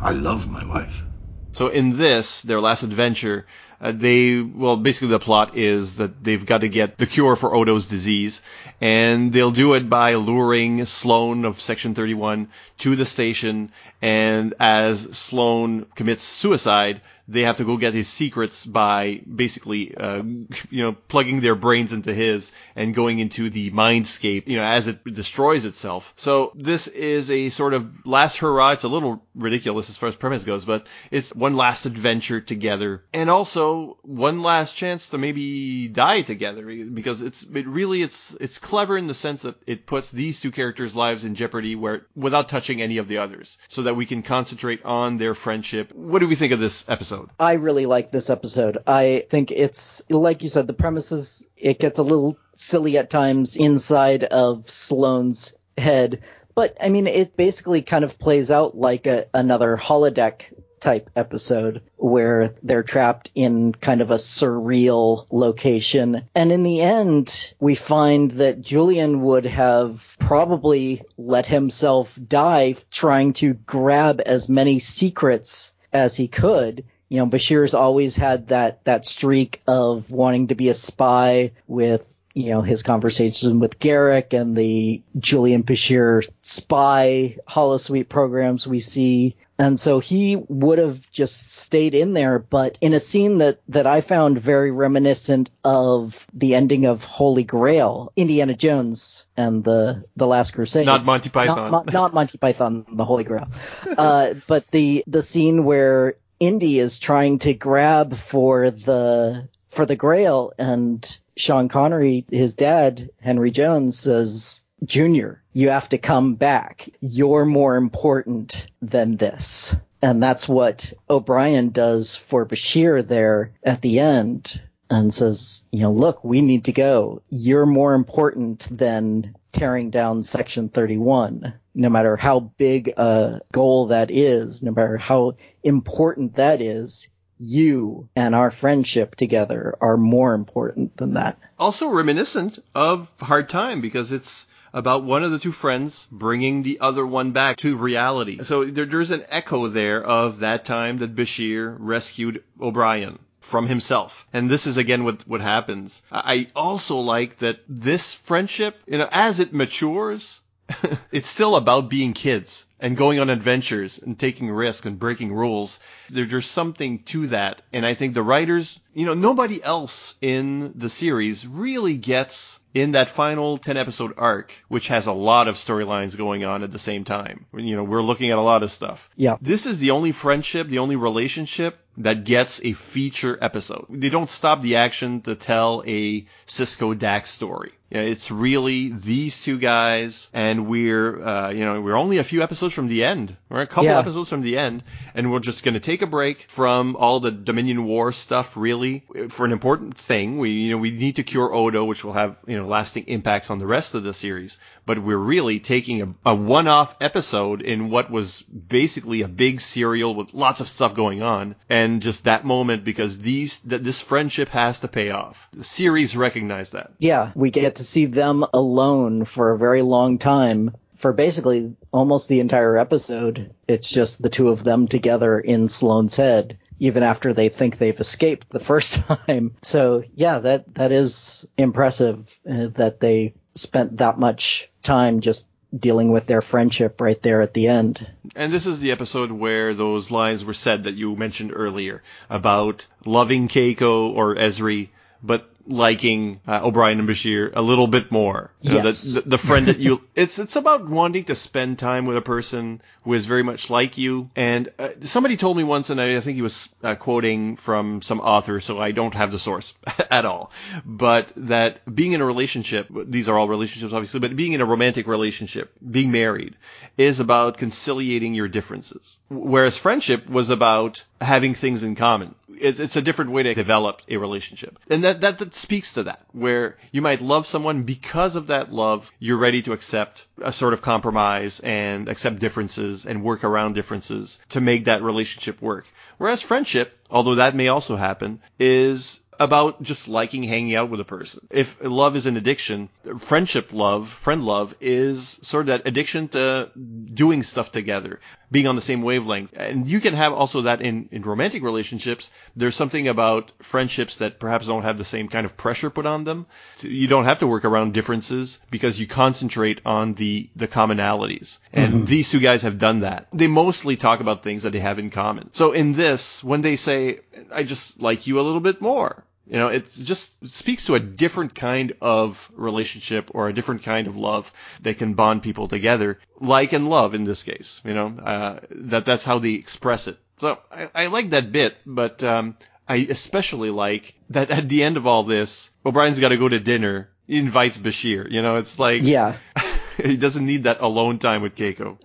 I 0.00 0.12
love 0.12 0.48
my 0.48 0.64
wife. 0.64 1.04
So 1.52 1.68
in 1.68 1.96
this, 1.96 2.42
their 2.42 2.60
last 2.60 2.84
adventure, 2.84 3.46
uh, 3.80 3.92
they 3.92 4.40
well 4.40 4.76
basically 4.76 5.08
the 5.08 5.18
plot 5.18 5.56
is 5.56 5.96
that 5.96 6.22
they've 6.24 6.44
got 6.44 6.58
to 6.62 6.68
get 6.68 6.98
the 6.98 7.06
cure 7.06 7.36
for 7.36 7.54
Odo's 7.54 7.86
disease, 7.86 8.42
and 8.80 9.32
they'll 9.32 9.50
do 9.50 9.74
it 9.74 9.88
by 9.90 10.14
luring 10.14 10.84
Sloan 10.86 11.44
of 11.44 11.60
Section 11.60 11.94
31 11.94 12.48
to 12.78 12.96
the 12.96 13.06
station, 13.06 13.70
and 14.00 14.54
as 14.58 15.02
Sloan 15.16 15.86
commits 15.94 16.22
suicide, 16.22 17.00
they 17.28 17.42
have 17.42 17.56
to 17.56 17.64
go 17.64 17.76
get 17.76 17.94
his 17.94 18.08
secrets 18.08 18.64
by 18.64 19.20
basically, 19.32 19.94
uh, 19.94 20.22
you 20.70 20.82
know, 20.82 20.92
plugging 20.92 21.40
their 21.40 21.54
brains 21.54 21.92
into 21.92 22.14
his 22.14 22.52
and 22.74 22.94
going 22.94 23.18
into 23.18 23.50
the 23.50 23.70
mindscape, 23.70 24.46
you 24.46 24.56
know, 24.56 24.64
as 24.64 24.86
it 24.86 25.02
destroys 25.04 25.64
itself. 25.64 26.12
So 26.16 26.52
this 26.54 26.86
is 26.86 27.30
a 27.30 27.50
sort 27.50 27.74
of 27.74 28.06
last 28.06 28.38
hurrah. 28.38 28.72
It's 28.72 28.84
a 28.84 28.88
little 28.88 29.22
ridiculous 29.34 29.90
as 29.90 29.96
far 29.96 30.08
as 30.08 30.16
premise 30.16 30.44
goes, 30.44 30.64
but 30.64 30.86
it's 31.10 31.34
one 31.34 31.56
last 31.56 31.86
adventure 31.86 32.40
together 32.40 33.04
and 33.12 33.28
also 33.28 33.98
one 34.02 34.42
last 34.42 34.74
chance 34.74 35.08
to 35.08 35.18
maybe 35.18 35.88
die 35.88 36.22
together 36.22 36.64
because 36.66 37.22
it's, 37.22 37.42
it 37.42 37.66
really, 37.66 38.02
it's, 38.02 38.36
it's 38.40 38.58
clever 38.58 38.96
in 38.96 39.06
the 39.06 39.14
sense 39.14 39.42
that 39.42 39.56
it 39.66 39.86
puts 39.86 40.10
these 40.10 40.40
two 40.40 40.50
characters' 40.50 40.96
lives 40.96 41.24
in 41.24 41.34
jeopardy 41.34 41.74
where, 41.74 42.06
without 42.14 42.48
touching 42.48 42.80
any 42.80 42.98
of 42.98 43.08
the 43.08 43.18
others 43.18 43.58
so 43.68 43.82
that 43.82 43.96
we 43.96 44.06
can 44.06 44.22
concentrate 44.22 44.84
on 44.84 45.16
their 45.16 45.34
friendship. 45.34 45.92
What 45.92 46.20
do 46.20 46.28
we 46.28 46.36
think 46.36 46.52
of 46.52 46.60
this 46.60 46.84
episode? 46.88 47.15
I 47.38 47.54
really 47.54 47.86
like 47.86 48.10
this 48.10 48.30
episode. 48.30 48.78
I 48.86 49.24
think 49.28 49.50
it's, 49.50 50.02
like 50.10 50.42
you 50.42 50.48
said, 50.48 50.66
the 50.66 50.72
premises, 50.72 51.46
it 51.56 51.78
gets 51.78 51.98
a 51.98 52.02
little 52.02 52.38
silly 52.54 52.98
at 52.98 53.10
times 53.10 53.56
inside 53.56 54.24
of 54.24 54.68
Sloan's 54.70 55.54
head. 55.76 56.22
But, 56.54 56.76
I 56.80 56.88
mean, 56.88 57.06
it 57.06 57.36
basically 57.36 57.82
kind 57.82 58.04
of 58.04 58.18
plays 58.18 58.50
out 58.50 58.76
like 58.76 59.06
a, 59.06 59.26
another 59.34 59.76
holodeck 59.76 60.42
type 60.80 61.10
episode 61.16 61.82
where 61.96 62.54
they're 62.62 62.82
trapped 62.82 63.30
in 63.34 63.72
kind 63.72 64.00
of 64.00 64.10
a 64.10 64.16
surreal 64.16 65.26
location. 65.30 66.22
And 66.34 66.52
in 66.52 66.62
the 66.62 66.80
end, 66.80 67.52
we 67.60 67.74
find 67.74 68.30
that 68.32 68.60
Julian 68.60 69.22
would 69.22 69.46
have 69.46 70.16
probably 70.18 71.02
let 71.16 71.46
himself 71.46 72.18
die 72.26 72.76
trying 72.90 73.32
to 73.34 73.54
grab 73.54 74.20
as 74.24 74.48
many 74.48 74.78
secrets 74.78 75.72
as 75.92 76.16
he 76.16 76.28
could 76.28 76.84
You 77.08 77.18
know, 77.18 77.26
Bashir's 77.26 77.74
always 77.74 78.16
had 78.16 78.48
that, 78.48 78.84
that 78.84 79.06
streak 79.06 79.62
of 79.66 80.10
wanting 80.10 80.48
to 80.48 80.54
be 80.54 80.68
a 80.68 80.74
spy 80.74 81.52
with 81.66 82.16
you 82.36 82.50
know, 82.50 82.60
his 82.60 82.82
conversation 82.82 83.60
with 83.60 83.78
Garak 83.78 84.38
and 84.38 84.54
the 84.54 85.02
Julian 85.18 85.62
Bashir 85.62 86.28
spy 86.42 87.38
holosuite 87.48 88.10
programs 88.10 88.66
we 88.66 88.78
see. 88.78 89.36
And 89.58 89.80
so 89.80 90.00
he 90.00 90.36
would 90.48 90.78
have 90.78 91.10
just 91.10 91.54
stayed 91.54 91.94
in 91.94 92.12
there, 92.12 92.38
but 92.38 92.76
in 92.82 92.92
a 92.92 93.00
scene 93.00 93.38
that, 93.38 93.60
that 93.68 93.86
I 93.86 94.02
found 94.02 94.38
very 94.38 94.70
reminiscent 94.70 95.48
of 95.64 96.26
the 96.34 96.54
ending 96.56 96.84
of 96.84 97.04
Holy 97.04 97.44
Grail, 97.44 98.12
Indiana 98.16 98.52
Jones 98.52 99.24
and 99.34 99.64
the, 99.64 100.04
the 100.14 100.26
Last 100.26 100.50
Crusade. 100.50 100.84
Not 100.84 101.06
Monty 101.06 101.30
Python. 101.30 101.70
Not, 101.70 101.90
not 101.90 102.12
Monty 102.12 102.36
Python, 102.36 102.84
the 102.92 103.06
Holy 103.06 103.24
Grail. 103.24 103.46
uh, 103.96 104.34
but 104.46 104.70
the, 104.72 105.04
the 105.06 105.22
scene 105.22 105.64
where 105.64 106.16
Indy 106.38 106.78
is 106.78 106.98
trying 106.98 107.38
to 107.40 107.54
grab 107.54 108.14
for 108.14 108.70
the, 108.70 109.48
for 109.68 109.86
the 109.86 109.96
Grail 109.96 110.52
and 110.58 111.18
Sean 111.36 111.68
Connery, 111.68 112.24
his 112.30 112.56
dad, 112.56 113.10
Henry 113.20 113.50
Jones, 113.50 113.98
says, 113.98 114.62
Junior, 114.84 115.42
you 115.52 115.70
have 115.70 115.88
to 115.90 115.98
come 115.98 116.34
back. 116.34 116.88
You're 117.00 117.46
more 117.46 117.76
important 117.76 118.66
than 118.82 119.16
this. 119.16 119.74
And 120.02 120.22
that's 120.22 120.48
what 120.48 120.92
O'Brien 121.08 121.70
does 121.70 122.16
for 122.16 122.46
Bashir 122.46 123.06
there 123.06 123.52
at 123.62 123.80
the 123.80 124.00
end 124.00 124.60
and 124.90 125.12
says, 125.12 125.64
you 125.72 125.80
know, 125.80 125.92
look, 125.92 126.22
we 126.22 126.42
need 126.42 126.66
to 126.66 126.72
go. 126.72 127.22
You're 127.30 127.66
more 127.66 127.94
important 127.94 128.68
than 128.70 129.34
tearing 129.56 129.90
down 129.90 130.22
Section 130.22 130.68
31. 130.68 131.54
No 131.74 131.88
matter 131.88 132.16
how 132.16 132.40
big 132.40 132.92
a 132.96 133.40
goal 133.52 133.86
that 133.86 134.10
is, 134.10 134.62
no 134.62 134.70
matter 134.70 134.98
how 134.98 135.32
important 135.62 136.34
that 136.34 136.60
is, 136.60 137.08
you 137.38 138.08
and 138.14 138.34
our 138.34 138.50
friendship 138.50 139.14
together 139.14 139.76
are 139.80 139.96
more 139.96 140.34
important 140.34 140.96
than 140.96 141.14
that. 141.14 141.38
Also 141.58 141.88
reminiscent 141.88 142.62
of 142.74 143.10
Hard 143.20 143.48
Time 143.48 143.80
because 143.80 144.12
it's 144.12 144.46
about 144.72 145.04
one 145.04 145.24
of 145.24 145.32
the 145.32 145.38
two 145.38 145.52
friends 145.52 146.06
bringing 146.12 146.62
the 146.62 146.80
other 146.80 147.06
one 147.06 147.32
back 147.32 147.56
to 147.58 147.76
reality. 147.76 148.42
So 148.42 148.64
there, 148.64 148.84
there's 148.84 149.10
an 149.10 149.24
echo 149.30 149.68
there 149.68 150.02
of 150.04 150.40
that 150.40 150.66
time 150.66 150.98
that 150.98 151.14
Bashir 151.14 151.76
rescued 151.78 152.44
O'Brien 152.60 153.18
from 153.46 153.68
himself. 153.68 154.26
And 154.32 154.50
this 154.50 154.66
is 154.66 154.76
again 154.76 155.04
what, 155.04 155.26
what 155.28 155.40
happens. 155.40 156.02
I 156.10 156.48
also 156.56 156.96
like 156.96 157.38
that 157.38 157.60
this 157.68 158.12
friendship, 158.12 158.82
you 158.88 158.98
know, 158.98 159.08
as 159.12 159.38
it 159.38 159.52
matures, 159.54 160.40
it's 161.12 161.28
still 161.28 161.54
about 161.54 161.88
being 161.88 162.12
kids 162.12 162.66
and 162.80 162.96
going 162.96 163.20
on 163.20 163.30
adventures 163.30 163.98
and 163.98 164.18
taking 164.18 164.50
risks 164.50 164.84
and 164.84 164.98
breaking 164.98 165.32
rules. 165.32 165.78
There, 166.10 166.26
there's 166.26 166.46
something 166.46 167.04
to 167.04 167.28
that. 167.28 167.62
And 167.72 167.86
I 167.86 167.94
think 167.94 168.14
the 168.14 168.22
writers, 168.24 168.80
you 168.96 169.04
know, 169.04 169.12
nobody 169.14 169.62
else 169.62 170.14
in 170.22 170.72
the 170.74 170.88
series 170.88 171.46
really 171.46 171.98
gets 171.98 172.58
in 172.72 172.92
that 172.92 173.10
final 173.10 173.58
10 173.58 173.76
episode 173.76 174.14
arc, 174.16 174.54
which 174.68 174.88
has 174.88 175.06
a 175.06 175.12
lot 175.12 175.48
of 175.48 175.54
storylines 175.56 176.16
going 176.16 176.44
on 176.44 176.62
at 176.62 176.70
the 176.72 176.78
same 176.78 177.04
time. 177.04 177.44
You 177.54 177.76
know, 177.76 177.84
we're 177.84 178.02
looking 178.02 178.30
at 178.30 178.38
a 178.38 178.42
lot 178.52 178.62
of 178.62 178.70
stuff. 178.70 179.10
Yeah. 179.16 179.36
This 179.40 179.66
is 179.66 179.78
the 179.80 179.90
only 179.90 180.12
friendship, 180.12 180.68
the 180.68 180.78
only 180.78 180.96
relationship 180.96 181.78
that 181.98 182.24
gets 182.24 182.60
a 182.64 182.72
feature 182.72 183.38
episode. 183.40 183.86
They 183.90 184.10
don't 184.10 184.30
stop 184.30 184.60
the 184.62 184.76
action 184.76 185.20
to 185.22 185.34
tell 185.34 185.82
a 185.86 186.26
Sisko 186.46 186.98
Dax 186.98 187.30
story. 187.30 187.72
Yeah, 187.90 188.00
it's 188.02 188.30
really 188.32 188.88
these 188.88 189.42
two 189.44 189.58
guys, 189.58 190.28
and 190.34 190.66
we're, 190.66 191.22
uh, 191.22 191.50
you 191.52 191.64
know, 191.64 191.80
we're 191.80 191.96
only 191.96 192.18
a 192.18 192.24
few 192.24 192.42
episodes 192.42 192.74
from 192.74 192.88
the 192.88 193.04
end. 193.04 193.36
We're 193.48 193.60
a 193.62 193.66
couple 193.66 193.84
Yeah. 193.84 194.00
episodes 194.00 194.28
from 194.28 194.42
the 194.42 194.58
end, 194.58 194.82
and 195.14 195.30
we're 195.30 195.38
just 195.40 195.62
going 195.64 195.74
to 195.74 195.80
take 195.80 196.02
a 196.02 196.06
break 196.06 196.46
from 196.48 196.96
all 196.96 197.20
the 197.20 197.30
Dominion 197.30 197.84
War 197.84 198.10
stuff, 198.10 198.56
really, 198.56 198.85
Uh, 198.94 199.28
for 199.28 199.44
an 199.44 199.52
important 199.52 199.96
thing. 199.96 200.38
We, 200.38 200.50
you 200.50 200.70
know, 200.70 200.78
we 200.78 200.90
need 200.90 201.16
to 201.16 201.22
cure 201.22 201.52
Odo, 201.52 201.84
which 201.84 202.04
will 202.04 202.12
have, 202.12 202.38
you 202.46 202.56
know, 202.56 202.66
lasting 202.66 203.04
impacts 203.08 203.50
on 203.50 203.58
the 203.58 203.66
rest 203.66 203.94
of 203.94 204.02
the 204.02 204.14
series. 204.14 204.58
But 204.84 204.98
we're 204.98 205.16
really 205.16 205.60
taking 205.60 206.02
a, 206.02 206.14
a 206.24 206.34
one-off 206.34 206.96
episode 207.00 207.62
in 207.62 207.90
what 207.90 208.10
was 208.10 208.42
basically 208.42 209.22
a 209.22 209.28
big 209.28 209.60
serial 209.60 210.14
with 210.14 210.34
lots 210.34 210.60
of 210.60 210.68
stuff 210.68 210.94
going 210.94 211.22
on, 211.22 211.56
and 211.68 212.02
just 212.02 212.24
that 212.24 212.44
moment 212.44 212.84
because 212.84 213.18
these, 213.18 213.58
that 213.60 213.84
this 213.84 214.00
friendship 214.00 214.48
has 214.50 214.80
to 214.80 214.88
pay 214.88 215.10
off. 215.10 215.48
The 215.52 215.64
series 215.64 216.16
recognized 216.16 216.72
that. 216.72 216.92
Yeah, 216.98 217.32
we 217.34 217.50
get 217.50 217.76
to 217.76 217.84
see 217.84 218.06
them 218.06 218.44
alone 218.54 219.24
for 219.24 219.52
a 219.52 219.58
very 219.58 219.82
long 219.82 220.18
time. 220.18 220.76
For 220.96 221.12
basically 221.12 221.76
almost 221.92 222.28
the 222.28 222.40
entire 222.40 222.78
episode, 222.78 223.54
it's 223.68 223.90
just 223.90 224.22
the 224.22 224.30
two 224.30 224.48
of 224.48 224.64
them 224.64 224.88
together 224.88 225.38
in 225.38 225.68
Sloan's 225.68 226.16
head, 226.16 226.58
even 226.78 227.02
after 227.02 227.32
they 227.32 227.48
think 227.48 227.76
they've 227.76 227.98
escaped 227.98 228.50
the 228.50 228.60
first 228.60 228.94
time. 229.26 229.54
So 229.62 230.04
yeah, 230.14 230.38
that, 230.40 230.74
that 230.74 230.92
is 230.92 231.46
impressive 231.56 232.38
uh, 232.48 232.68
that 232.74 233.00
they 233.00 233.34
spent 233.54 233.98
that 233.98 234.18
much 234.18 234.68
time 234.82 235.20
just 235.20 235.46
dealing 235.76 236.10
with 236.10 236.26
their 236.26 236.40
friendship 236.40 237.00
right 237.00 237.20
there 237.22 237.42
at 237.42 237.54
the 237.54 237.68
end. 237.68 238.06
And 238.34 238.52
this 238.52 238.66
is 238.66 238.80
the 238.80 238.92
episode 238.92 239.32
where 239.32 239.74
those 239.74 240.10
lines 240.10 240.44
were 240.44 240.54
said 240.54 240.84
that 240.84 240.94
you 240.94 241.16
mentioned 241.16 241.52
earlier 241.54 242.02
about 242.30 242.86
loving 243.04 243.48
Keiko 243.48 244.14
or 244.14 244.34
Ezri, 244.36 244.88
but 245.22 245.50
liking 245.66 246.40
uh, 246.46 246.60
O'Brien 246.62 246.98
and 247.00 247.08
Bashir 247.08 247.52
a 247.54 247.62
little 247.62 247.86
bit 247.86 248.10
more. 248.10 248.50
You 248.60 248.74
know, 248.74 248.84
Yes. 248.84 249.14
the, 249.14 249.20
the, 249.22 249.38
friend 249.38 249.66
that 249.66 249.78
you, 249.78 250.00
it's, 250.14 250.38
it's 250.38 250.56
about 250.56 250.88
wanting 250.88 251.24
to 251.24 251.34
spend 251.34 251.78
time 251.78 252.06
with 252.06 252.16
a 252.16 252.22
person 252.22 252.80
who 253.04 253.14
is 253.14 253.26
very 253.26 253.42
much 253.42 253.70
like 253.70 253.98
you. 253.98 254.30
And 254.36 254.70
uh, 254.78 254.88
somebody 255.00 255.36
told 255.36 255.56
me 255.56 255.64
once, 255.64 255.90
and 255.90 256.00
I, 256.00 256.16
I 256.16 256.20
think 256.20 256.36
he 256.36 256.42
was 256.42 256.68
uh, 256.82 256.94
quoting 256.94 257.56
from 257.56 258.02
some 258.02 258.20
author, 258.20 258.60
so 258.60 258.80
I 258.80 258.92
don't 258.92 259.14
have 259.14 259.32
the 259.32 259.38
source 259.38 259.74
at 260.10 260.24
all, 260.24 260.50
but 260.84 261.32
that 261.36 261.82
being 261.92 262.12
in 262.12 262.20
a 262.20 262.26
relationship, 262.26 262.88
these 262.90 263.28
are 263.28 263.38
all 263.38 263.48
relationships 263.48 263.92
obviously, 263.92 264.20
but 264.20 264.36
being 264.36 264.52
in 264.52 264.60
a 264.60 264.66
romantic 264.66 265.06
relationship, 265.06 265.72
being 265.88 266.10
married, 266.12 266.54
is 266.96 267.20
about 267.20 267.58
conciliating 267.58 268.34
your 268.34 268.48
differences. 268.48 269.18
Whereas 269.28 269.76
friendship 269.76 270.28
was 270.28 270.50
about 270.50 271.04
having 271.20 271.54
things 271.54 271.82
in 271.82 271.94
common. 271.94 272.34
It's, 272.60 272.80
it's 272.80 272.96
a 272.96 273.02
different 273.02 273.30
way 273.30 273.42
to 273.44 273.54
develop 273.54 274.02
a 274.08 274.16
relationship. 274.16 274.78
And 274.88 275.04
that, 275.04 275.20
that, 275.20 275.38
that 275.38 275.54
speaks 275.54 275.92
to 275.94 276.04
that, 276.04 276.20
where 276.32 276.76
you 276.92 277.02
might 277.02 277.20
love 277.20 277.46
someone 277.46 277.82
because 277.82 278.36
of 278.36 278.48
that 278.48 278.72
love, 278.72 279.10
you're 279.18 279.36
ready 279.36 279.62
to 279.62 279.72
accept 279.72 280.26
a 280.42 280.52
sort 280.52 280.72
of 280.72 280.82
compromise 280.82 281.60
and 281.60 282.08
accept 282.08 282.38
differences 282.38 283.06
and 283.06 283.22
work 283.22 283.44
around 283.44 283.74
differences 283.74 284.38
to 284.50 284.60
make 284.60 284.84
that 284.86 285.02
relationship 285.02 285.60
work. 285.62 285.86
Whereas 286.18 286.42
friendship, 286.42 286.98
although 287.10 287.36
that 287.36 287.54
may 287.54 287.68
also 287.68 287.96
happen, 287.96 288.40
is 288.58 289.20
about 289.38 289.82
just 289.82 290.08
liking 290.08 290.42
hanging 290.42 290.74
out 290.74 290.90
with 290.90 291.00
a 291.00 291.04
person. 291.04 291.46
If 291.50 291.76
love 291.82 292.16
is 292.16 292.26
an 292.26 292.36
addiction, 292.36 292.88
friendship 293.18 293.72
love, 293.72 294.08
friend 294.08 294.44
love 294.44 294.74
is 294.80 295.38
sort 295.42 295.62
of 295.62 295.66
that 295.68 295.86
addiction 295.86 296.28
to 296.28 296.70
doing 296.74 297.42
stuff 297.42 297.72
together, 297.72 298.20
being 298.50 298.66
on 298.66 298.76
the 298.76 298.82
same 298.82 299.02
wavelength. 299.02 299.52
And 299.56 299.88
you 299.88 300.00
can 300.00 300.14
have 300.14 300.32
also 300.32 300.62
that 300.62 300.80
in, 300.80 301.08
in 301.12 301.22
romantic 301.22 301.62
relationships. 301.62 302.30
There's 302.54 302.74
something 302.74 303.08
about 303.08 303.52
friendships 303.60 304.18
that 304.18 304.38
perhaps 304.38 304.66
don't 304.66 304.82
have 304.82 304.98
the 304.98 305.04
same 305.04 305.28
kind 305.28 305.44
of 305.44 305.56
pressure 305.56 305.90
put 305.90 306.06
on 306.06 306.24
them. 306.24 306.46
You 306.80 307.08
don't 307.08 307.24
have 307.24 307.40
to 307.40 307.46
work 307.46 307.64
around 307.64 307.94
differences 307.94 308.60
because 308.70 309.00
you 309.00 309.06
concentrate 309.06 309.80
on 309.84 310.14
the, 310.14 310.48
the 310.56 310.68
commonalities. 310.68 311.58
And 311.72 311.94
mm-hmm. 311.94 312.04
these 312.04 312.30
two 312.30 312.40
guys 312.40 312.62
have 312.62 312.78
done 312.78 313.00
that. 313.00 313.28
They 313.32 313.46
mostly 313.46 313.96
talk 313.96 314.20
about 314.20 314.42
things 314.42 314.62
that 314.62 314.72
they 314.72 314.80
have 314.80 314.98
in 314.98 315.10
common. 315.10 315.52
So 315.52 315.72
in 315.72 315.92
this, 315.92 316.42
when 316.42 316.62
they 316.62 316.76
say, 316.76 317.20
I 317.52 317.62
just 317.62 318.00
like 318.00 318.26
you 318.26 318.40
a 318.40 318.42
little 318.42 318.60
bit 318.60 318.80
more, 318.80 319.24
you 319.46 319.56
know, 319.56 319.68
it 319.68 319.88
just 319.90 320.46
speaks 320.48 320.86
to 320.86 320.96
a 320.96 321.00
different 321.00 321.54
kind 321.54 321.92
of 322.00 322.50
relationship 322.54 323.30
or 323.32 323.48
a 323.48 323.52
different 323.52 323.84
kind 323.84 324.08
of 324.08 324.16
love 324.16 324.52
that 324.82 324.98
can 324.98 325.14
bond 325.14 325.42
people 325.42 325.68
together, 325.68 326.18
like 326.40 326.72
and 326.72 326.88
love 326.88 327.14
in 327.14 327.24
this 327.24 327.44
case. 327.44 327.80
You 327.84 327.94
know, 327.94 328.06
uh, 328.22 328.60
that 328.70 329.04
that's 329.04 329.24
how 329.24 329.38
they 329.38 329.52
express 329.52 330.08
it. 330.08 330.18
So 330.40 330.58
I, 330.70 330.90
I 330.94 331.06
like 331.06 331.30
that 331.30 331.52
bit, 331.52 331.76
but 331.86 332.22
um, 332.24 332.56
I 332.88 332.96
especially 333.08 333.70
like 333.70 334.14
that 334.30 334.50
at 334.50 334.68
the 334.68 334.82
end 334.82 334.96
of 334.96 335.06
all 335.06 335.22
this, 335.22 335.70
O'Brien's 335.84 336.18
got 336.20 336.30
to 336.30 336.36
go 336.36 336.48
to 336.48 336.58
dinner. 336.58 337.08
He 337.26 337.38
invites 337.38 337.78
Bashir. 337.78 338.30
You 338.30 338.42
know, 338.42 338.56
it's 338.56 338.78
like 338.78 339.02
Yeah. 339.02 339.36
he 339.96 340.16
doesn't 340.16 340.44
need 340.44 340.64
that 340.64 340.80
alone 340.80 341.18
time 341.18 341.42
with 341.42 341.54
Keiko. 341.54 341.98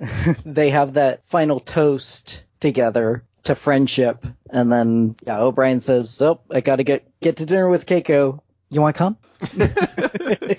they 0.45 0.69
have 0.69 0.93
that 0.93 1.25
final 1.25 1.59
toast 1.59 2.43
together 2.59 3.23
to 3.43 3.55
friendship, 3.55 4.17
and 4.49 4.71
then 4.71 5.15
yeah, 5.25 5.39
O'Brien 5.41 5.79
says, 5.79 6.21
"Oh, 6.21 6.39
I 6.51 6.61
got 6.61 6.77
to 6.77 6.83
get 6.83 7.07
get 7.19 7.37
to 7.37 7.45
dinner 7.45 7.69
with 7.69 7.85
Keiko. 7.85 8.39
You 8.69 8.81
want 8.81 8.95
to 8.95 8.97
come?" 8.97 9.17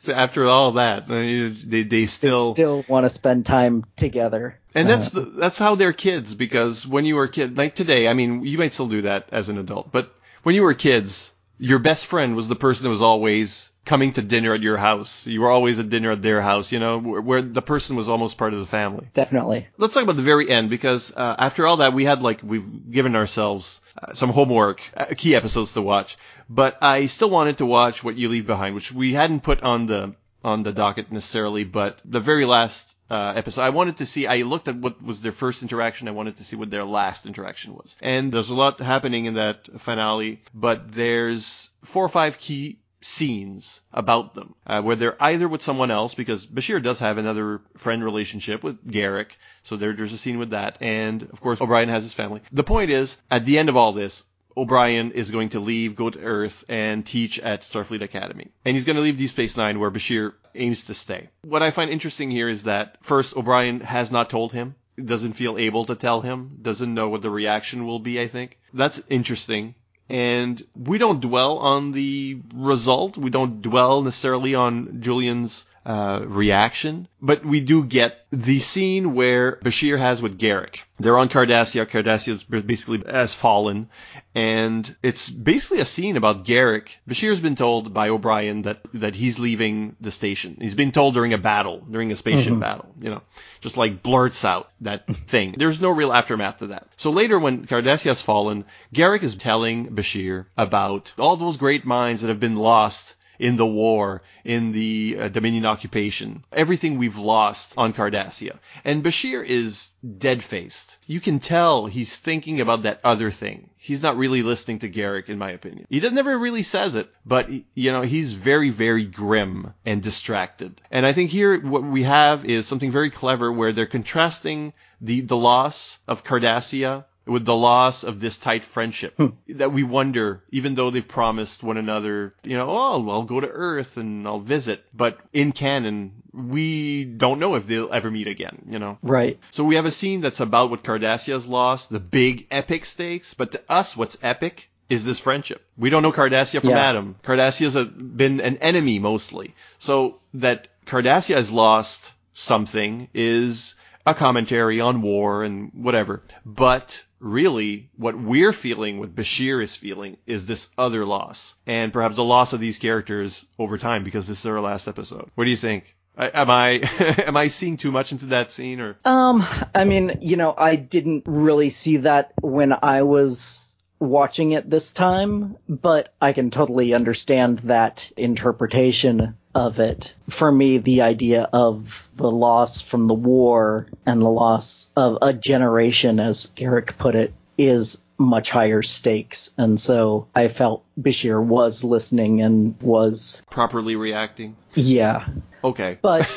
So 0.00 0.12
after 0.12 0.46
all 0.46 0.72
that, 0.72 1.04
uh, 1.04 1.54
they 1.64 1.84
they 1.84 2.06
still 2.06 2.54
Still 2.54 2.84
want 2.88 3.04
to 3.04 3.10
spend 3.10 3.46
time 3.46 3.84
together. 3.96 4.58
And 4.74 4.88
that's 4.88 5.10
the, 5.10 5.20
that's 5.20 5.58
how 5.58 5.76
they're 5.76 5.92
kids 5.92 6.34
because 6.34 6.86
when 6.86 7.04
you 7.04 7.16
were 7.16 7.24
a 7.24 7.28
kid, 7.28 7.56
like 7.56 7.74
today, 7.74 8.08
I 8.08 8.14
mean, 8.14 8.44
you 8.44 8.58
might 8.58 8.72
still 8.72 8.88
do 8.88 9.02
that 9.02 9.28
as 9.30 9.48
an 9.48 9.58
adult, 9.58 9.92
but 9.92 10.12
when 10.42 10.54
you 10.54 10.62
were 10.62 10.74
kids, 10.74 11.32
your 11.58 11.78
best 11.78 12.06
friend 12.06 12.34
was 12.34 12.48
the 12.48 12.56
person 12.56 12.84
that 12.84 12.90
was 12.90 13.02
always 13.02 13.70
coming 13.84 14.12
to 14.12 14.22
dinner 14.22 14.54
at 14.54 14.62
your 14.62 14.76
house. 14.76 15.26
You 15.26 15.40
were 15.40 15.50
always 15.50 15.78
at 15.78 15.88
dinner 15.88 16.12
at 16.12 16.22
their 16.22 16.40
house, 16.40 16.72
you 16.72 16.78
know, 16.78 16.98
where, 16.98 17.20
where 17.20 17.42
the 17.42 17.62
person 17.62 17.96
was 17.96 18.08
almost 18.08 18.38
part 18.38 18.52
of 18.52 18.60
the 18.60 18.66
family. 18.66 19.08
Definitely. 19.14 19.68
Let's 19.76 19.94
talk 19.94 20.04
about 20.04 20.16
the 20.16 20.22
very 20.22 20.48
end 20.48 20.70
because 20.70 21.12
uh, 21.16 21.36
after 21.38 21.66
all 21.66 21.78
that, 21.78 21.92
we 21.92 22.04
had 22.04 22.22
like 22.22 22.40
we've 22.42 22.90
given 22.90 23.16
ourselves 23.16 23.80
uh, 24.00 24.12
some 24.12 24.30
homework, 24.30 24.80
uh, 24.96 25.06
key 25.16 25.34
episodes 25.34 25.74
to 25.74 25.82
watch. 25.82 26.16
But 26.48 26.78
I 26.82 27.06
still 27.06 27.30
wanted 27.30 27.58
to 27.58 27.66
watch 27.66 28.04
What 28.04 28.16
You 28.16 28.28
Leave 28.28 28.46
Behind, 28.46 28.74
which 28.74 28.92
we 28.92 29.14
hadn't 29.14 29.42
put 29.42 29.62
on 29.62 29.86
the 29.86 30.14
on 30.44 30.62
the 30.64 30.72
docket 30.72 31.12
necessarily, 31.12 31.64
but 31.64 32.00
the 32.04 32.18
very 32.18 32.44
last 32.44 32.96
uh, 33.10 33.34
episode. 33.36 33.62
I 33.62 33.70
wanted 33.70 33.98
to 33.98 34.06
see. 34.06 34.26
I 34.26 34.42
looked 34.42 34.68
at 34.68 34.76
what 34.76 35.02
was 35.02 35.22
their 35.22 35.32
first 35.32 35.62
interaction. 35.62 36.08
I 36.08 36.12
wanted 36.12 36.36
to 36.36 36.44
see 36.44 36.56
what 36.56 36.70
their 36.70 36.84
last 36.84 37.26
interaction 37.26 37.74
was. 37.74 37.96
And 38.00 38.32
there's 38.32 38.50
a 38.50 38.54
lot 38.54 38.80
happening 38.80 39.26
in 39.26 39.34
that 39.34 39.68
finale, 39.80 40.40
but 40.54 40.90
there's 40.92 41.70
four 41.82 42.04
or 42.04 42.08
five 42.08 42.38
key 42.38 42.78
scenes 43.04 43.82
about 43.92 44.34
them, 44.34 44.54
uh, 44.66 44.80
where 44.80 44.96
they're 44.96 45.22
either 45.22 45.48
with 45.48 45.62
someone 45.62 45.90
else, 45.90 46.14
because 46.14 46.46
Bashir 46.46 46.82
does 46.82 47.00
have 47.00 47.18
another 47.18 47.60
friend 47.76 48.04
relationship 48.04 48.62
with 48.62 48.84
Garak, 48.86 49.32
so 49.62 49.76
there, 49.76 49.92
there's 49.92 50.12
a 50.12 50.18
scene 50.18 50.38
with 50.38 50.50
that, 50.50 50.78
and 50.80 51.22
of 51.22 51.40
course 51.40 51.60
O'Brien 51.60 51.88
has 51.88 52.02
his 52.02 52.14
family. 52.14 52.40
The 52.52 52.64
point 52.64 52.90
is, 52.90 53.20
at 53.30 53.44
the 53.44 53.58
end 53.58 53.68
of 53.68 53.76
all 53.76 53.92
this, 53.92 54.24
O'Brien 54.56 55.12
is 55.12 55.30
going 55.30 55.50
to 55.50 55.60
leave, 55.60 55.96
go 55.96 56.10
to 56.10 56.20
Earth, 56.20 56.64
and 56.68 57.06
teach 57.06 57.38
at 57.38 57.62
Starfleet 57.62 58.02
Academy. 58.02 58.48
And 58.64 58.76
he's 58.76 58.84
going 58.84 58.96
to 58.96 59.02
leave 59.02 59.16
Deep 59.16 59.30
Space 59.30 59.56
Nine, 59.56 59.80
where 59.80 59.90
Bashir 59.90 60.34
aims 60.54 60.84
to 60.84 60.94
stay. 60.94 61.30
What 61.42 61.62
I 61.62 61.70
find 61.70 61.90
interesting 61.90 62.30
here 62.30 62.48
is 62.48 62.64
that 62.64 62.98
first, 63.02 63.36
O'Brien 63.36 63.80
has 63.80 64.12
not 64.12 64.28
told 64.28 64.52
him, 64.52 64.74
doesn't 65.02 65.32
feel 65.32 65.56
able 65.56 65.86
to 65.86 65.94
tell 65.94 66.20
him, 66.20 66.58
doesn't 66.60 66.92
know 66.92 67.08
what 67.08 67.22
the 67.22 67.30
reaction 67.30 67.86
will 67.86 67.98
be, 67.98 68.20
I 68.20 68.28
think. 68.28 68.58
That's 68.74 69.02
interesting. 69.08 69.74
And 70.12 70.62
we 70.76 70.98
don't 70.98 71.22
dwell 71.22 71.56
on 71.56 71.92
the 71.92 72.38
result. 72.54 73.16
We 73.16 73.30
don't 73.30 73.62
dwell 73.62 74.02
necessarily 74.02 74.54
on 74.54 75.00
Julian's 75.00 75.64
uh, 75.84 76.22
reaction, 76.24 77.08
but 77.20 77.44
we 77.44 77.60
do 77.60 77.84
get 77.84 78.24
the 78.30 78.58
scene 78.60 79.14
where 79.14 79.56
Bashir 79.64 79.98
has 79.98 80.22
with 80.22 80.38
Garak. 80.38 80.76
They're 81.00 81.18
on 81.18 81.28
Cardassia. 81.28 81.86
Cardassia 81.86 82.66
basically 82.66 83.02
has 83.10 83.34
fallen, 83.34 83.88
and 84.34 84.94
it's 85.02 85.28
basically 85.28 85.80
a 85.80 85.84
scene 85.84 86.16
about 86.16 86.44
Garak. 86.44 86.88
Bashir's 87.08 87.40
been 87.40 87.56
told 87.56 87.92
by 87.92 88.10
O'Brien 88.10 88.62
that 88.62 88.80
that 88.94 89.16
he's 89.16 89.40
leaving 89.40 89.96
the 90.00 90.12
station. 90.12 90.56
He's 90.60 90.76
been 90.76 90.92
told 90.92 91.14
during 91.14 91.32
a 91.32 91.38
battle, 91.38 91.80
during 91.90 92.12
a 92.12 92.16
spaceship 92.16 92.52
Mhm. 92.54 92.60
battle, 92.60 92.94
you 93.00 93.10
know, 93.10 93.22
just 93.60 93.76
like 93.76 94.02
blurts 94.04 94.44
out 94.44 94.70
that 94.82 95.06
thing. 95.12 95.56
There's 95.58 95.80
no 95.80 95.90
real 95.90 96.12
aftermath 96.12 96.58
to 96.58 96.68
that. 96.68 96.86
So 96.96 97.10
later, 97.10 97.38
when 97.40 97.66
Cardassia 97.66 98.06
has 98.06 98.22
fallen, 98.22 98.64
Garak 98.94 99.24
is 99.24 99.34
telling 99.34 99.88
Bashir 99.88 100.46
about 100.56 101.12
all 101.18 101.36
those 101.36 101.56
great 101.56 101.84
minds 101.84 102.20
that 102.22 102.28
have 102.28 102.40
been 102.40 102.56
lost 102.56 103.14
in 103.38 103.56
the 103.56 103.66
war, 103.66 104.22
in 104.44 104.72
the 104.72 105.16
uh, 105.18 105.28
Dominion 105.28 105.66
occupation, 105.66 106.42
everything 106.52 106.98
we've 106.98 107.18
lost 107.18 107.74
on 107.76 107.92
Cardassia. 107.92 108.58
And 108.84 109.02
Bashir 109.02 109.44
is 109.44 109.88
dead 110.18 110.42
faced. 110.42 110.98
You 111.06 111.20
can 111.20 111.40
tell 111.40 111.86
he's 111.86 112.16
thinking 112.16 112.60
about 112.60 112.82
that 112.82 113.00
other 113.04 113.30
thing. 113.30 113.70
He's 113.76 114.02
not 114.02 114.16
really 114.16 114.42
listening 114.42 114.80
to 114.80 114.88
Garak, 114.88 115.28
in 115.28 115.38
my 115.38 115.50
opinion. 115.50 115.86
He 115.90 116.00
never 116.00 116.38
really 116.38 116.62
says 116.62 116.94
it, 116.94 117.10
but 117.26 117.48
you 117.74 117.92
know, 117.92 118.02
he's 118.02 118.32
very, 118.32 118.70
very 118.70 119.04
grim 119.04 119.74
and 119.84 120.02
distracted. 120.02 120.80
And 120.90 121.04
I 121.04 121.12
think 121.12 121.30
here 121.30 121.60
what 121.60 121.82
we 121.82 122.04
have 122.04 122.44
is 122.44 122.66
something 122.66 122.90
very 122.90 123.10
clever 123.10 123.50
where 123.50 123.72
they're 123.72 123.86
contrasting 123.86 124.72
the, 125.00 125.20
the 125.22 125.36
loss 125.36 125.98
of 126.06 126.24
Cardassia 126.24 127.04
with 127.26 127.44
the 127.44 127.54
loss 127.54 128.04
of 128.04 128.20
this 128.20 128.36
tight 128.36 128.64
friendship 128.64 129.14
hmm. 129.16 129.28
that 129.48 129.72
we 129.72 129.82
wonder, 129.82 130.42
even 130.50 130.74
though 130.74 130.90
they've 130.90 131.06
promised 131.06 131.62
one 131.62 131.76
another, 131.76 132.34
you 132.42 132.56
know, 132.56 132.66
oh, 132.68 133.10
I'll 133.10 133.22
go 133.22 133.40
to 133.40 133.48
Earth 133.48 133.96
and 133.96 134.26
I'll 134.26 134.40
visit. 134.40 134.84
But 134.92 135.18
in 135.32 135.52
canon, 135.52 136.22
we 136.32 137.04
don't 137.04 137.38
know 137.38 137.54
if 137.54 137.66
they'll 137.66 137.92
ever 137.92 138.10
meet 138.10 138.26
again, 138.26 138.66
you 138.68 138.78
know? 138.78 138.98
Right. 139.02 139.38
So 139.50 139.64
we 139.64 139.76
have 139.76 139.86
a 139.86 139.90
scene 139.90 140.20
that's 140.20 140.40
about 140.40 140.70
what 140.70 140.82
Cardassia's 140.82 141.46
lost, 141.46 141.90
the 141.90 142.00
big 142.00 142.46
epic 142.50 142.84
stakes, 142.84 143.34
but 143.34 143.52
to 143.52 143.62
us, 143.68 143.96
what's 143.96 144.16
epic 144.22 144.70
is 144.88 145.04
this 145.04 145.18
friendship. 145.18 145.64
We 145.76 145.90
don't 145.90 146.02
know 146.02 146.12
Cardassia 146.12 146.60
from 146.60 146.70
Yeah. 146.70 146.88
Adam. 146.90 147.16
Cardassia's 147.22 147.76
a, 147.76 147.84
been 147.84 148.40
an 148.40 148.58
enemy 148.58 148.98
mostly. 148.98 149.54
So 149.78 150.18
that 150.34 150.68
Cardassia 150.86 151.36
has 151.36 151.50
lost 151.50 152.12
something 152.34 153.08
is 153.14 153.74
a 154.06 154.14
commentary 154.14 154.80
on 154.80 155.02
war 155.02 155.44
and 155.44 155.70
whatever. 155.74 156.22
But 156.44 157.04
really, 157.18 157.90
what 157.96 158.18
we're 158.18 158.52
feeling, 158.52 158.98
what 158.98 159.14
Bashir 159.14 159.62
is 159.62 159.76
feeling, 159.76 160.16
is 160.26 160.46
this 160.46 160.70
other 160.76 161.06
loss. 161.06 161.54
And 161.66 161.92
perhaps 161.92 162.16
the 162.16 162.24
loss 162.24 162.52
of 162.52 162.60
these 162.60 162.78
characters 162.78 163.46
over 163.58 163.78
time 163.78 164.04
because 164.04 164.26
this 164.26 164.40
is 164.40 164.46
our 164.46 164.60
last 164.60 164.88
episode. 164.88 165.30
What 165.34 165.44
do 165.44 165.50
you 165.50 165.56
think? 165.56 165.94
I, 166.16 166.26
am 166.28 166.50
I 166.50 166.70
am 167.26 167.36
I 167.36 167.48
seeing 167.48 167.76
too 167.76 167.90
much 167.90 168.12
into 168.12 168.26
that 168.26 168.50
scene 168.50 168.80
or 168.80 168.98
Um, 169.04 169.42
I 169.74 169.84
mean, 169.84 170.18
you 170.20 170.36
know, 170.36 170.54
I 170.56 170.76
didn't 170.76 171.24
really 171.26 171.70
see 171.70 171.98
that 171.98 172.32
when 172.40 172.76
I 172.82 173.02
was 173.02 173.71
watching 174.02 174.52
it 174.52 174.68
this 174.68 174.92
time, 174.92 175.56
but 175.68 176.12
I 176.20 176.32
can 176.32 176.50
totally 176.50 176.92
understand 176.92 177.60
that 177.60 178.10
interpretation 178.16 179.36
of 179.54 179.78
it. 179.78 180.14
For 180.28 180.50
me, 180.50 180.78
the 180.78 181.02
idea 181.02 181.48
of 181.52 182.08
the 182.14 182.30
loss 182.30 182.80
from 182.80 183.06
the 183.06 183.14
war 183.14 183.86
and 184.04 184.20
the 184.20 184.28
loss 184.28 184.90
of 184.96 185.18
a 185.22 185.32
generation, 185.32 186.18
as 186.18 186.46
Garak 186.56 186.98
put 186.98 187.14
it, 187.14 187.32
is 187.56 188.02
much 188.18 188.50
higher 188.50 188.82
stakes. 188.82 189.50
And 189.56 189.78
so 189.78 190.26
I 190.34 190.48
felt 190.48 190.84
Bashir 191.00 191.42
was 191.42 191.84
listening 191.84 192.40
and 192.40 192.80
was, 192.80 193.42
properly 193.50 193.96
reacting? 193.96 194.56
yeah. 194.74 195.26
Okay. 195.62 195.98
But, 196.02 196.28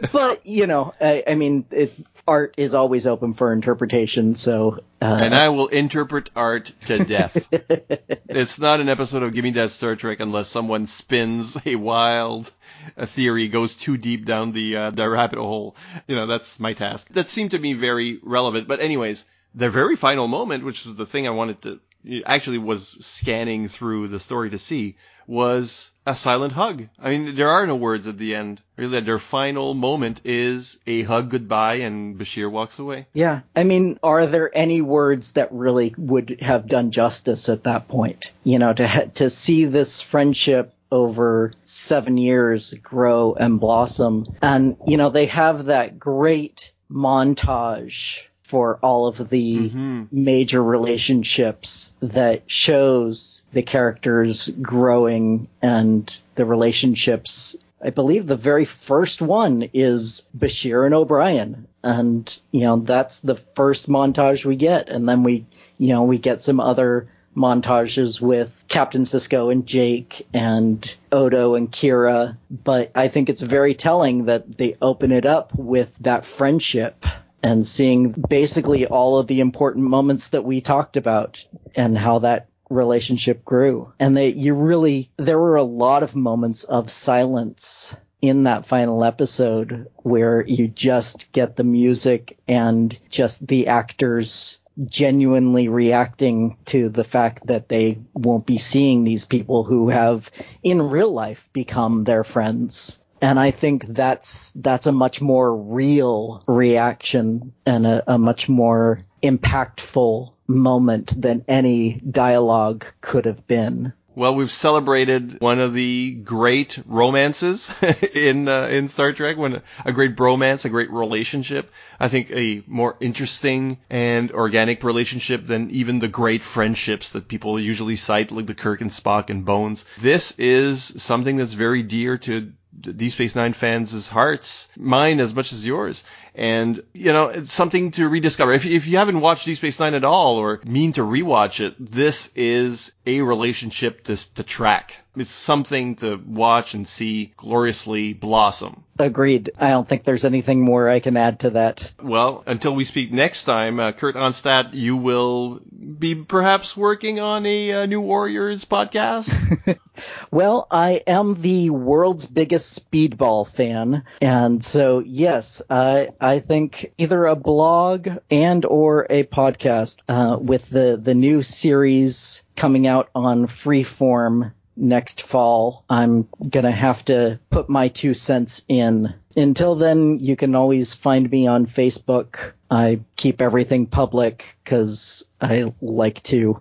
but, 0.12 0.46
you 0.46 0.66
know, 0.66 0.94
I, 1.00 1.22
I 1.26 1.34
mean, 1.34 1.66
it, 1.70 1.92
art 2.30 2.54
is 2.56 2.76
always 2.76 3.08
open 3.08 3.34
for 3.34 3.52
interpretation, 3.52 4.36
so, 4.36 4.78
uh, 5.02 5.18
and 5.20 5.34
I 5.34 5.48
will 5.48 5.66
interpret 5.66 6.30
art 6.36 6.72
to 6.86 7.04
death. 7.04 7.48
it's 7.52 8.60
not 8.60 8.78
an 8.78 8.88
episode 8.88 9.24
of 9.24 9.34
Give 9.34 9.42
Me 9.42 9.50
That 9.50 9.72
Star 9.72 9.96
Trek 9.96 10.20
unless 10.20 10.48
someone 10.48 10.86
spins 10.86 11.58
a 11.66 11.74
wild 11.74 12.50
a 12.96 13.06
theory, 13.06 13.48
goes 13.48 13.74
too 13.74 13.96
deep 13.96 14.24
down 14.24 14.52
the 14.52 14.76
uh, 14.76 14.90
the 14.90 15.08
rabbit 15.08 15.38
hole. 15.38 15.74
You 16.06 16.14
know, 16.14 16.26
that's 16.26 16.60
my 16.60 16.72
task. 16.72 17.08
That 17.10 17.28
seemed 17.28 17.50
to 17.50 17.58
me 17.58 17.72
very 17.72 18.20
relevant. 18.22 18.68
But 18.68 18.80
anyways, 18.80 19.24
the 19.54 19.68
very 19.68 19.96
final 19.96 20.28
moment, 20.28 20.64
which 20.64 20.86
was 20.86 20.94
the 20.94 21.06
thing 21.06 21.26
I 21.26 21.30
wanted 21.30 21.62
to 21.62 21.80
actually 22.24 22.58
was 22.58 22.96
scanning 23.00 23.68
through 23.68 24.08
the 24.08 24.18
story 24.18 24.50
to 24.50 24.58
see, 24.58 24.96
was 25.26 25.90
a 26.06 26.16
silent 26.16 26.52
hug. 26.52 26.88
I 26.98 27.10
mean, 27.10 27.36
there 27.36 27.48
are 27.48 27.66
no 27.66 27.76
words 27.76 28.08
at 28.08 28.18
the 28.18 28.34
end. 28.34 28.60
Really, 28.76 29.00
their 29.00 29.18
final 29.18 29.74
moment 29.74 30.22
is 30.24 30.78
a 30.86 31.02
hug 31.02 31.30
goodbye, 31.30 31.76
and 31.76 32.18
Bashir 32.18 32.50
walks 32.50 32.78
away. 32.78 33.06
Yeah. 33.12 33.40
I 33.54 33.64
mean, 33.64 33.98
are 34.02 34.26
there 34.26 34.50
any 34.52 34.82
words 34.82 35.32
that 35.32 35.52
really 35.52 35.94
would 35.96 36.40
have 36.40 36.66
done 36.66 36.90
justice 36.90 37.48
at 37.48 37.64
that 37.64 37.88
point? 37.88 38.32
You 38.44 38.58
know, 38.58 38.72
to 38.72 38.86
ha- 38.86 39.10
to 39.14 39.30
see 39.30 39.66
this 39.66 40.00
friendship 40.00 40.74
over 40.92 41.52
7 41.62 42.18
years 42.18 42.74
grow 42.74 43.34
and 43.34 43.60
blossom 43.60 44.26
and 44.42 44.76
you 44.88 44.96
know, 44.96 45.10
they 45.10 45.26
have 45.26 45.66
that 45.66 46.00
great 46.00 46.72
montage 46.90 48.26
for 48.50 48.78
all 48.82 49.06
of 49.06 49.30
the 49.30 49.70
mm-hmm. 49.70 50.04
major 50.10 50.62
relationships 50.62 51.92
that 52.00 52.50
shows 52.50 53.46
the 53.52 53.62
characters 53.62 54.48
growing 54.60 55.46
and 55.62 56.20
the 56.34 56.44
relationships 56.44 57.56
I 57.82 57.90
believe 57.90 58.26
the 58.26 58.36
very 58.36 58.66
first 58.66 59.22
one 59.22 59.70
is 59.72 60.24
Bashir 60.36 60.84
and 60.84 60.94
O'Brien. 60.94 61.66
And, 61.82 62.40
you 62.50 62.60
know, 62.60 62.76
that's 62.80 63.20
the 63.20 63.36
first 63.36 63.88
montage 63.88 64.44
we 64.44 64.56
get. 64.56 64.90
And 64.90 65.08
then 65.08 65.22
we, 65.22 65.46
you 65.78 65.88
know, 65.88 66.02
we 66.02 66.18
get 66.18 66.42
some 66.42 66.60
other 66.60 67.06
montages 67.34 68.20
with 68.20 68.64
Captain 68.68 69.04
Sisko 69.04 69.50
and 69.50 69.66
Jake 69.66 70.26
and 70.34 70.94
Odo 71.10 71.54
and 71.54 71.70
Kira. 71.70 72.36
But 72.50 72.90
I 72.94 73.08
think 73.08 73.30
it's 73.30 73.40
very 73.40 73.74
telling 73.74 74.26
that 74.26 74.58
they 74.58 74.76
open 74.82 75.10
it 75.10 75.24
up 75.24 75.54
with 75.54 75.94
that 76.00 76.26
friendship 76.26 77.06
and 77.42 77.66
seeing 77.66 78.10
basically 78.12 78.86
all 78.86 79.18
of 79.18 79.26
the 79.26 79.40
important 79.40 79.84
moments 79.84 80.28
that 80.28 80.44
we 80.44 80.60
talked 80.60 80.96
about 80.96 81.46
and 81.74 81.96
how 81.96 82.20
that 82.20 82.48
relationship 82.68 83.44
grew. 83.44 83.92
And 83.98 84.16
they, 84.16 84.28
you 84.28 84.54
really, 84.54 85.10
there 85.16 85.38
were 85.38 85.56
a 85.56 85.62
lot 85.62 86.02
of 86.02 86.14
moments 86.14 86.64
of 86.64 86.90
silence 86.90 87.96
in 88.22 88.44
that 88.44 88.66
final 88.66 89.02
episode 89.02 89.88
where 89.96 90.44
you 90.46 90.68
just 90.68 91.32
get 91.32 91.56
the 91.56 91.64
music 91.64 92.38
and 92.46 92.96
just 93.08 93.46
the 93.46 93.68
actors 93.68 94.58
genuinely 94.86 95.68
reacting 95.68 96.56
to 96.64 96.88
the 96.88 97.04
fact 97.04 97.46
that 97.46 97.68
they 97.68 97.98
won't 98.14 98.46
be 98.46 98.58
seeing 98.58 99.04
these 99.04 99.26
people 99.26 99.64
who 99.64 99.88
have 99.88 100.30
in 100.62 100.80
real 100.80 101.12
life 101.12 101.48
become 101.52 102.04
their 102.04 102.24
friends. 102.24 103.00
And 103.20 103.38
I 103.38 103.50
think 103.50 103.84
that's, 103.84 104.50
that's 104.52 104.86
a 104.86 104.92
much 104.92 105.20
more 105.20 105.54
real 105.54 106.42
reaction 106.46 107.52
and 107.66 107.86
a, 107.86 108.14
a 108.14 108.18
much 108.18 108.48
more 108.48 109.00
impactful 109.22 110.32
moment 110.46 111.20
than 111.20 111.44
any 111.46 112.00
dialogue 112.00 112.84
could 113.00 113.26
have 113.26 113.46
been. 113.46 113.92
Well, 114.16 114.34
we've 114.34 114.50
celebrated 114.50 115.40
one 115.40 115.60
of 115.60 115.72
the 115.72 116.12
great 116.12 116.78
romances 116.84 117.72
in 118.14 118.48
uh, 118.48 118.66
in 118.66 118.88
Star 118.88 119.12
Trek, 119.12 119.38
when 119.38 119.62
a 119.84 119.92
great 119.92 120.16
bromance, 120.16 120.64
a 120.64 120.68
great 120.68 120.90
relationship. 120.90 121.72
I 121.98 122.08
think 122.08 122.30
a 122.32 122.62
more 122.66 122.96
interesting 123.00 123.78
and 123.88 124.32
organic 124.32 124.82
relationship 124.82 125.46
than 125.46 125.70
even 125.70 126.00
the 126.00 126.08
great 126.08 126.42
friendships 126.42 127.12
that 127.12 127.28
people 127.28 127.60
usually 127.60 127.96
cite, 127.96 128.32
like 128.32 128.46
the 128.46 128.54
Kirk 128.54 128.80
and 128.80 128.90
Spock 128.90 129.30
and 129.30 129.44
Bones. 129.44 129.84
This 130.00 130.32
is 130.38 130.82
something 131.02 131.36
that's 131.36 131.54
very 131.54 131.84
dear 131.84 132.18
to 132.18 132.52
Deep 132.78 133.12
Space 133.12 133.34
Nine 133.34 133.52
fans' 133.52 134.08
hearts, 134.08 134.68
mine 134.76 135.20
as 135.20 135.34
much 135.34 135.52
as 135.52 135.66
yours. 135.66 136.04
And, 136.34 136.82
you 136.92 137.12
know, 137.12 137.28
it's 137.28 137.52
something 137.52 137.90
to 137.92 138.08
rediscover. 138.08 138.52
If, 138.52 138.66
if 138.66 138.86
you 138.86 138.98
haven't 138.98 139.20
watched 139.20 139.46
Deep 139.46 139.56
Space 139.56 139.80
Nine 139.80 139.94
at 139.94 140.04
all 140.04 140.36
or 140.36 140.60
mean 140.64 140.92
to 140.92 141.02
rewatch 141.02 141.64
it, 141.64 141.74
this 141.78 142.30
is 142.34 142.92
a 143.06 143.20
relationship 143.20 144.04
to, 144.04 144.34
to 144.34 144.42
track. 144.42 145.02
It's 145.16 145.30
something 145.30 145.96
to 145.96 146.16
watch 146.24 146.74
and 146.74 146.86
see 146.86 147.32
gloriously 147.36 148.12
blossom. 148.12 148.84
Agreed. 148.98 149.50
I 149.58 149.70
don't 149.70 149.88
think 149.88 150.04
there's 150.04 150.24
anything 150.24 150.62
more 150.62 150.88
I 150.88 151.00
can 151.00 151.16
add 151.16 151.40
to 151.40 151.50
that. 151.50 151.90
Well, 152.00 152.44
until 152.46 152.74
we 152.74 152.84
speak 152.84 153.12
next 153.12 153.44
time, 153.44 153.80
uh, 153.80 153.92
Kurt 153.92 154.14
Onstadt, 154.14 154.74
you 154.74 154.96
will 154.96 155.60
be 155.98 156.14
perhaps 156.14 156.76
working 156.76 157.18
on 157.18 157.44
a 157.46 157.72
uh, 157.72 157.86
New 157.86 158.02
Warriors 158.02 158.64
podcast? 158.64 159.78
well, 160.30 160.66
I 160.70 161.02
am 161.06 161.40
the 161.40 161.70
world's 161.70 162.26
biggest 162.26 162.90
speedball 162.90 163.48
fan, 163.48 164.04
and 164.20 164.64
so 164.64 165.00
yes, 165.00 165.62
I 165.68 166.10
I 166.20 166.40
think 166.40 166.92
either 166.98 167.24
a 167.26 167.36
blog 167.36 168.08
and 168.30 168.64
or 168.66 169.06
a 169.08 169.24
podcast 169.24 170.02
uh, 170.08 170.38
with 170.40 170.68
the 170.68 170.98
the 171.02 171.14
new 171.14 171.42
series 171.42 172.42
coming 172.56 172.86
out 172.86 173.08
on 173.14 173.46
Freeform 173.46 174.52
next 174.76 175.22
fall. 175.22 175.84
I'm 175.88 176.28
gonna 176.48 176.72
have 176.72 177.04
to 177.06 177.40
put 177.50 177.68
my 177.68 177.88
two 177.88 178.14
cents 178.14 178.62
in. 178.68 179.14
Until 179.36 179.76
then, 179.76 180.18
you 180.18 180.36
can 180.36 180.54
always 180.54 180.92
find 180.92 181.30
me 181.30 181.46
on 181.46 181.66
Facebook. 181.66 182.52
I 182.70 183.00
keep 183.16 183.40
everything 183.40 183.86
public 183.86 184.56
because 184.64 185.24
I 185.40 185.72
like 185.80 186.22
to 186.24 186.60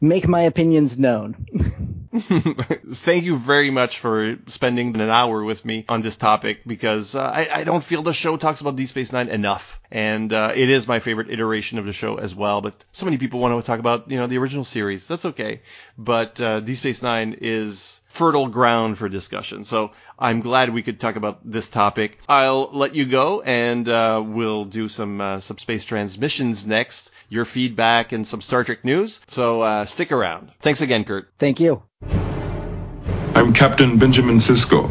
make 0.00 0.28
my 0.28 0.42
opinions 0.42 0.98
known. 0.98 1.46
Thank 2.94 3.24
you 3.24 3.36
very 3.36 3.70
much 3.70 3.98
for 3.98 4.36
spending 4.46 4.94
an 5.00 5.10
hour 5.10 5.42
with 5.42 5.64
me 5.64 5.84
on 5.88 6.00
this 6.00 6.16
topic 6.16 6.60
because 6.64 7.16
uh, 7.16 7.20
I, 7.22 7.48
I, 7.52 7.64
don't 7.64 7.82
feel 7.82 8.02
the 8.02 8.12
show 8.12 8.36
talks 8.36 8.60
about 8.60 8.76
Deep 8.76 8.86
Space 8.86 9.12
Nine 9.12 9.28
enough, 9.28 9.80
and 9.90 10.32
uh, 10.32 10.52
it 10.54 10.70
is 10.70 10.86
my 10.86 11.00
favorite 11.00 11.28
iteration 11.30 11.80
of 11.80 11.86
the 11.86 11.92
show 11.92 12.16
as 12.16 12.32
well. 12.32 12.60
But 12.60 12.84
so 12.92 13.04
many 13.04 13.18
people 13.18 13.40
want 13.40 13.60
to 13.60 13.66
talk 13.66 13.80
about 13.80 14.12
you 14.12 14.16
know 14.16 14.28
the 14.28 14.38
original 14.38 14.62
series. 14.62 15.08
That's 15.08 15.24
okay, 15.24 15.62
but 15.98 16.40
uh, 16.40 16.60
Deep 16.60 16.76
Space 16.76 17.02
Nine 17.02 17.36
is 17.40 18.00
fertile 18.06 18.46
ground 18.46 18.96
for 18.96 19.08
discussion. 19.08 19.64
So 19.64 19.90
I'm 20.16 20.38
glad 20.40 20.72
we 20.72 20.82
could 20.82 21.00
talk 21.00 21.16
about 21.16 21.40
this 21.44 21.68
topic. 21.68 22.20
I'll 22.28 22.70
let 22.72 22.94
you 22.94 23.06
go, 23.06 23.40
and 23.42 23.88
uh, 23.88 24.22
we'll 24.24 24.66
do 24.66 24.88
some 24.88 25.20
uh, 25.20 25.40
subspace 25.40 25.84
transmissions 25.84 26.64
next. 26.64 27.10
Your 27.28 27.44
feedback 27.44 28.12
and 28.12 28.24
some 28.24 28.40
Star 28.40 28.62
Trek 28.62 28.84
news. 28.84 29.20
So 29.26 29.62
uh, 29.62 29.84
stick 29.84 30.12
around. 30.12 30.52
Thanks 30.60 30.80
again, 30.80 31.04
Kurt. 31.04 31.32
Thank 31.38 31.58
you. 31.58 31.82
I'm 32.10 33.52
Captain 33.52 33.98
Benjamin 33.98 34.36
Sisko. 34.36 34.88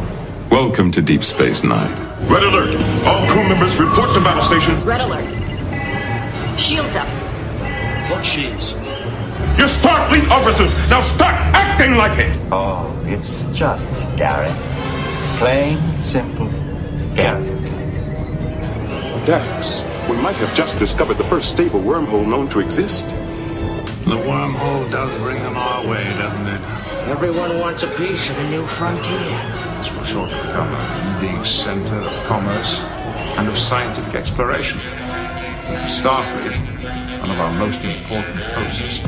Welcome 0.50 0.92
to 0.94 1.02
Deep 1.02 1.24
Space 1.24 1.64
Nine. 1.64 1.92
Red 2.28 2.44
alert! 2.44 2.76
All 3.06 3.28
crew 3.28 3.48
members 3.48 3.78
report 3.78 4.14
to 4.14 4.22
battle 4.22 4.44
stations. 4.44 4.84
Red 4.84 5.02
alert. 5.02 5.26
Shields 6.60 6.96
up. 6.96 7.08
What 8.10 8.26
shields? 8.26 8.74
You're 8.74 9.68
Starfleet 9.68 10.30
officers! 10.30 10.74
Now 10.90 11.02
start 11.02 11.34
acting 11.34 11.96
like 11.96 12.20
it! 12.20 12.38
Oh, 12.52 13.04
it's 13.06 13.44
just 13.54 13.88
Garak. 14.18 14.56
Plain, 15.38 16.02
simple 16.02 16.48
Garak. 17.16 17.62
Dax, 19.26 19.84
we 20.10 20.18
might 20.18 20.36
have 20.36 20.54
just 20.56 20.80
discovered 20.80 21.18
the 21.18 21.24
first 21.24 21.50
stable 21.50 21.80
wormhole 21.80 22.28
known 22.28 22.50
to 22.50 22.60
exist. 22.60 23.10
The 23.10 24.18
wormhole 24.18 24.92
does 24.92 25.18
bring 25.20 25.42
them 25.42 25.56
our 25.56 25.88
way, 25.88 26.04
doesn't 26.04 26.48
it? 26.48 26.83
Everyone 27.10 27.60
wants 27.60 27.84
a 27.84 27.88
piece 27.88 28.30
of 28.30 28.38
the 28.38 28.44
new 28.46 28.66
frontier. 28.66 29.38
This 29.78 29.92
will 29.92 30.04
shortly 30.04 30.36
become 30.36 30.74
a 30.74 31.20
leading 31.22 31.44
center 31.46 31.98
of 31.98 32.24
commerce 32.26 32.80
and 32.80 33.48
of 33.48 33.58
scientific 33.58 34.16
exploration. 34.16 34.80
Starfleet, 35.86 36.56
one 37.20 37.30
of 37.30 37.40
our 37.40 37.54
most 37.60 37.84
important 37.84 38.38
posts. 38.38 39.00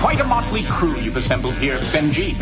Quite 0.00 0.20
a 0.20 0.24
motley 0.24 0.64
crew 0.64 0.96
you've 0.96 1.16
assembled 1.16 1.54
here, 1.54 1.78
Benji. 1.78 2.36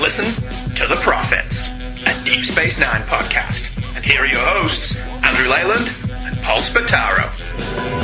Listen 0.00 0.26
to 0.74 0.86
the 0.86 0.96
Prophets, 0.96 1.72
a 2.06 2.24
Deep 2.24 2.44
Space 2.44 2.78
Nine 2.80 3.02
podcast. 3.02 3.87
And 3.98 4.06
here 4.06 4.22
are 4.22 4.26
your 4.26 4.38
hosts, 4.38 4.96
Andrew 4.96 5.48
Leyland 5.48 5.90
and 6.08 6.38
Paul 6.42 6.60
Spataro. 6.60 7.32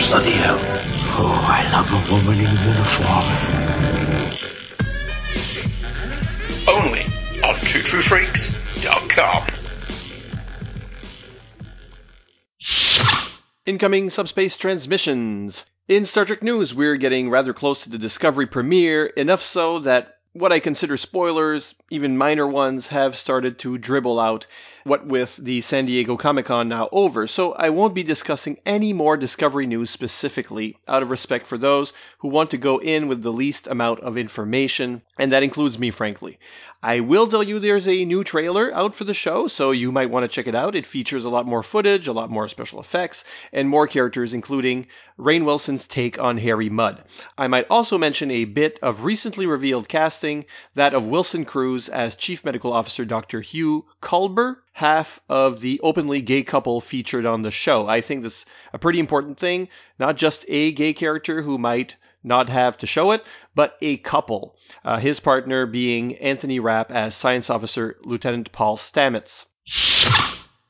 Bloody 0.08 0.32
hell. 0.32 0.58
Oh, 0.60 1.46
I 1.48 1.70
love 1.70 1.88
a 1.92 1.98
woman 2.12 2.34
in 2.34 2.50
uniform. 2.50 3.24
Only 6.66 7.04
on 7.44 7.54
TrueTrueFreaks.com. 7.60 9.46
Incoming 13.64 14.10
subspace 14.10 14.56
transmissions. 14.56 15.64
In 15.86 16.06
Star 16.06 16.24
Trek 16.24 16.42
news, 16.42 16.74
we're 16.74 16.96
getting 16.96 17.30
rather 17.30 17.52
close 17.52 17.84
to 17.84 17.90
the 17.90 17.98
Discovery 17.98 18.48
premiere, 18.48 19.06
enough 19.06 19.42
so 19.42 19.78
that 19.78 20.18
what 20.32 20.50
I 20.52 20.58
consider 20.58 20.96
spoilers, 20.96 21.76
even 21.88 22.18
minor 22.18 22.48
ones, 22.48 22.88
have 22.88 23.16
started 23.16 23.60
to 23.60 23.78
dribble 23.78 24.18
out, 24.18 24.48
what 24.84 25.06
with 25.06 25.36
the 25.36 25.60
San 25.62 25.86
Diego 25.86 26.16
Comic 26.16 26.46
Con 26.46 26.68
now 26.68 26.88
over. 26.92 27.26
So 27.26 27.52
I 27.52 27.70
won't 27.70 27.94
be 27.94 28.02
discussing 28.02 28.58
any 28.64 28.92
more 28.92 29.16
Discovery 29.16 29.66
news 29.66 29.90
specifically, 29.90 30.78
out 30.86 31.02
of 31.02 31.10
respect 31.10 31.46
for 31.46 31.58
those 31.58 31.92
who 32.18 32.28
want 32.28 32.50
to 32.50 32.58
go 32.58 32.78
in 32.78 33.08
with 33.08 33.22
the 33.22 33.32
least 33.32 33.66
amount 33.66 34.00
of 34.00 34.18
information, 34.18 35.02
and 35.18 35.32
that 35.32 35.42
includes 35.42 35.78
me, 35.78 35.90
frankly. 35.90 36.38
I 36.82 37.00
will 37.00 37.26
tell 37.26 37.42
you 37.42 37.60
there's 37.60 37.88
a 37.88 38.04
new 38.04 38.24
trailer 38.24 38.70
out 38.74 38.94
for 38.94 39.04
the 39.04 39.14
show, 39.14 39.46
so 39.46 39.70
you 39.70 39.90
might 39.90 40.10
want 40.10 40.24
to 40.24 40.28
check 40.28 40.46
it 40.46 40.54
out. 40.54 40.74
It 40.74 40.84
features 40.84 41.24
a 41.24 41.30
lot 41.30 41.46
more 41.46 41.62
footage, 41.62 42.08
a 42.08 42.12
lot 42.12 42.28
more 42.28 42.46
special 42.46 42.78
effects, 42.78 43.24
and 43.54 43.70
more 43.70 43.86
characters, 43.86 44.34
including 44.34 44.88
Rainn 45.18 45.46
Wilson's 45.46 45.86
take 45.86 46.18
on 46.18 46.36
Harry 46.36 46.68
Mudd. 46.68 47.02
I 47.38 47.48
might 47.48 47.68
also 47.70 47.96
mention 47.96 48.30
a 48.30 48.44
bit 48.44 48.80
of 48.82 49.04
recently 49.04 49.46
revealed 49.46 49.88
casting, 49.88 50.44
that 50.74 50.92
of 50.92 51.08
Wilson 51.08 51.46
Cruz 51.46 51.88
as 51.88 52.16
Chief 52.16 52.44
Medical 52.44 52.74
Officer 52.74 53.06
Dr. 53.06 53.40
Hugh 53.40 53.86
Culber, 54.02 54.56
half 54.74 55.20
of 55.28 55.60
the 55.60 55.80
openly 55.82 56.20
gay 56.20 56.42
couple 56.42 56.80
featured 56.80 57.24
on 57.24 57.42
the 57.42 57.50
show. 57.50 57.88
I 57.88 58.00
think 58.00 58.22
that's 58.22 58.44
a 58.72 58.78
pretty 58.78 58.98
important 58.98 59.38
thing, 59.38 59.68
not 59.98 60.16
just 60.16 60.44
a 60.48 60.72
gay 60.72 60.92
character 60.92 61.40
who 61.40 61.58
might 61.58 61.96
not 62.24 62.48
have 62.48 62.76
to 62.78 62.86
show 62.86 63.12
it, 63.12 63.24
but 63.54 63.76
a 63.80 63.96
couple. 63.98 64.56
Uh, 64.84 64.98
his 64.98 65.20
partner 65.20 65.66
being 65.66 66.16
Anthony 66.16 66.58
Rapp 66.58 66.90
as 66.90 67.14
Science 67.14 67.50
Officer 67.50 67.96
Lieutenant 68.02 68.50
Paul 68.50 68.76
Stamets. 68.76 69.46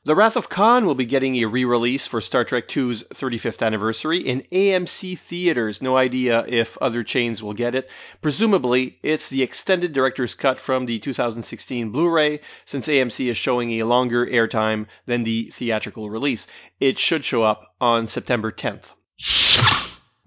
The 0.05 0.13
Wrath 0.13 0.35
of 0.35 0.49
Khan 0.49 0.85
will 0.85 0.93
be 0.93 1.05
getting 1.05 1.35
a 1.37 1.45
re-release 1.45 2.05
for 2.05 2.21
Star 2.21 2.43
Trek 2.43 2.65
II's 2.77 3.05
35th 3.05 3.65
anniversary 3.65 4.19
in 4.19 4.43
AMC 4.51 5.17
theaters. 5.17 5.81
No 5.81 5.97
idea 5.97 6.45
if 6.47 6.77
other 6.77 7.03
chains 7.03 7.41
will 7.41 7.53
get 7.53 7.73
it. 7.73 7.89
Presumably, 8.21 8.99
it's 9.01 9.29
the 9.29 9.41
extended 9.41 9.93
director's 9.93 10.35
cut 10.35 10.59
from 10.59 10.85
the 10.85 10.99
2016 10.99 11.89
Blu-ray, 11.89 12.41
since 12.65 12.87
AMC 12.87 13.31
is 13.31 13.37
showing 13.37 13.71
a 13.71 13.85
longer 13.85 14.27
airtime 14.27 14.85
than 15.07 15.23
the 15.23 15.49
theatrical 15.51 16.07
release. 16.07 16.45
It 16.79 16.99
should 16.99 17.25
show 17.25 17.41
up 17.41 17.73
on 17.81 18.07
September 18.07 18.51
10th. 18.51 18.91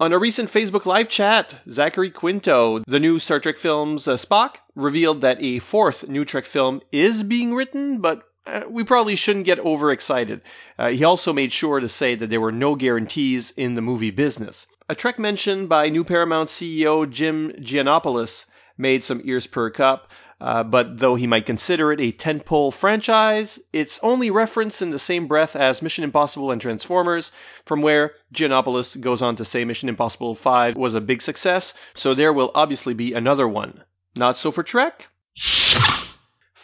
On 0.01 0.11
a 0.11 0.19
recent 0.19 0.51
Facebook 0.51 0.85
live 0.85 1.07
chat, 1.07 1.55
Zachary 1.69 2.09
Quinto, 2.09 2.79
the 2.85 2.99
new 2.99 3.17
Star 3.17 3.39
Trek 3.39 3.55
film's 3.55 4.09
uh, 4.09 4.17
Spock, 4.17 4.55
revealed 4.75 5.21
that 5.21 5.41
a 5.41 5.59
fourth 5.59 6.09
new 6.09 6.25
Trek 6.25 6.45
film 6.45 6.81
is 6.91 7.23
being 7.23 7.53
written, 7.53 7.99
but 8.01 8.28
uh, 8.49 8.69
we 8.69 8.83
probably 8.83 9.15
shouldn't 9.15 9.45
get 9.45 9.59
overexcited. 9.59 10.41
Uh, 10.77 10.89
he 10.89 11.03
also 11.03 11.33
made 11.33 11.51
sure 11.51 11.79
to 11.79 11.89
say 11.89 12.15
that 12.15 12.29
there 12.29 12.41
were 12.41 12.51
no 12.51 12.75
guarantees 12.75 13.51
in 13.51 13.75
the 13.75 13.81
movie 13.81 14.11
business. 14.11 14.67
A 14.87 14.95
Trek 14.95 15.19
mention 15.19 15.67
by 15.67 15.89
new 15.89 16.03
Paramount 16.03 16.49
CEO 16.49 17.09
Jim 17.09 17.51
Giannopoulos 17.51 18.45
made 18.77 19.03
some 19.03 19.21
ears 19.23 19.45
perk 19.45 19.79
up, 19.79 20.09
uh, 20.41 20.63
but 20.63 20.97
though 20.97 21.15
he 21.15 21.27
might 21.27 21.45
consider 21.45 21.91
it 21.91 21.99
a 21.99 22.11
tentpole 22.11 22.73
franchise, 22.73 23.59
it's 23.73 23.99
only 24.01 24.31
referenced 24.31 24.81
in 24.81 24.89
the 24.89 24.97
same 24.97 25.27
breath 25.27 25.55
as 25.55 25.81
Mission 25.81 26.05
Impossible 26.05 26.51
and 26.51 26.61
Transformers, 26.61 27.31
from 27.65 27.81
where 27.81 28.13
Giannopoulos 28.33 28.99
goes 28.99 29.21
on 29.21 29.35
to 29.35 29.45
say 29.45 29.65
Mission 29.65 29.89
Impossible 29.89 30.33
5 30.33 30.75
was 30.75 30.95
a 30.95 31.01
big 31.01 31.21
success, 31.21 31.73
so 31.93 32.13
there 32.13 32.33
will 32.33 32.51
obviously 32.55 32.93
be 32.93 33.13
another 33.13 33.47
one. 33.47 33.83
Not 34.15 34.37
so 34.37 34.49
for 34.51 34.63
Trek? 34.63 35.07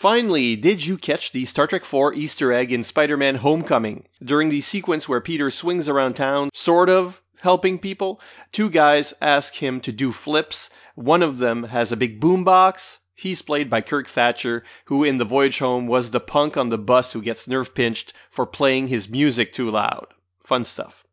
Finally, 0.05 0.55
did 0.55 0.85
you 0.85 0.99
catch 0.99 1.31
the 1.31 1.45
Star 1.45 1.65
Trek 1.65 1.81
IV 1.81 2.13
Easter 2.13 2.53
egg 2.53 2.71
in 2.71 2.83
Spider 2.83 3.17
Man 3.17 3.33
Homecoming? 3.33 4.05
During 4.23 4.49
the 4.49 4.61
sequence 4.61 5.09
where 5.09 5.19
Peter 5.19 5.49
swings 5.49 5.89
around 5.89 6.13
town, 6.13 6.51
sort 6.53 6.89
of, 6.89 7.19
helping 7.39 7.79
people. 7.79 8.21
Two 8.51 8.69
guys 8.69 9.15
ask 9.19 9.55
him 9.55 9.81
to 9.81 9.91
do 9.91 10.11
flips. 10.11 10.69
One 10.93 11.23
of 11.23 11.39
them 11.39 11.63
has 11.63 11.91
a 11.91 11.97
big 11.97 12.21
boombox. 12.21 12.99
He's 13.15 13.41
played 13.41 13.71
by 13.71 13.81
Kirk 13.81 14.07
Thatcher, 14.07 14.63
who 14.85 15.03
in 15.03 15.17
The 15.17 15.25
Voyage 15.25 15.57
Home 15.57 15.87
was 15.87 16.11
the 16.11 16.19
punk 16.19 16.55
on 16.55 16.69
the 16.69 16.77
bus 16.77 17.11
who 17.11 17.23
gets 17.23 17.47
nerve 17.47 17.73
pinched 17.73 18.13
for 18.29 18.45
playing 18.45 18.87
his 18.87 19.09
music 19.09 19.53
too 19.53 19.71
loud. 19.71 20.05
Fun 20.41 20.65
stuff. 20.65 21.03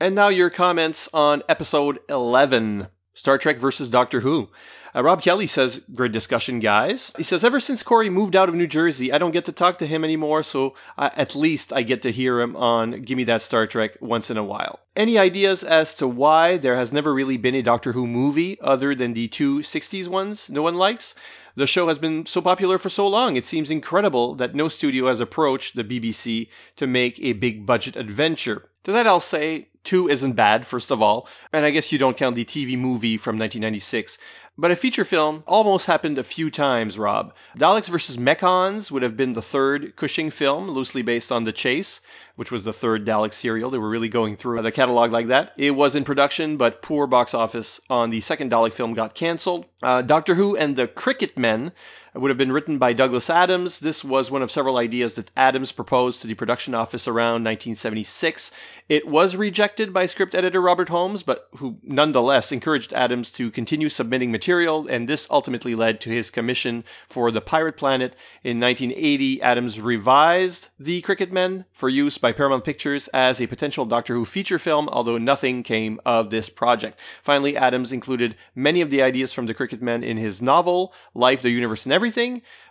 And 0.00 0.14
now 0.14 0.28
your 0.28 0.48
comments 0.48 1.10
on 1.12 1.42
episode 1.50 1.98
11 2.08 2.88
Star 3.14 3.36
Trek 3.36 3.58
versus 3.58 3.90
Doctor 3.90 4.20
Who. 4.20 4.48
Uh, 4.94 5.02
Rob 5.02 5.20
Kelly 5.20 5.46
says, 5.46 5.82
Great 5.94 6.12
discussion, 6.12 6.60
guys. 6.60 7.12
He 7.16 7.22
says, 7.22 7.44
Ever 7.44 7.60
since 7.60 7.82
Corey 7.82 8.08
moved 8.08 8.36
out 8.36 8.48
of 8.48 8.54
New 8.54 8.66
Jersey, 8.66 9.12
I 9.12 9.18
don't 9.18 9.32
get 9.32 9.46
to 9.46 9.52
talk 9.52 9.78
to 9.78 9.86
him 9.86 10.02
anymore, 10.04 10.42
so 10.42 10.74
at 10.96 11.34
least 11.34 11.72
I 11.72 11.82
get 11.82 12.02
to 12.02 12.12
hear 12.12 12.40
him 12.40 12.56
on 12.56 13.02
Gimme 13.02 13.24
That 13.24 13.42
Star 13.42 13.66
Trek 13.66 13.98
once 14.00 14.30
in 14.30 14.38
a 14.38 14.44
while. 14.44 14.80
Any 14.96 15.18
ideas 15.18 15.62
as 15.62 15.94
to 15.96 16.08
why 16.08 16.56
there 16.56 16.76
has 16.76 16.92
never 16.92 17.12
really 17.12 17.36
been 17.36 17.54
a 17.54 17.62
Doctor 17.62 17.92
Who 17.92 18.06
movie 18.06 18.58
other 18.60 18.94
than 18.94 19.12
the 19.12 19.28
two 19.28 19.58
60s 19.58 20.08
ones 20.08 20.48
no 20.48 20.62
one 20.62 20.76
likes? 20.76 21.14
The 21.54 21.66
show 21.66 21.88
has 21.88 21.98
been 21.98 22.24
so 22.24 22.40
popular 22.40 22.78
for 22.78 22.88
so 22.88 23.08
long, 23.08 23.36
it 23.36 23.44
seems 23.44 23.70
incredible 23.70 24.36
that 24.36 24.54
no 24.54 24.68
studio 24.68 25.08
has 25.08 25.20
approached 25.20 25.76
the 25.76 25.84
BBC 25.84 26.48
to 26.76 26.86
make 26.86 27.20
a 27.20 27.34
big 27.34 27.66
budget 27.66 27.96
adventure. 27.96 28.68
To 28.84 28.92
that 28.92 29.06
I'll 29.06 29.20
say, 29.20 29.68
two 29.84 30.08
isn't 30.08 30.32
bad, 30.32 30.66
first 30.66 30.90
of 30.90 31.02
all, 31.02 31.28
and 31.52 31.64
I 31.64 31.70
guess 31.70 31.92
you 31.92 31.98
don't 31.98 32.16
count 32.16 32.36
the 32.36 32.44
TV 32.44 32.78
movie 32.78 33.16
from 33.16 33.38
1996. 33.38 34.18
But 34.58 34.70
a 34.70 34.76
feature 34.76 35.06
film 35.06 35.44
almost 35.46 35.86
happened 35.86 36.18
a 36.18 36.22
few 36.22 36.50
times, 36.50 36.98
Rob. 36.98 37.34
Daleks 37.56 37.88
vs. 37.88 38.18
Mechons 38.18 38.90
would 38.90 39.02
have 39.02 39.16
been 39.16 39.32
the 39.32 39.40
third 39.40 39.96
Cushing 39.96 40.30
film, 40.30 40.68
loosely 40.70 41.00
based 41.00 41.32
on 41.32 41.44
The 41.44 41.52
Chase, 41.52 42.02
which 42.36 42.50
was 42.52 42.62
the 42.62 42.72
third 42.72 43.06
Dalek 43.06 43.32
serial. 43.32 43.70
They 43.70 43.78
were 43.78 43.88
really 43.88 44.10
going 44.10 44.36
through 44.36 44.60
the 44.60 44.70
catalog 44.70 45.10
like 45.10 45.28
that. 45.28 45.54
It 45.56 45.70
was 45.70 45.96
in 45.96 46.04
production, 46.04 46.58
but 46.58 46.82
poor 46.82 47.06
box 47.06 47.32
office 47.32 47.80
on 47.88 48.10
the 48.10 48.20
second 48.20 48.50
Dalek 48.50 48.74
film 48.74 48.92
got 48.92 49.14
canceled. 49.14 49.64
Uh, 49.82 50.02
Doctor 50.02 50.34
Who 50.34 50.54
and 50.54 50.76
the 50.76 50.86
Krikkitmen 50.86 51.72
would 52.14 52.30
have 52.30 52.36
been 52.36 52.52
written 52.52 52.76
by 52.76 52.92
Douglas 52.92 53.30
Adams. 53.30 53.78
This 53.78 54.04
was 54.04 54.30
one 54.30 54.42
of 54.42 54.50
several 54.50 54.76
ideas 54.76 55.14
that 55.14 55.30
Adams 55.34 55.72
proposed 55.72 56.20
to 56.20 56.28
the 56.28 56.34
production 56.34 56.74
office 56.74 57.08
around 57.08 57.44
1976. 57.44 58.50
It 58.90 59.08
was 59.08 59.34
rejected 59.34 59.94
by 59.94 60.04
script 60.04 60.34
editor 60.34 60.60
Robert 60.60 60.90
Holmes, 60.90 61.22
but 61.22 61.48
who 61.56 61.78
nonetheless 61.82 62.52
encouraged 62.52 62.92
Adams 62.92 63.30
to 63.32 63.50
continue 63.50 63.88
submitting 63.88 64.30
material, 64.30 64.88
and 64.90 65.08
this 65.08 65.26
ultimately 65.30 65.74
led 65.74 66.02
to 66.02 66.10
his 66.10 66.30
commission 66.30 66.84
for 67.08 67.30
The 67.30 67.40
Pirate 67.40 67.78
Planet. 67.78 68.14
In 68.44 68.60
1980, 68.60 69.40
Adams 69.40 69.80
revised 69.80 70.68
The 70.78 71.00
Krikkitmen 71.00 71.64
for 71.72 71.88
use 71.88 72.18
by 72.18 72.32
Paramount 72.32 72.64
Pictures 72.64 73.08
as 73.08 73.40
a 73.40 73.46
potential 73.46 73.86
Doctor 73.86 74.12
Who 74.12 74.26
feature 74.26 74.58
film, 74.58 74.90
although 74.90 75.16
nothing 75.16 75.62
came 75.62 75.98
of 76.04 76.28
this 76.28 76.50
project. 76.50 77.00
Finally, 77.22 77.56
Adams 77.56 77.92
included 77.92 78.36
many 78.54 78.82
of 78.82 78.90
the 78.90 79.00
ideas 79.00 79.32
from 79.32 79.46
The 79.46 79.54
Krikkitmen 79.54 80.02
in 80.04 80.18
his 80.18 80.42
novel, 80.42 80.92
Life, 81.14 81.40
the 81.40 81.48
Universe, 81.48 81.86
and 81.86 81.92
Everything, 81.92 82.01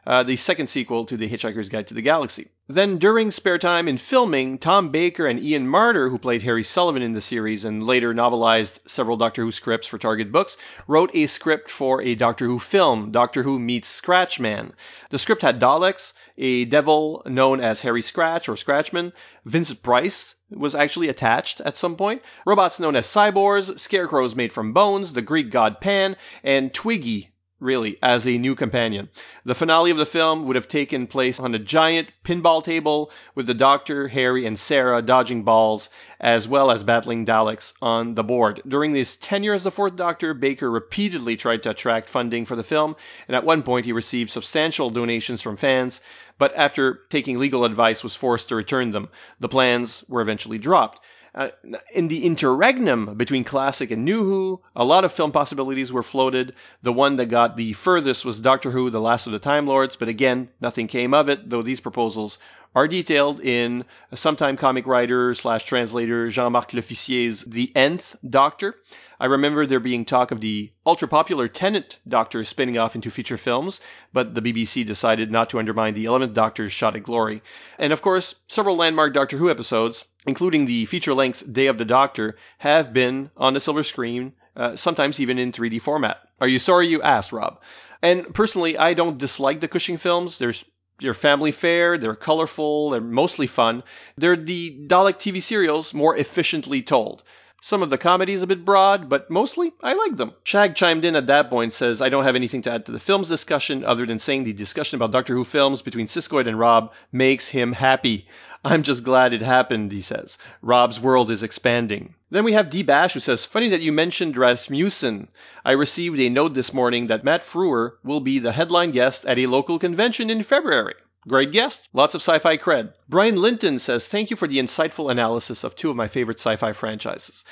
uh, 0.06 0.24
the 0.24 0.36
second 0.36 0.68
sequel 0.68 1.06
to 1.06 1.18
The 1.18 1.30
Hitchhiker's 1.30 1.70
Guide 1.70 1.88
to 1.88 1.94
the 1.94 2.02
Galaxy. 2.02 2.50
Then, 2.68 2.98
during 2.98 3.32
spare 3.32 3.58
time 3.58 3.88
in 3.88 3.98
filming, 3.98 4.58
Tom 4.58 4.90
Baker 4.90 5.26
and 5.26 5.40
Ian 5.40 5.68
Marter, 5.68 6.10
who 6.10 6.18
played 6.18 6.42
Harry 6.42 6.64
Sullivan 6.64 7.02
in 7.02 7.12
the 7.12 7.22
series 7.22 7.66
and 7.66 7.84
later 7.84 8.14
novelized 8.14 8.80
several 8.88 9.18
Doctor 9.18 9.44
Who 9.44 9.52
scripts 9.52 9.88
for 9.88 9.98
Target 9.98 10.32
Books, 10.32 10.58
wrote 10.88 11.12
a 11.14 11.28
script 11.28 11.70
for 11.70 12.02
a 12.02 12.16
Doctor 12.16 12.46
Who 12.46 12.60
film, 12.60 13.12
Doctor 13.12 13.44
Who 13.44 13.60
Meets 13.60 13.90
Scratchman. 13.90 14.74
The 15.10 15.20
script 15.20 15.42
had 15.42 15.60
Daleks, 15.60 16.14
a 16.38 16.66
devil 16.66 17.24
known 17.26 17.60
as 17.60 17.82
Harry 17.82 18.02
Scratch 18.02 18.50
or 18.50 18.56
Scratchman, 18.56 19.14
Vincent 19.46 19.82
Price, 19.84 20.36
was 20.50 20.76
actually 20.76 21.10
attached 21.10 21.62
at 21.62 21.78
some 21.78 21.96
point. 21.96 22.22
Robots 22.46 22.80
known 22.80 22.96
as 22.96 23.08
cyborgs, 23.08 23.80
scarecrows 23.80 24.36
made 24.36 24.52
from 24.52 24.74
bones, 24.74 25.14
the 25.14 25.22
Greek 25.22 25.50
god 25.50 25.80
Pan, 25.80 26.18
and 26.44 26.74
Twiggy, 26.74 27.31
really, 27.62 27.98
as 28.02 28.26
a 28.28 28.38
new 28.38 28.56
companion. 28.56 29.08
The 29.46 29.56
finale 29.56 29.92
of 29.92 29.98
the 29.98 30.06
film 30.06 30.46
would 30.46 30.56
have 30.56 30.68
taken 30.68 31.08
place 31.08 31.40
on 31.40 31.56
a 31.56 31.60
giant 31.60 32.10
pinball 32.24 32.64
table 32.64 33.12
with 33.36 33.48
the 33.48 33.54
Doctor, 33.54 34.08
Harry, 34.08 34.46
and 34.46 34.58
Sarah 34.58 35.02
dodging 35.02 35.44
balls, 35.44 35.90
as 36.20 36.48
well 36.48 36.72
as 36.72 36.84
battling 36.84 37.26
Daleks 37.26 37.74
on 37.82 38.16
the 38.16 38.24
board. 38.24 38.62
During 38.68 38.96
his 38.96 39.16
tenure 39.16 39.54
as 39.54 39.64
the 39.64 39.72
Fourth 39.72 39.96
Doctor, 39.96 40.34
Baker 40.34 40.70
repeatedly 40.70 41.38
tried 41.38 41.64
to 41.64 41.70
attract 41.70 42.10
funding 42.10 42.46
for 42.46 42.56
the 42.56 42.64
film, 42.64 42.96
and 43.28 43.36
at 43.36 43.46
one 43.46 43.64
point 43.64 43.86
he 43.86 43.94
received 43.94 44.32
substantial 44.32 44.90
donations 44.90 45.42
from 45.42 45.56
fans, 45.56 46.02
but 46.38 46.56
after 46.56 47.02
taking 47.10 47.38
legal 47.38 47.66
advice 47.66 48.04
was 48.04 48.16
forced 48.16 48.50
to 48.50 48.56
return 48.56 48.92
them. 48.92 49.10
The 49.40 49.50
plans 49.50 50.04
were 50.10 50.22
eventually 50.22 50.58
dropped. 50.58 51.00
Uh, 51.34 51.48
in 51.94 52.10
the 52.10 52.26
interregnum 52.26 53.16
between 53.16 53.46
classic 53.46 53.90
and 53.92 54.04
new 54.04 54.22
Who, 54.22 54.62
a 54.76 54.84
lot 54.84 55.06
of 55.06 55.14
film 55.14 55.32
possibilities 55.32 55.92
were 55.92 56.04
floated. 56.04 56.56
The 56.82 56.92
one 56.92 57.16
that 57.16 57.28
got 57.28 57.56
the 57.56 57.72
furthest 57.72 58.26
was 58.26 58.42
Doctor 58.42 58.70
Who, 58.70 58.90
The 58.90 59.00
Last 59.00 59.28
of 59.28 59.34
the 59.34 59.40
Time 59.40 59.66
Lords, 59.66 59.96
but 59.96 60.10
again, 60.10 60.50
nothing 60.60 60.88
came 60.88 61.14
of 61.14 61.30
it, 61.30 61.50
though 61.50 61.62
these 61.62 61.80
proposals 61.80 62.38
are 62.76 62.88
detailed 62.88 63.40
in 63.40 63.86
sometime 64.14 64.58
comic 64.58 64.88
writer 64.88 65.34
slash 65.34 65.66
translator 65.66 66.30
Jean-Marc 66.30 66.74
L'Officier's 66.74 67.44
The 67.44 67.72
Nth 67.76 68.16
Doctor. 68.28 68.76
I 69.20 69.26
remember 69.26 69.66
there 69.66 69.80
being 69.80 70.06
talk 70.06 70.32
of 70.32 70.42
the 70.42 70.72
ultra 70.86 71.08
popular 71.08 71.48
Tennant 71.48 72.00
Doctor 72.08 72.44
spinning 72.44 72.78
off 72.78 72.96
into 72.96 73.12
feature 73.12 73.38
films, 73.38 73.80
but 74.14 74.34
the 74.34 74.42
BBC 74.42 74.86
decided 74.86 75.32
not 75.32 75.52
to 75.52 75.60
undermine 75.60 75.94
the 75.94 76.06
11th 76.06 76.34
Doctor's 76.34 76.72
shot 76.72 76.96
at 76.96 77.04
glory. 77.04 77.44
And 77.78 77.94
of 77.94 78.02
course, 78.02 78.36
several 78.48 78.78
landmark 78.78 79.14
Doctor 79.14 79.38
Who 79.38 79.50
episodes, 79.50 80.06
including 80.28 80.66
the 80.66 80.86
feature 80.86 81.14
length 81.14 81.44
Day 81.52 81.68
of 81.68 81.78
the 81.78 81.86
Doctor, 81.86 82.38
have 82.58 82.94
been 82.94 83.32
on 83.38 83.54
the 83.54 83.60
silver 83.60 83.84
screen, 83.84 84.34
uh, 84.56 84.76
sometimes 84.76 85.20
even 85.20 85.38
in 85.40 85.52
3D 85.52 85.80
format. 85.80 86.20
Are 86.40 86.48
you 86.48 86.60
sorry 86.60 86.88
you 86.88 87.02
asked, 87.02 87.32
Rob? 87.32 87.62
And 88.02 88.34
personally, 88.34 88.78
I 88.78 88.94
don't 88.94 89.18
dislike 89.18 89.60
the 89.60 89.68
Cushing 89.68 89.98
films. 89.98 90.38
There's 90.38 90.64
they're 91.00 91.14
family 91.16 91.52
fare, 91.52 91.98
they're 91.98 92.16
colorful, 92.16 92.92
they're 92.92 93.02
mostly 93.02 93.48
fun. 93.48 93.84
They're 94.18 94.36
the 94.36 94.86
Dalek 94.88 95.18
TV 95.18 95.42
serials 95.42 95.94
more 95.96 96.16
efficiently 96.16 96.84
told. 96.84 97.24
Some 97.64 97.84
of 97.84 97.92
the 97.92 98.00
comedy 98.00 98.34
is 98.34 98.42
a 98.42 98.48
bit 98.48 98.66
broad, 98.66 99.08
but 99.08 99.30
mostly 99.30 99.72
I 99.84 99.94
like 99.94 100.18
them. 100.18 100.34
Shag 100.44 100.74
chimed 100.74 101.06
in 101.06 101.16
at 101.16 101.28
that 101.28 101.52
point 101.52 101.74
says, 101.74 102.02
I 102.02 102.10
don't 102.10 102.24
have 102.24 102.36
anything 102.36 102.64
to 102.64 102.72
add 102.72 102.88
to 102.88 102.92
the 102.92 103.00
film's 103.00 103.30
discussion 103.30 103.86
other 103.86 104.08
than 104.08 104.18
saying 104.18 104.46
the 104.46 104.54
discussion 104.54 104.96
about 104.96 105.12
Doctor 105.12 105.36
Who 105.36 105.44
films 105.44 105.84
between 105.84 106.08
Siskoid 106.08 106.48
and 106.48 106.58
Rob 106.58 106.92
makes 107.12 107.48
him 107.48 107.72
happy. 107.72 108.28
I'm 108.66 108.82
just 108.82 109.04
glad 109.04 109.34
it 109.34 109.44
happened, 109.44 109.92
he 109.92 110.02
says. 110.02 110.40
Rob's 110.64 111.00
world 111.00 111.30
is 111.30 111.44
expanding. 111.44 112.16
Then 112.32 112.46
we 112.46 112.54
have 112.54 112.72
D 112.72 112.82
Bash 112.82 113.14
who 113.14 113.20
says, 113.20 113.46
Funny 113.46 113.70
that 113.70 113.82
you 113.82 113.92
mentioned 113.92 114.38
Rasmussen. 114.38 115.28
I 115.64 115.74
received 115.74 116.20
a 116.20 116.30
note 116.30 116.56
this 116.56 116.74
morning 116.74 117.08
that 117.08 117.24
Matt 117.24 117.46
Frewer 117.46 117.92
will 118.04 118.22
be 118.22 118.40
the 118.40 118.54
headline 118.54 118.90
guest 118.90 119.24
at 119.28 119.38
a 119.38 119.46
local 119.46 119.78
convention 119.78 120.32
in 120.32 120.42
February. 120.42 120.96
Great 121.28 121.52
guest. 121.52 121.88
Lots 121.94 122.16
of 122.16 122.22
sci-fi 122.22 122.58
cred. 122.58 122.94
Brian 123.08 123.36
Linton 123.36 123.78
says, 123.78 124.08
thank 124.08 124.32
you 124.32 124.36
for 124.36 124.48
the 124.48 124.58
insightful 124.58 125.12
analysis 125.12 125.64
of 125.64 125.76
two 125.76 125.92
of 125.92 125.96
my 125.96 126.08
favorite 126.08 126.40
sci-fi 126.40 126.74
franchises. 126.74 127.44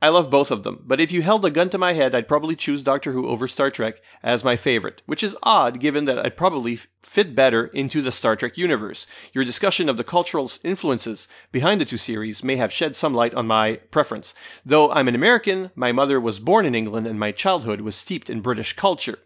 I 0.00 0.08
love 0.08 0.30
both 0.30 0.50
of 0.50 0.62
them, 0.62 0.82
but 0.86 1.00
if 1.00 1.12
you 1.12 1.20
held 1.20 1.44
a 1.44 1.50
gun 1.50 1.68
to 1.70 1.78
my 1.78 1.92
head, 1.92 2.14
I'd 2.14 2.28
probably 2.28 2.56
choose 2.56 2.84
Doctor 2.84 3.12
Who 3.12 3.26
over 3.26 3.46
Star 3.46 3.70
Trek 3.70 3.96
as 4.22 4.44
my 4.44 4.56
favorite, 4.56 5.02
which 5.04 5.22
is 5.22 5.36
odd 5.42 5.78
given 5.78 6.06
that 6.06 6.24
I'd 6.24 6.38
probably 6.38 6.78
fit 7.02 7.34
better 7.34 7.66
into 7.66 8.00
the 8.00 8.12
Star 8.12 8.34
Trek 8.34 8.56
universe. 8.56 9.06
Your 9.34 9.44
discussion 9.44 9.90
of 9.90 9.98
the 9.98 10.04
cultural 10.04 10.50
influences 10.64 11.28
behind 11.52 11.82
the 11.82 11.84
two 11.84 11.98
series 11.98 12.42
may 12.42 12.56
have 12.56 12.72
shed 12.72 12.96
some 12.96 13.12
light 13.12 13.34
on 13.34 13.46
my 13.46 13.74
preference. 13.90 14.34
Though 14.64 14.90
I'm 14.90 15.08
an 15.08 15.16
American, 15.16 15.70
my 15.74 15.92
mother 15.92 16.18
was 16.18 16.38
born 16.38 16.64
in 16.64 16.74
England 16.74 17.06
and 17.06 17.20
my 17.20 17.32
childhood 17.32 17.82
was 17.82 17.94
steeped 17.94 18.30
in 18.30 18.40
British 18.40 18.74
culture. 18.74 19.18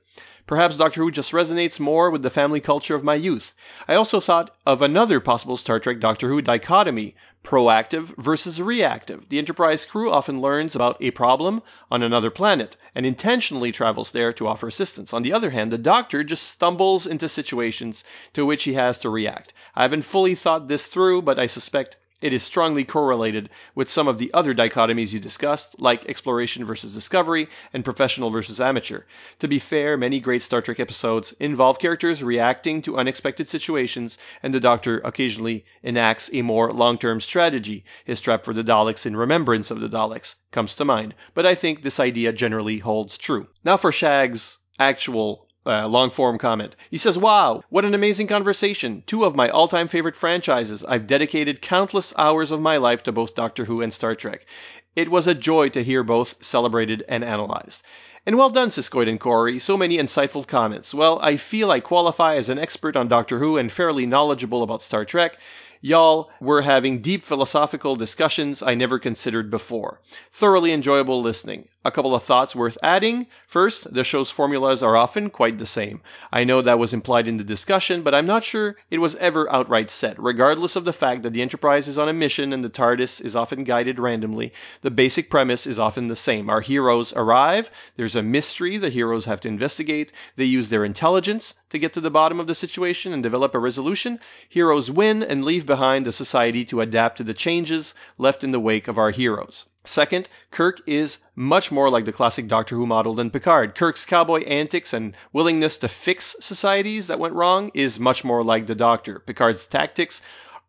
Perhaps 0.45 0.77
Doctor 0.77 1.01
Who 1.03 1.11
just 1.13 1.33
resonates 1.33 1.79
more 1.79 2.11
with 2.11 2.23
the 2.23 2.29
family 2.29 2.61
culture 2.61 2.97
of 2.97 3.05
my 3.05 3.15
youth. 3.15 3.55
I 3.87 3.95
also 3.95 4.19
thought 4.19 4.51
of 4.67 4.83
another 4.83 5.21
possible 5.21 5.57
Star 5.57 5.79
Trek 5.79 6.01
Doctor 6.01 6.29
Who 6.29 6.43
dichotomy 6.43 7.15
proactive 7.45 8.15
versus 8.19 8.61
reactive. 8.61 9.29
The 9.29 9.39
Enterprise 9.39 9.87
crew 9.87 10.11
often 10.11 10.41
learns 10.41 10.75
about 10.75 10.97
a 11.01 11.13
problem 11.13 11.63
on 11.91 12.03
another 12.03 12.31
planet 12.31 12.77
and 12.95 13.07
intentionally 13.07 13.71
travels 13.71 14.11
there 14.11 14.33
to 14.35 14.49
offer 14.49 14.67
assistance. 14.67 15.13
On 15.13 15.23
the 15.23 15.33
other 15.33 15.51
hand, 15.51 15.71
the 15.71 15.79
Doctor 15.79 16.25
just 16.25 16.49
stumbles 16.49 17.07
into 17.07 17.29
situations 17.29 18.03
to 18.33 18.45
which 18.45 18.65
he 18.65 18.75
has 18.75 18.99
to 18.99 19.11
react. 19.11 19.53
I 19.77 19.83
haven't 19.83 20.03
fully 20.03 20.35
thought 20.35 20.67
this 20.67 20.87
through, 20.89 21.23
but 21.23 21.39
I 21.39 21.47
suspect 21.47 21.97
it 22.23 22.33
is 22.33 22.43
strongly 22.43 22.85
correlated 22.85 23.51
with 23.75 23.91
some 23.91 24.09
of 24.09 24.17
the 24.17 24.33
other 24.33 24.55
dichotomies 24.55 25.13
you 25.13 25.21
discussed, 25.21 25.81
like 25.81 26.09
exploration 26.09 26.65
versus 26.65 26.95
discovery 26.95 27.49
and 27.75 27.85
professional 27.85 28.31
versus 28.31 28.61
amateur. 28.61 29.03
To 29.41 29.49
be 29.49 29.59
fair, 29.59 29.97
many 29.97 30.21
great 30.21 30.43
Star 30.43 30.63
Trek 30.63 30.81
episodes 30.81 31.35
involve 31.41 31.79
characters 31.79 32.23
reacting 32.23 32.83
to 32.83 32.97
unexpected 32.97 33.49
situations, 33.49 34.19
and 34.43 34.55
the 34.55 34.61
Doctor 34.61 35.01
occasionally 35.05 35.65
enacts 35.83 36.31
a 36.33 36.43
more 36.43 36.73
long 36.73 36.97
term 36.97 37.21
strategy. 37.21 37.85
His 38.05 38.21
trap 38.21 38.45
for 38.45 38.55
the 38.55 38.65
Daleks 38.65 39.05
in 39.05 39.17
Remembrance 39.17 39.71
of 39.71 39.81
the 39.81 39.89
Daleks 39.89 40.37
comes 40.53 40.77
to 40.77 40.85
mind, 40.85 41.15
but 41.35 41.45
I 41.45 41.57
think 41.57 41.83
this 41.83 42.01
idea 42.01 42.33
generally 42.33 42.79
holds 42.79 43.19
true. 43.19 43.49
Now 43.65 43.77
for 43.77 43.91
Shag's 43.91 44.59
actual 44.79 45.49
uh, 45.65 45.87
long 45.87 46.11
form 46.11 46.39
comment. 46.39 46.77
He 46.91 46.99
says, 46.99 47.17
Wow, 47.17 47.63
what 47.69 47.85
an 47.85 47.95
amazing 47.95 48.27
conversation. 48.27 49.03
Two 49.07 49.25
of 49.25 49.37
my 49.37 49.49
all 49.49 49.69
time 49.69 49.89
favorite 49.89 50.17
franchises. 50.17 50.85
I've 50.85 51.07
dedicated 51.07 51.63
countless 51.63 52.13
hours 52.17 52.51
of 52.51 52.61
my 52.61 52.79
life 52.79 53.05
to 53.05 53.13
both 53.13 53.35
Doctor 53.35 53.65
Who 53.65 53.81
and 53.83 53.93
Star 53.93 54.15
Trek. 54.15 54.47
It 54.95 55.09
was 55.09 55.27
a 55.27 55.35
joy 55.35 55.71
to 55.71 55.83
hear 55.83 56.03
both 56.03 56.45
celebrated 56.45 57.05
and 57.09 57.25
analyzed. 57.25 57.83
And 58.25 58.39
well 58.39 58.51
done, 58.51 58.69
Siskoid 58.69 59.09
and 59.09 59.19
Corey. 59.19 59.59
So 59.59 59.77
many 59.77 59.99
insightful 59.99 60.47
comments. 60.47 60.95
Well, 60.95 61.19
I 61.21 61.37
feel 61.37 61.71
I 61.71 61.81
qualify 61.81 62.37
as 62.37 62.51
an 62.51 62.59
expert 62.59 62.95
on 62.95 63.09
Doctor 63.09 63.39
Who 63.39 63.57
and 63.57 63.71
fairly 63.71 64.07
knowledgeable 64.07 64.63
about 64.63 64.83
Star 64.83 65.05
Trek. 65.05 65.39
Y'all 65.85 66.31
were 66.41 66.63
having 66.63 67.01
deep 67.01 67.25
philosophical 67.25 67.97
discussions 67.97 68.63
I 68.63 68.77
never 68.77 69.01
considered 69.01 69.51
before. 69.51 70.01
Thoroughly 70.31 70.73
enjoyable 70.73 71.23
listening. 71.23 71.67
A 71.85 71.91
couple 71.91 72.15
of 72.15 72.23
thoughts 72.23 72.55
worth 72.55 72.79
adding. 72.85 73.27
First, 73.49 73.93
the 73.93 74.05
show's 74.05 74.31
formulas 74.31 74.85
are 74.85 74.97
often 74.97 75.29
quite 75.29 75.59
the 75.59 75.67
same. 75.67 76.01
I 76.33 76.45
know 76.45 76.63
that 76.63 76.79
was 76.79 76.95
implied 76.95 77.27
in 77.27 77.39
the 77.39 77.43
discussion, 77.43 78.03
but 78.03 78.15
I'm 78.15 78.27
not 78.27 78.45
sure 78.45 78.77
it 78.93 79.01
was 79.01 79.17
ever 79.17 79.53
outright 79.53 79.91
said. 79.91 80.15
Regardless 80.21 80.77
of 80.77 80.85
the 80.85 80.93
fact 80.93 81.25
that 81.25 81.33
the 81.33 81.43
Enterprise 81.43 81.89
is 81.89 81.99
on 81.99 82.09
a 82.09 82.13
mission 82.13 82.53
and 82.53 82.63
the 82.63 82.71
TARDIS 82.71 83.21
is 83.21 83.35
often 83.35 83.65
guided 83.65 83.99
randomly, 83.99 84.53
the 84.83 84.93
basic 84.93 85.29
premise 85.29 85.67
is 85.67 85.81
often 85.81 86.07
the 86.07 86.15
same. 86.15 86.49
Our 86.49 86.61
heroes 86.61 87.13
arrive, 87.13 87.69
there's 87.97 88.15
a 88.15 88.23
mystery 88.23 88.77
the 88.77 88.89
heroes 88.89 89.25
have 89.25 89.41
to 89.41 89.49
investigate, 89.49 90.13
they 90.37 90.45
use 90.45 90.69
their 90.69 90.85
intelligence 90.85 91.55
to 91.71 91.81
get 91.81 91.95
to 91.95 92.01
the 92.01 92.11
bottom 92.11 92.39
of 92.39 92.47
the 92.47 92.55
situation 92.55 93.13
and 93.13 93.25
develop 93.25 93.57
a 93.57 93.59
resolution. 93.59 94.21
Heroes 94.49 94.89
win 94.89 95.25
and 95.25 95.45
leave 95.45 95.67
behind 95.75 96.07
a 96.07 96.13
society 96.13 96.67
to 96.67 96.83
adapt 96.83 97.17
to 97.17 97.25
the 97.25 97.41
changes 97.47 97.95
left 98.19 98.45
in 98.45 98.51
the 98.51 98.61
wake 98.69 98.89
of 98.89 98.99
our 98.99 99.11
heroes. 99.11 99.65
Second, 99.85 100.29
Kirk 100.51 100.83
is 100.87 101.19
much 101.35 101.73
more 101.73 101.89
like 101.89 102.05
the 102.05 102.13
classic 102.13 102.47
Doctor 102.47 102.77
Who 102.77 102.87
model 102.87 103.15
than 103.15 103.31
Picard. 103.31 103.75
Kirk's 103.75 104.05
cowboy 104.05 104.43
antics 104.43 104.93
and 104.93 105.17
willingness 105.33 105.79
to 105.79 105.89
fix 105.89 106.37
societies 106.41 107.07
that 107.07 107.19
went 107.19 107.35
wrong 107.35 107.71
is 107.73 107.99
much 107.99 108.23
more 108.23 108.45
like 108.45 108.67
the 108.67 108.75
Doctor. 108.75 109.19
Picard's 109.19 109.67
tactics 109.67 110.21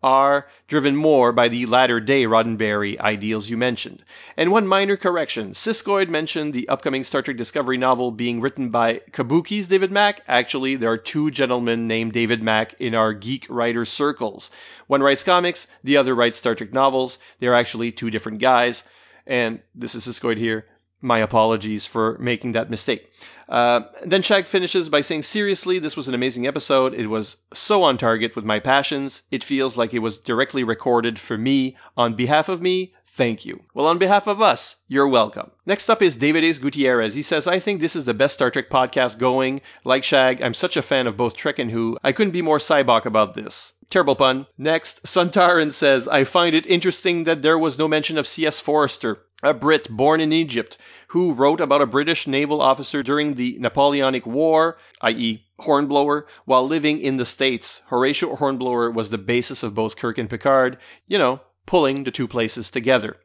are 0.03 0.45
driven 0.67 0.95
more 0.95 1.31
by 1.31 1.47
the 1.47 1.65
latter 1.65 1.99
day 1.99 2.25
Roddenberry 2.25 2.99
ideals 2.99 3.49
you 3.49 3.57
mentioned. 3.57 4.03
And 4.37 4.51
one 4.51 4.67
minor 4.67 4.97
correction 4.97 5.53
Siskoid 5.53 6.09
mentioned 6.09 6.53
the 6.53 6.69
upcoming 6.69 7.03
Star 7.03 7.21
Trek 7.21 7.37
Discovery 7.37 7.77
novel 7.77 8.11
being 8.11 8.41
written 8.41 8.69
by 8.69 9.01
Kabuki's 9.11 9.67
David 9.67 9.91
Mack. 9.91 10.21
Actually, 10.27 10.75
there 10.75 10.91
are 10.91 10.97
two 10.97 11.31
gentlemen 11.31 11.87
named 11.87 12.11
David 12.11 12.43
Mack 12.43 12.75
in 12.79 12.93
our 12.93 13.13
geek 13.13 13.47
writer 13.49 13.85
circles. 13.85 14.51
One 14.87 15.01
writes 15.01 15.23
comics, 15.23 15.67
the 15.83 15.97
other 15.97 16.13
writes 16.13 16.37
Star 16.37 16.55
Trek 16.55 16.73
novels. 16.73 17.17
They're 17.39 17.55
actually 17.55 17.91
two 17.91 18.11
different 18.11 18.39
guys. 18.39 18.83
And 19.25 19.61
this 19.73 19.95
is 19.95 20.05
Siskoid 20.05 20.37
here. 20.37 20.65
My 21.03 21.19
apologies 21.19 21.85
for 21.85 22.17
making 22.19 22.53
that 22.53 22.69
mistake. 22.69 23.11
Uh, 23.49 23.81
then 24.05 24.21
Shag 24.21 24.47
finishes 24.47 24.87
by 24.87 25.01
saying, 25.01 25.23
Seriously, 25.23 25.79
this 25.79 25.97
was 25.97 26.07
an 26.07 26.13
amazing 26.13 26.47
episode. 26.47 26.93
It 26.93 27.07
was 27.07 27.35
so 27.53 27.83
on 27.83 27.97
target 27.97 28.35
with 28.35 28.45
my 28.45 28.59
passions. 28.59 29.21
It 29.29 29.43
feels 29.43 29.75
like 29.75 29.93
it 29.93 29.99
was 29.99 30.17
directly 30.17 30.63
recorded 30.63 31.19
for 31.19 31.37
me. 31.37 31.75
On 31.97 32.15
behalf 32.15 32.47
of 32.47 32.61
me, 32.61 32.93
thank 33.05 33.45
you. 33.45 33.61
Well, 33.73 33.87
on 33.87 33.97
behalf 33.97 34.27
of 34.27 34.41
us, 34.41 34.77
you're 34.87 35.09
welcome. 35.09 35.51
Next 35.65 35.89
up 35.89 36.01
is 36.01 36.15
David 36.15 36.45
Ace 36.45 36.59
Gutierrez. 36.59 37.13
He 37.13 37.21
says, 37.21 37.45
I 37.45 37.59
think 37.59 37.81
this 37.81 37.95
is 37.95 38.05
the 38.05 38.13
best 38.13 38.35
Star 38.35 38.49
Trek 38.49 38.69
podcast 38.69 39.19
going. 39.19 39.61
Like 39.83 40.05
Shag, 40.05 40.41
I'm 40.41 40.53
such 40.53 40.77
a 40.77 40.81
fan 40.81 41.07
of 41.07 41.17
both 41.17 41.35
Trek 41.35 41.59
and 41.59 41.69
Who. 41.69 41.97
I 42.01 42.13
couldn't 42.13 42.31
be 42.31 42.41
more 42.41 42.59
Cybok 42.59 43.05
about 43.05 43.33
this. 43.33 43.73
Terrible 43.89 44.15
pun. 44.15 44.47
Next, 44.57 45.03
Sontaran 45.03 45.71
says, 45.71 46.07
I 46.07 46.23
find 46.23 46.55
it 46.55 46.65
interesting 46.65 47.25
that 47.25 47.41
there 47.41 47.59
was 47.59 47.77
no 47.77 47.87
mention 47.87 48.17
of 48.17 48.25
C.S. 48.25 48.59
Forrester, 48.59 49.19
a 49.43 49.53
Brit 49.53 49.89
born 49.89 50.21
in 50.21 50.31
Egypt, 50.31 50.77
who 51.09 51.33
wrote 51.33 51.59
about 51.59 51.81
a 51.81 51.85
British 51.85 52.25
naval 52.27 52.61
officer 52.61 53.03
during 53.03 53.35
the 53.35 53.57
Napoleonic 53.59 54.25
War, 54.25 54.77
i.e., 55.01 55.45
Hornblower, 55.59 56.27
while 56.45 56.65
living 56.65 56.99
in 56.99 57.17
the 57.17 57.25
States. 57.25 57.81
Horatio 57.87 58.35
Hornblower 58.35 58.89
was 58.89 59.09
the 59.09 59.17
basis 59.17 59.61
of 59.63 59.75
both 59.75 59.97
Kirk 59.97 60.17
and 60.17 60.29
Picard, 60.29 60.77
you 61.07 61.17
know, 61.17 61.41
pulling 61.65 62.03
the 62.03 62.11
two 62.11 62.27
places 62.27 62.71
together. 62.71 63.17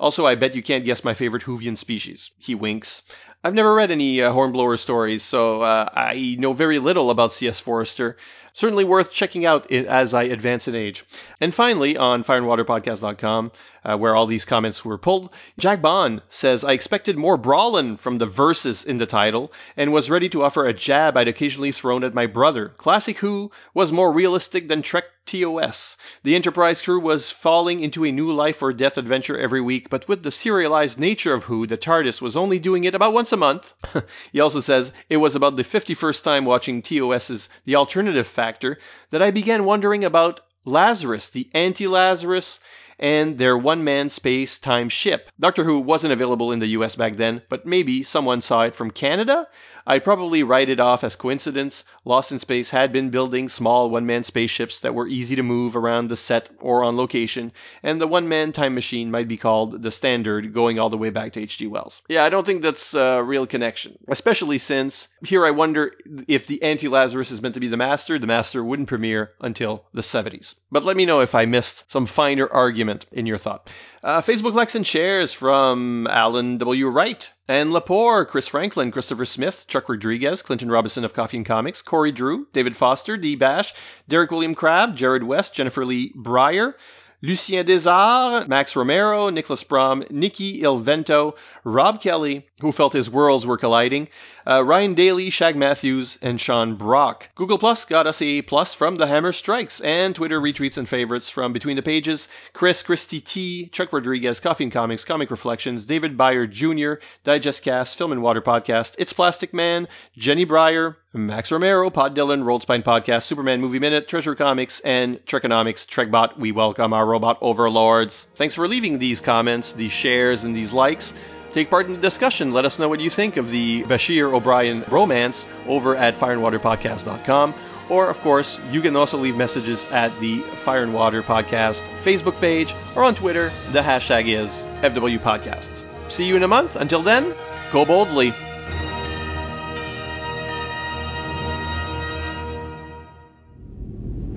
Also, 0.00 0.26
I 0.26 0.34
bet 0.34 0.54
you 0.54 0.62
can't 0.62 0.86
guess 0.86 1.04
my 1.04 1.12
favorite 1.12 1.42
Whovian 1.42 1.76
species. 1.76 2.30
He 2.38 2.54
winks. 2.54 3.02
I've 3.44 3.54
never 3.54 3.74
read 3.74 3.90
any 3.90 4.22
uh, 4.22 4.32
Hornblower 4.32 4.78
stories, 4.78 5.22
so 5.22 5.62
uh, 5.62 5.88
I 5.92 6.36
know 6.38 6.54
very 6.54 6.78
little 6.78 7.10
about 7.10 7.34
C.S. 7.34 7.60
Forrester. 7.60 8.16
Certainly 8.56 8.84
worth 8.84 9.12
checking 9.12 9.44
out 9.44 9.70
as 9.70 10.14
I 10.14 10.22
advance 10.22 10.66
in 10.66 10.74
age. 10.74 11.04
And 11.42 11.52
finally, 11.52 11.98
on 11.98 12.24
fireandwaterpodcast.com, 12.24 13.52
uh, 13.84 13.96
where 13.98 14.16
all 14.16 14.24
these 14.24 14.46
comments 14.46 14.82
were 14.82 14.96
pulled. 14.96 15.28
Jack 15.58 15.82
Bond 15.82 16.22
says, 16.30 16.64
I 16.64 16.72
expected 16.72 17.18
more 17.18 17.36
brawling 17.36 17.98
from 17.98 18.16
the 18.16 18.24
verses 18.24 18.84
in 18.84 18.96
the 18.96 19.04
title 19.04 19.52
and 19.76 19.92
was 19.92 20.08
ready 20.08 20.30
to 20.30 20.42
offer 20.42 20.64
a 20.64 20.72
jab 20.72 21.18
I'd 21.18 21.28
occasionally 21.28 21.70
thrown 21.70 22.02
at 22.02 22.14
my 22.14 22.26
brother. 22.26 22.70
Classic 22.78 23.18
Who 23.18 23.52
was 23.74 23.92
more 23.92 24.10
realistic 24.10 24.68
than 24.68 24.80
Trek 24.80 25.04
TOS. 25.26 25.96
The 26.22 26.36
Enterprise 26.36 26.82
crew 26.82 27.00
was 27.00 27.32
falling 27.32 27.80
into 27.80 28.04
a 28.04 28.12
new 28.12 28.30
life 28.32 28.62
or 28.62 28.72
death 28.72 28.96
adventure 28.96 29.36
every 29.36 29.60
week, 29.60 29.90
but 29.90 30.06
with 30.06 30.22
the 30.22 30.30
serialized 30.30 31.00
nature 31.00 31.34
of 31.34 31.44
Who, 31.44 31.66
the 31.66 31.76
TARDIS 31.76 32.22
was 32.22 32.36
only 32.36 32.60
doing 32.60 32.84
it 32.84 32.94
about 32.94 33.12
once 33.12 33.32
a 33.32 33.36
month. 33.36 33.74
he 34.32 34.40
also 34.40 34.60
says, 34.60 34.92
it 35.10 35.16
was 35.16 35.34
about 35.34 35.56
the 35.56 35.64
51st 35.64 36.22
time 36.22 36.44
watching 36.44 36.80
TOS's 36.80 37.48
The 37.64 37.74
Alternative 37.74 38.26
Factor 38.46 38.78
that 39.10 39.22
I 39.22 39.32
began 39.32 39.64
wondering 39.64 40.04
about 40.04 40.40
Lazarus, 40.64 41.30
the 41.30 41.50
anti 41.52 41.88
Lazarus, 41.88 42.60
and 42.96 43.36
their 43.38 43.58
one 43.58 43.82
man 43.82 44.08
space 44.08 44.58
time 44.58 44.88
ship. 44.88 45.28
Doctor 45.40 45.64
Who 45.64 45.80
wasn't 45.80 46.12
available 46.12 46.52
in 46.52 46.60
the 46.60 46.68
US 46.78 46.94
back 46.94 47.16
then, 47.16 47.42
but 47.48 47.66
maybe 47.66 48.04
someone 48.04 48.40
saw 48.40 48.62
it 48.62 48.76
from 48.76 48.92
Canada? 48.92 49.48
I'd 49.86 50.02
probably 50.02 50.42
write 50.42 50.68
it 50.68 50.80
off 50.80 51.04
as 51.04 51.14
coincidence. 51.14 51.84
Lost 52.04 52.32
in 52.32 52.38
Space 52.38 52.70
had 52.70 52.90
been 52.90 53.10
building 53.10 53.48
small 53.48 53.88
one 53.88 54.06
man 54.06 54.24
spaceships 54.24 54.80
that 54.80 54.94
were 54.94 55.06
easy 55.06 55.36
to 55.36 55.42
move 55.42 55.76
around 55.76 56.08
the 56.08 56.16
set 56.16 56.48
or 56.58 56.82
on 56.82 56.96
location, 56.96 57.52
and 57.82 58.00
the 58.00 58.06
one 58.08 58.28
man 58.28 58.52
time 58.52 58.74
machine 58.74 59.10
might 59.10 59.28
be 59.28 59.36
called 59.36 59.82
the 59.82 59.90
standard 59.90 60.52
going 60.52 60.80
all 60.80 60.90
the 60.90 60.98
way 60.98 61.10
back 61.10 61.34
to 61.34 61.40
H.G. 61.40 61.68
Wells. 61.68 62.02
Yeah, 62.08 62.24
I 62.24 62.30
don't 62.30 62.44
think 62.44 62.62
that's 62.62 62.94
a 62.94 63.22
real 63.22 63.46
connection, 63.46 63.96
especially 64.08 64.58
since 64.58 65.08
here 65.24 65.46
I 65.46 65.52
wonder 65.52 65.92
if 66.26 66.46
the 66.46 66.62
Anti 66.62 66.88
Lazarus 66.88 67.30
is 67.30 67.40
meant 67.40 67.54
to 67.54 67.60
be 67.60 67.68
the 67.68 67.76
Master. 67.76 68.18
The 68.18 68.26
Master 68.26 68.64
wouldn't 68.64 68.88
premiere 68.88 69.32
until 69.40 69.84
the 69.94 70.02
70s. 70.02 70.54
But 70.70 70.84
let 70.84 70.96
me 70.96 71.06
know 71.06 71.20
if 71.20 71.34
I 71.34 71.46
missed 71.46 71.90
some 71.92 72.06
finer 72.06 72.48
argument 72.48 73.06
in 73.12 73.26
your 73.26 73.38
thought. 73.38 73.70
Uh, 74.02 74.20
Facebook 74.20 74.54
likes 74.54 74.74
and 74.74 74.86
shares 74.86 75.32
from 75.32 76.06
Alan 76.08 76.58
W. 76.58 76.88
Wright. 76.88 77.32
And 77.48 77.70
Lepore, 77.70 78.26
Chris 78.26 78.48
Franklin, 78.48 78.90
Christopher 78.90 79.24
Smith, 79.24 79.66
Chuck 79.68 79.88
Rodriguez, 79.88 80.42
Clinton 80.42 80.68
Robinson 80.68 81.04
of 81.04 81.14
Coffee 81.14 81.36
and 81.36 81.46
Comics, 81.46 81.80
Corey 81.80 82.10
Drew, 82.10 82.48
David 82.52 82.74
Foster, 82.76 83.16
D. 83.16 83.36
Bash, 83.36 83.72
Derek 84.08 84.32
William 84.32 84.56
Crabb, 84.56 84.96
Jared 84.96 85.22
West, 85.22 85.54
Jennifer 85.54 85.84
Lee 85.84 86.12
Breyer, 86.12 86.74
Lucien 87.22 87.64
Desarts, 87.64 88.48
Max 88.48 88.74
Romero, 88.74 89.30
Nicholas 89.30 89.62
Brom, 89.62 90.04
Nikki 90.10 90.62
Ilvento, 90.62 91.36
Rob 91.62 92.02
Kelly, 92.02 92.48
who 92.60 92.72
felt 92.72 92.92
his 92.92 93.08
worlds 93.08 93.46
were 93.46 93.56
colliding, 93.56 94.08
uh, 94.46 94.62
Ryan 94.62 94.94
Daly, 94.94 95.30
Shag 95.30 95.56
Matthews, 95.56 96.18
and 96.22 96.40
Sean 96.40 96.76
Brock. 96.76 97.28
Google 97.34 97.58
Plus 97.58 97.84
got 97.84 98.06
us 98.06 98.22
a 98.22 98.42
plus 98.42 98.74
from 98.74 98.96
The 98.96 99.06
Hammer 99.06 99.32
Strikes, 99.32 99.80
and 99.80 100.14
Twitter 100.14 100.40
retweets 100.40 100.78
and 100.78 100.88
favorites 100.88 101.28
from 101.28 101.52
Between 101.52 101.76
the 101.76 101.82
Pages, 101.82 102.28
Chris, 102.52 102.82
Christy 102.82 103.20
T, 103.20 103.66
Chuck 103.66 103.92
Rodriguez, 103.92 104.40
Coffee 104.40 104.64
and 104.64 104.72
Comics, 104.72 105.04
Comic 105.04 105.30
Reflections, 105.30 105.84
David 105.84 106.16
Byer 106.16 106.50
Jr., 106.50 107.02
Digestcast, 107.24 107.96
Film 107.96 108.12
and 108.12 108.22
Water 108.22 108.40
Podcast, 108.40 108.94
It's 108.98 109.12
Plastic 109.12 109.52
Man, 109.52 109.88
Jenny 110.16 110.46
Breyer, 110.46 110.96
Max 111.12 111.50
Romero, 111.50 111.90
Pod 111.90 112.14
Dylan, 112.14 112.44
Rolled 112.44 112.62
Spine 112.62 112.82
Podcast, 112.82 113.24
Superman 113.24 113.60
Movie 113.60 113.78
Minute, 113.78 114.06
Treasure 114.06 114.34
Comics, 114.34 114.80
and 114.80 115.16
Trekonomics, 115.24 115.86
Trekbot. 115.86 116.38
We 116.38 116.52
welcome 116.52 116.92
our 116.92 117.06
robot 117.06 117.38
overlords. 117.40 118.28
Thanks 118.34 118.54
for 118.54 118.68
leaving 118.68 118.98
these 118.98 119.20
comments, 119.20 119.72
these 119.72 119.92
shares, 119.92 120.44
and 120.44 120.54
these 120.54 120.72
likes. 120.72 121.14
Take 121.56 121.70
part 121.70 121.86
in 121.86 121.94
the 121.94 121.98
discussion. 121.98 122.50
Let 122.50 122.66
us 122.66 122.78
know 122.78 122.90
what 122.90 123.00
you 123.00 123.08
think 123.08 123.38
of 123.38 123.50
the 123.50 123.82
Bashir 123.84 124.30
O'Brien 124.30 124.84
romance 124.90 125.48
over 125.66 125.96
at 125.96 126.14
fireandwaterpodcast.com. 126.14 127.54
Or, 127.88 128.10
of 128.10 128.20
course, 128.20 128.60
you 128.70 128.82
can 128.82 128.94
also 128.94 129.16
leave 129.16 129.38
messages 129.38 129.90
at 129.90 130.20
the 130.20 130.40
Fire 130.40 130.82
and 130.82 130.92
Water 130.92 131.22
Podcast 131.22 131.80
Facebook 132.04 132.38
page 132.42 132.74
or 132.94 133.04
on 133.04 133.14
Twitter. 133.14 133.50
The 133.72 133.80
hashtag 133.80 134.28
is 134.28 134.66
FW 134.82 135.18
Podcasts. 135.18 135.82
See 136.12 136.26
you 136.26 136.36
in 136.36 136.42
a 136.42 136.48
month. 136.48 136.76
Until 136.76 137.00
then, 137.00 137.34
go 137.72 137.86
boldly. 137.86 138.34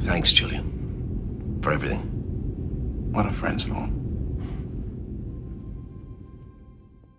Thanks, 0.03 0.31
Julian, 0.31 1.59
for 1.61 1.73
everything. 1.73 3.11
What 3.11 3.25
are 3.25 3.33
friends 3.33 3.65
for? 3.65 3.98